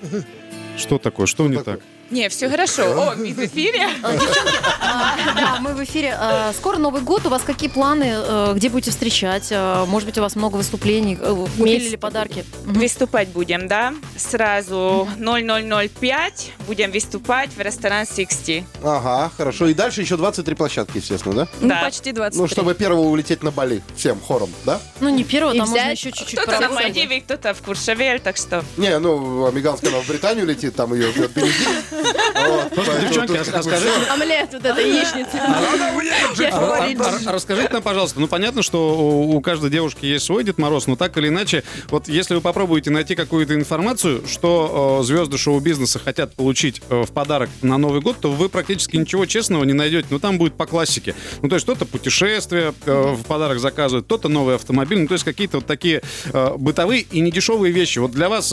Что 0.77 0.99
такое? 0.99 1.27
Что 1.27 1.49
не 1.49 1.62
так? 1.62 1.81
Не, 2.11 2.29
все 2.29 2.49
хорошо. 2.49 2.83
О, 2.85 3.14
мы 3.16 3.33
в 3.33 3.38
эфире. 3.47 3.88
Да, 4.03 5.59
мы 5.61 5.75
в 5.75 5.83
эфире. 5.85 6.14
А, 6.19 6.53
Скоро 6.53 6.79
Новый 6.79 7.03
год. 7.03 7.27
У 7.27 7.29
вас 7.31 7.42
какие 7.42 7.69
планы? 7.69 8.12
э, 8.16 8.53
Где 8.55 8.69
будете 8.69 8.90
встречать? 8.92 9.49
А, 9.51 9.85
Может 9.87 10.07
быть, 10.09 10.16
у 10.19 10.21
вас 10.21 10.37
много 10.37 10.57
выступлений? 10.57 11.19
Э, 11.21 11.35
Купили 11.59 11.88
ли 11.88 11.97
подарки? 11.97 12.45
Выступать 12.64 13.29
будем, 13.29 13.66
да? 13.69 13.92
Сразу 14.16 15.09
0005 15.19 16.53
будем 16.66 16.92
выступать 16.92 17.51
в 17.57 17.61
ресторан 17.61 18.07
60. 18.07 18.64
Ага, 18.85 19.31
хорошо. 19.37 19.66
И 19.66 19.75
дальше 19.75 20.01
еще 20.03 20.16
23 20.16 20.55
площадки, 20.55 20.99
естественно, 20.99 21.35
да? 21.35 21.49
Ну, 21.61 21.69
Да. 21.69 21.81
почти 21.83 22.12
20. 22.12 22.38
Ну, 22.38 22.47
чтобы 22.47 22.75
первого 22.75 23.01
улететь 23.09 23.42
на 23.42 23.51
Бали. 23.51 23.83
Всем 23.97 24.21
хором, 24.21 24.51
да? 24.64 24.81
Ну, 25.01 25.09
не 25.09 25.25
первого, 25.25 25.55
там 25.57 25.69
можно 25.69 25.90
еще 25.90 26.12
чуть-чуть 26.12 26.38
Кто-то 26.38 26.53
на 26.53 26.57
поработать. 26.59 26.85
Мальдиве, 26.85 27.21
кто-то 27.21 27.53
в 27.55 27.62
Куршавель, 27.62 28.21
так 28.21 28.37
что... 28.37 28.64
Не, 28.77 28.99
ну, 28.99 29.47
Амиганская 29.47 29.90
она 29.90 30.01
в 30.01 30.07
Британию 30.07 30.47
летит, 30.47 30.75
там 30.77 30.95
ее 30.95 31.11
ждет 31.11 31.33
Бенедикт. 31.33 31.57
Вот, 31.97 32.73
поэтому 32.75 33.01
девчонки, 33.01 33.33
тут 33.37 33.49
а- 33.49 33.53
как 33.53 33.65
бы 33.65 33.71
скажи- 33.71 33.89
всё. 33.91 34.13
Омлет 34.13 34.49
вот 34.53 34.65
этой 34.65 34.89
яичницы. 34.89 35.37
А- 35.37 36.85
а- 36.85 37.19
а 37.29 37.33
Расскажите 37.33 37.69
нам, 37.73 37.83
пожалуйста, 37.83 38.21
ну 38.21 38.29
понятно, 38.29 38.63
что 38.63 38.97
у 38.99 39.41
каждой 39.41 39.71
девушки 39.71 40.05
есть 40.07 40.25
свой 40.27 40.45
Дед 40.45 40.59
Мороз, 40.59 40.87
но 40.87 40.97
так 40.97 41.17
или 41.19 41.29
иначе, 41.29 41.63
вот 41.91 42.09
если 42.09 42.35
вы 42.35 42.41
попробуете 42.41 42.91
найти 42.91 43.15
какую-то 43.15 43.55
информацию, 43.55 44.23
что 44.29 45.01
звезды 45.03 45.39
шоу-бизнеса 45.39 45.99
хотят 45.99 46.35
получить 46.35 46.83
э, 46.91 47.03
в 47.03 47.13
подарок 47.13 47.51
на 47.63 47.79
Новый 47.79 48.01
год, 48.01 48.17
то 48.21 48.31
вы 48.31 48.49
практически 48.49 48.97
ничего 48.97 49.27
честного 49.27 49.65
не 49.65 49.73
найдете. 49.73 50.09
Ну 50.11 50.19
там 50.19 50.39
будет 50.39 50.55
по 50.55 50.67
классике. 50.67 51.15
Ну 51.43 51.49
то 51.49 51.57
есть 51.57 51.65
кто-то 51.65 51.85
путешествие 51.87 52.73
э, 52.85 53.15
в 53.15 53.25
подарок 53.25 53.59
заказывает, 53.59 54.05
кто-то 54.07 54.29
новый 54.29 54.55
автомобиль, 54.57 54.99
ну 55.01 55.07
то 55.07 55.15
есть 55.15 55.25
какие-то 55.25 55.59
вот 55.59 55.67
такие 55.67 56.03
э, 56.33 56.55
бытовые 56.57 57.03
и 57.03 57.21
недешевые 57.21 57.73
вещи. 57.73 57.99
Вот 57.99 58.13
для 58.13 58.29
вас 58.29 58.49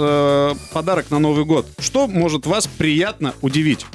подарок 0.74 1.10
на 1.12 1.20
Новый 1.20 1.46
год. 1.46 1.66
Что 1.80 2.08
может 2.08 2.46
вас 2.46 2.68
приятно 2.68 3.33
удивить? 3.42 3.86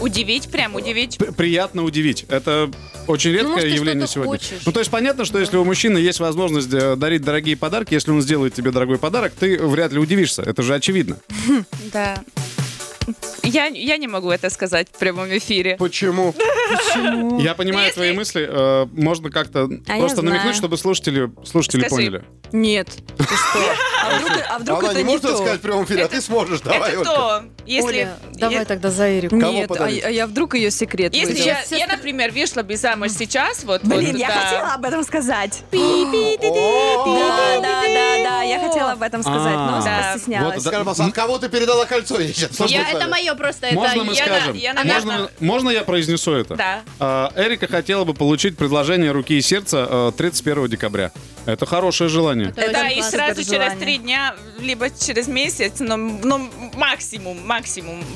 Удивить, 0.00 0.50
прям 0.50 0.74
удивить. 0.76 1.18
П- 1.18 1.32
приятно 1.32 1.84
удивить. 1.84 2.24
Это 2.28 2.70
очень 3.06 3.32
редкое 3.32 3.48
может, 3.48 3.68
ты 3.68 3.74
явление 3.74 4.06
сегодня. 4.06 4.32
хочешь. 4.32 4.60
Ну, 4.64 4.72
то 4.72 4.78
есть 4.80 4.90
понятно, 4.90 5.24
что 5.26 5.38
если 5.38 5.56
у 5.58 5.64
мужчины 5.64 5.98
есть 5.98 6.20
возможность 6.20 6.72
э, 6.72 6.96
дарить 6.96 7.22
дорогие 7.22 7.56
подарки, 7.56 7.92
если 7.92 8.10
он 8.10 8.22
сделает 8.22 8.54
тебе 8.54 8.70
дорогой 8.70 8.98
подарок, 8.98 9.32
ты 9.38 9.58
вряд 9.58 9.92
ли 9.92 9.98
удивишься. 9.98 10.42
Это 10.42 10.62
же 10.62 10.74
очевидно. 10.74 11.16
Да. 11.92 12.22
Я, 13.42 13.66
я 13.66 13.96
не 13.96 14.06
могу 14.06 14.30
это 14.30 14.50
сказать 14.50 14.86
в 14.92 14.98
прямом 14.98 15.26
эфире. 15.36 15.76
Почему? 15.78 16.32
Я 17.40 17.54
понимаю 17.54 17.86
Если- 17.86 17.94
твои 17.94 18.12
мысли. 18.12 18.46
э, 18.48 18.86
можно 18.92 19.30
как-то 19.30 19.68
А 19.88 19.98
просто 19.98 20.22
намекнуть, 20.22 20.54
чтобы 20.54 20.76
слушатели, 20.76 21.28
слушатели 21.44 21.80
Скажи. 21.80 21.94
поняли. 21.96 22.24
Нет. 22.52 22.88
Ты 23.16 23.24
что? 23.24 23.74
А 24.04 24.18
вдруг, 24.18 24.42
а 24.48 24.58
вдруг 24.58 24.78
Она 24.80 24.88
это 24.90 24.98
не 24.98 25.04
не 25.04 25.08
может 25.10 25.24
это 25.24 25.32
то? 25.34 25.38
сказать 25.38 25.58
в 25.58 25.62
прямом 25.62 25.84
эфире, 25.86 26.04
а 26.04 26.08
ты 26.08 26.20
сможешь. 26.20 26.60
Давай, 26.60 26.90
это 26.92 27.00
Ольга. 27.00 27.04
то, 27.04 27.44
если... 27.74 27.88
Оля, 27.88 28.16
давай 28.34 28.58
е- 28.60 28.64
тогда 28.64 28.90
за 28.90 29.18
Эрику. 29.18 29.36
Нет, 29.36 29.70
а, 29.70 29.84
а 29.84 29.88
я 29.88 30.26
вдруг 30.26 30.54
ее 30.54 30.70
секрет 30.70 31.14
Если 31.14 31.32
выдам? 31.32 31.46
я, 31.70 31.76
я, 31.76 31.86
например, 31.86 32.32
вышла 32.32 32.62
бы 32.62 32.76
замуж 32.76 33.10
сейчас, 33.12 33.64
вот... 33.64 33.82
Блин, 33.82 34.12
вот, 34.12 34.20
я 34.20 34.28
да. 34.28 34.34
хотела 34.34 34.74
об 34.74 34.84
этом 34.84 35.02
сказать. 35.02 35.64
Да, 35.70 37.60
да, 37.60 37.60
да, 37.60 38.24
да, 38.24 38.42
я 38.42 38.60
хотела 38.60 38.92
об 38.92 39.02
этом 39.02 39.22
сказать, 39.22 39.54
но 39.54 39.78
А, 39.78 40.52
пожалуйста, 40.54 41.04
от 41.04 41.12
кого 41.12 41.38
ты 41.38 41.48
передала 41.48 41.84
кольцо? 41.86 42.20
Я 42.20 42.48
Я, 42.66 42.90
это 42.90 43.08
мое 43.08 43.34
просто, 43.34 43.68
Можно 43.72 44.04
мы 44.04 44.14
я 44.14 44.24
скажем? 44.24 44.54
я 44.54 44.74
можно, 45.40 45.70
я 45.70 45.80
я 45.80 45.84
произнесу 45.84 46.32
это? 46.32 46.54
Да. 46.56 46.82
А, 46.98 47.32
Эрика 47.36 47.66
хотела 47.66 48.04
бы 48.04 48.14
получить 48.14 48.56
предложение 48.56 49.10
руки 49.12 49.34
и 49.34 49.40
сердца 49.40 49.86
э, 49.90 50.12
31 50.16 50.68
декабря. 50.68 51.10
Это 51.46 51.66
хорошее 51.66 52.10
желание. 52.10 52.50
Это 52.50 52.70
Да, 52.72 52.88
и 52.88 53.02
сразу 53.02 53.42
через 53.44 53.78
три 53.78 53.98
дня, 53.98 54.34
либо 54.58 54.88
через 54.90 55.26
месяц, 55.26 55.74
но, 55.78 55.96
но 55.96 56.38
максимум, 56.74 57.38
максимум. 57.46 57.59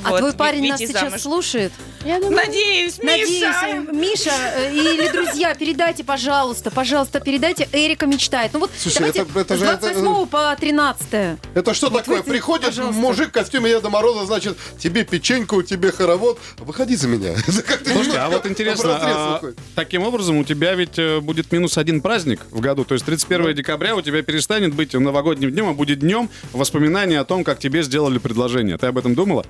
А 0.03 0.09
вот, 0.11 0.19
твой 0.19 0.33
парень 0.33 0.67
нас 0.69 0.79
сейчас 0.79 1.01
замуж. 1.01 1.21
слушает? 1.21 1.71
Я 2.03 2.19
думаю, 2.19 2.35
Надеюсь, 2.45 2.97
Надеюсь, 3.01 3.29
Миша! 3.41 3.55
э, 3.67 3.93
Миша 3.93 4.31
э, 4.57 4.73
или 4.73 5.09
друзья, 5.09 5.53
передайте, 5.55 6.03
пожалуйста, 6.03 6.69
пожалуйста, 6.71 7.19
передайте. 7.19 7.67
Эрика 7.71 8.05
мечтает. 8.05 8.51
Ну 8.53 8.59
вот 8.59 8.71
Слушай, 8.77 8.97
давайте 8.97 9.19
это- 9.21 9.39
это 9.39 9.55
с 9.55 9.59
же- 9.59 9.65
это- 9.65 9.77
28 9.79 10.25
по 10.27 10.55
13 10.59 11.37
Это 11.55 11.73
что 11.73 11.89
такое? 11.89 12.17
выйди, 12.17 12.29
Приходит 12.29 12.65
пожалуйста. 12.67 13.01
мужик 13.01 13.29
в 13.29 13.31
костюме 13.31 13.69
Деда 13.69 13.89
Мороза, 13.89 14.25
значит, 14.25 14.57
тебе 14.77 15.03
печеньку, 15.03 15.63
тебе 15.63 15.91
хоровод. 15.91 16.39
Выходи 16.59 16.95
за 16.95 17.07
меня. 17.07 17.35
Слушайте, 17.85 18.17
а 18.19 18.29
вот 18.29 18.45
интересно, 18.45 18.97
а, 19.01 19.41
таким 19.75 20.03
образом 20.03 20.37
у 20.37 20.43
тебя 20.43 20.73
ведь 20.75 20.97
э, 20.99 21.19
будет 21.21 21.51
минус 21.51 21.77
один 21.77 22.01
праздник 22.01 22.41
в 22.51 22.59
году, 22.59 22.83
то 22.85 22.93
есть 22.93 23.05
31 23.05 23.53
декабря 23.55 23.95
у 23.95 24.01
тебя 24.01 24.21
перестанет 24.21 24.73
быть 24.73 24.93
новогодним 24.93 25.51
днем, 25.51 25.69
а 25.69 25.73
будет 25.73 25.99
днем 25.99 26.29
воспоминания 26.53 27.19
о 27.19 27.25
том, 27.25 27.43
как 27.43 27.59
тебе 27.59 27.81
сделали 27.83 28.17
предложение. 28.19 28.77
Ты 28.77 28.87
об 28.87 28.97
этом 28.97 29.15
думала? 29.25 29.45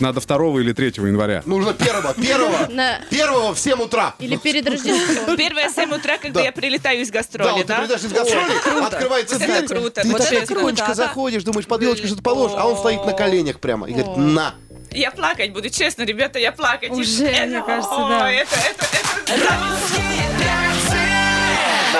Надо 0.00 0.20
2 0.20 0.60
или 0.60 0.72
3 0.72 0.86
января. 0.96 1.42
Нужно 1.44 1.74
первого, 1.74 2.14
первого, 2.14 2.66
на... 2.70 3.00
первого 3.10 3.54
в 3.54 3.58
7 3.58 3.80
утра. 3.82 4.14
Или 4.18 4.36
перед 4.36 4.66
Рождеством. 4.66 5.36
Первое 5.36 5.68
7 5.68 5.92
утра, 5.94 6.16
когда 6.16 6.40
Да. 6.40 6.46
я 6.46 6.52
прилетаю 6.52 7.02
из 7.02 7.08
Да, 7.10 7.18
гастроли, 7.18 7.50
вот 7.50 7.60
ты 7.62 7.66
да? 7.66 7.76
прилетаешь 7.78 8.02
из 8.04 8.12
гастроли, 8.12 8.84
открывается 8.86 9.34
Вот 9.34 9.42
это 9.42 9.52
дверь. 9.52 9.68
круто, 9.68 10.00
Ты 10.02 10.08
вот 10.08 10.18
такая 10.22 10.38
это 10.38 10.46
круто. 10.46 10.60
тихонечко 10.60 10.94
заходишь, 10.94 11.42
думаешь, 11.44 11.66
под 11.66 11.82
елочку 11.82 12.06
что-то 12.06 12.22
положишь, 12.22 12.56
а 12.58 12.66
он 12.66 12.78
стоит 12.78 13.04
на 13.04 13.12
коленях 13.12 13.60
прямо 13.60 13.88
и 13.88 13.92
говорит, 13.92 14.16
на. 14.16 14.54
Я 14.90 15.10
плакать 15.10 15.52
буду, 15.52 15.68
честно, 15.70 16.02
ребята, 16.02 16.38
я 16.38 16.50
плакать. 16.50 16.90
Уже, 16.90 17.24
мне 17.46 17.62
кажется, 17.62 17.94
да. 18.08 18.30
Это, 18.32 18.56
это, 18.56 18.86
это... 19.34 20.29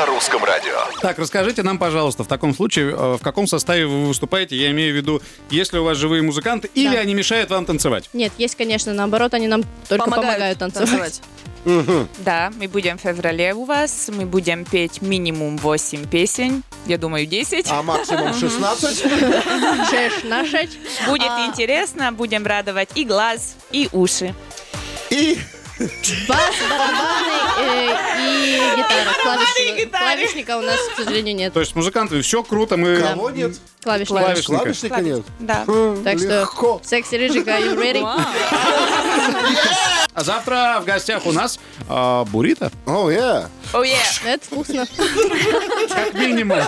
На 0.00 0.06
русском 0.06 0.42
радио. 0.42 0.78
Так, 1.02 1.18
расскажите 1.18 1.62
нам, 1.62 1.78
пожалуйста, 1.78 2.24
в 2.24 2.26
таком 2.26 2.54
случае, 2.54 2.92
э, 2.92 3.16
в 3.18 3.22
каком 3.22 3.46
составе 3.46 3.84
вы 3.84 4.06
выступаете? 4.06 4.56
Я 4.56 4.70
имею 4.70 4.94
в 4.94 4.96
виду, 4.96 5.20
если 5.50 5.76
у 5.76 5.84
вас 5.84 5.98
живые 5.98 6.22
музыканты, 6.22 6.70
или 6.74 6.96
они 6.96 7.12
мешают 7.12 7.50
вам 7.50 7.66
танцевать? 7.66 8.08
Нет, 8.14 8.32
есть, 8.38 8.54
конечно, 8.54 8.94
наоборот, 8.94 9.34
они 9.34 9.46
нам 9.46 9.62
только 9.90 10.10
помогают, 10.10 10.58
танцевать. 10.58 11.20
Да, 12.24 12.50
мы 12.58 12.66
будем 12.66 12.96
в 12.96 13.02
феврале 13.02 13.52
у 13.52 13.66
вас. 13.66 14.08
Мы 14.08 14.24
будем 14.24 14.64
петь 14.64 15.02
минимум 15.02 15.58
8 15.58 16.08
песен. 16.08 16.62
Я 16.86 16.96
думаю, 16.96 17.26
10. 17.26 17.66
А 17.68 17.82
максимум 17.82 18.32
16? 18.32 19.00
Шестнадцать. 19.90 20.78
Будет 21.06 21.28
А. 21.28 21.46
интересно, 21.46 22.10
будем 22.10 22.46
радовать 22.46 22.88
и 22.94 23.04
глаз, 23.04 23.54
и 23.70 23.90
уши. 23.92 24.34
И 25.10 25.36
Бас, 26.28 26.54
барабаны 26.68 27.32
э, 27.58 27.96
и 28.18 28.60
гитара. 28.76 29.14
Клавишника, 29.90 30.58
у 30.58 30.62
нас, 30.62 30.78
к 30.92 30.96
сожалению, 30.96 31.34
нет. 31.34 31.54
То 31.54 31.60
есть 31.60 31.74
музыканты, 31.74 32.20
все 32.20 32.42
круто, 32.42 32.76
мы... 32.76 32.98
кого 32.98 33.30
нет? 33.30 33.56
Клавишника. 33.82 34.20
Клавишника. 34.20 34.58
Клавишника 34.58 35.00
нет. 35.00 35.22
Да. 35.38 35.64
Хм, 35.66 36.04
Так 36.04 36.18
что, 36.18 36.40
Легко. 36.42 36.82
секси 36.84 37.14
рыжика, 37.14 37.52
are 37.52 37.64
you 37.64 37.74
ready? 37.78 38.04
А 40.20 40.22
завтра 40.22 40.80
в 40.82 40.84
гостях 40.84 41.24
у 41.24 41.32
нас 41.32 41.58
а, 41.88 42.26
буррито, 42.26 42.70
О, 42.84 43.10
yeah. 43.10 43.48
Oh, 43.72 43.82
yeah. 43.82 43.96
Это 44.26 44.44
вкусно. 44.44 44.86
как 45.88 46.12
минимум. 46.12 46.58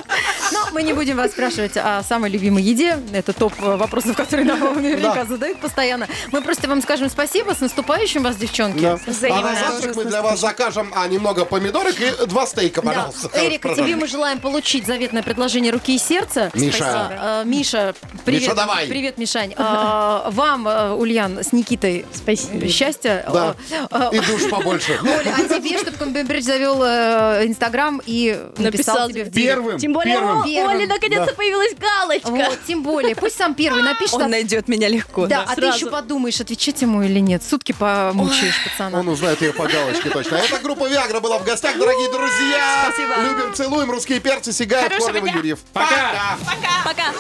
Но 0.53 0.69
мы 0.73 0.83
не 0.83 0.95
будем 0.95 1.17
вас 1.17 1.33
спрашивать 1.33 1.77
о 1.77 2.03
самой 2.03 2.31
любимой 2.31 2.63
еде. 2.63 2.99
Это 3.13 3.33
топ 3.33 3.53
э, 3.61 3.77
вопросов, 3.77 4.17
которые 4.17 4.47
нам 4.47 4.81
наверняка 4.81 5.25
задают 5.27 5.61
постоянно. 5.61 6.07
Мы 6.31 6.41
просто 6.41 6.69
вам 6.69 6.81
скажем 6.81 7.11
спасибо. 7.11 7.55
С 7.55 7.61
наступающим 7.61 8.23
вас, 8.23 8.37
девчонки. 8.37 8.81
Да. 8.81 8.99
А 9.31 9.41
на 9.43 9.55
завтрак 9.55 9.97
мы 9.97 10.05
для 10.05 10.23
вас 10.23 10.41
закажем 10.41 10.91
а, 10.95 11.07
немного 11.09 11.45
помидорок 11.45 11.97
и 12.01 12.27
два 12.27 12.47
стейка, 12.47 12.81
Да. 12.83 12.89
пожалуйста. 12.89 13.31
Эрика, 13.35 13.69
Пожалуйста. 13.69 13.85
тебе 13.85 13.97
мы 13.97 14.07
желаем 14.07 14.39
получить 14.41 14.87
заветное 14.87 15.23
предложение 15.23 15.73
руки 15.73 15.95
и 15.97 15.99
сердца. 15.99 16.51
Миша. 16.55 16.85
А, 17.21 17.45
Миша, 17.45 17.95
привет. 18.25 18.43
Миша, 18.43 18.55
давай. 18.55 18.87
Привет, 18.87 19.19
Мишань. 19.19 19.53
А, 19.57 20.31
вам, 20.31 20.67
а, 20.69 20.95
Ульян, 20.95 21.43
с 21.43 21.53
Никитой 21.53 22.07
Спасибо. 22.15 22.69
счастья. 22.69 23.25
Да. 23.27 23.42
А, 23.43 23.57
а, 23.91 24.11
И 24.15 24.21
душ 24.21 24.49
побольше. 24.51 24.99
Оля, 25.03 25.35
а 25.37 25.43
тебе, 25.49 25.79
чтобы 25.79 25.97
Камбембридж 25.97 26.45
завел 26.45 26.83
э, 26.83 27.47
Инстаграм 27.47 28.01
и 28.05 28.39
написал, 28.59 29.09
тебе 29.09 29.25
в. 29.25 29.33
Первым, 29.33 29.79
Тем 29.79 29.93
более, 29.93 30.19
о. 30.19 30.43
Оля, 30.43 30.87
наконец-то 30.87 31.35
появилась 31.35 31.75
галочка. 31.75 32.31
Вот, 32.31 32.59
тем 32.67 32.83
более, 32.83 33.15
пусть 33.15 33.37
сам 33.37 33.55
первый 33.55 33.83
напишет. 33.83 34.15
Он 34.15 34.23
а- 34.23 34.29
найдет 34.29 34.69
меня 34.69 34.89
легко. 34.89 35.27
Да, 35.27 35.45
а 35.47 35.55
ты 35.55 35.67
еще 35.67 35.87
подумаешь, 35.87 36.41
отвечать 36.41 36.81
ему 36.83 37.03
или 37.03 37.19
нет. 37.19 37.43
Сутки 37.43 37.73
помучаешь 37.73 38.63
пацана. 38.65 39.01
Он 39.01 39.09
узнает 39.09 39.41
ее 39.43 39.53
по 39.53 39.67
галочке 39.67 40.11
точно. 40.11 40.37
Это 40.37 40.59
группа 40.59 40.89
Виагра 40.89 41.21
была 41.21 41.39
в 41.39 41.45
гостях, 41.45 41.77
дорогие 41.79 42.11
друзья. 42.11 42.87
Спасибо. 42.89 43.15
Любим, 43.23 43.55
целуем, 43.55 43.91
русские 43.91 44.21
перцы, 44.21 44.53
Сигаев, 44.53 44.89
Хорошего 44.89 45.07
Корнева, 45.07 45.29
дня. 45.29 45.37
Юрьев. 45.37 45.59
Пока. 45.73 46.39
Пока. 46.85 47.13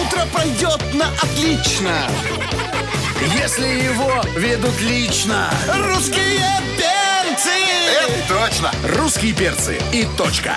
Утро 0.00 0.26
пройдет 0.32 0.94
на 0.94 1.08
отлично 1.22 2.69
Если 3.20 3.66
его 3.66 4.22
ведут 4.34 4.80
лично. 4.80 5.50
Русские 5.68 6.40
перцы! 6.78 7.50
Это 8.02 8.28
точно. 8.28 8.72
Русские 8.96 9.34
перцы 9.34 9.78
и 9.92 10.06
точка 10.16 10.56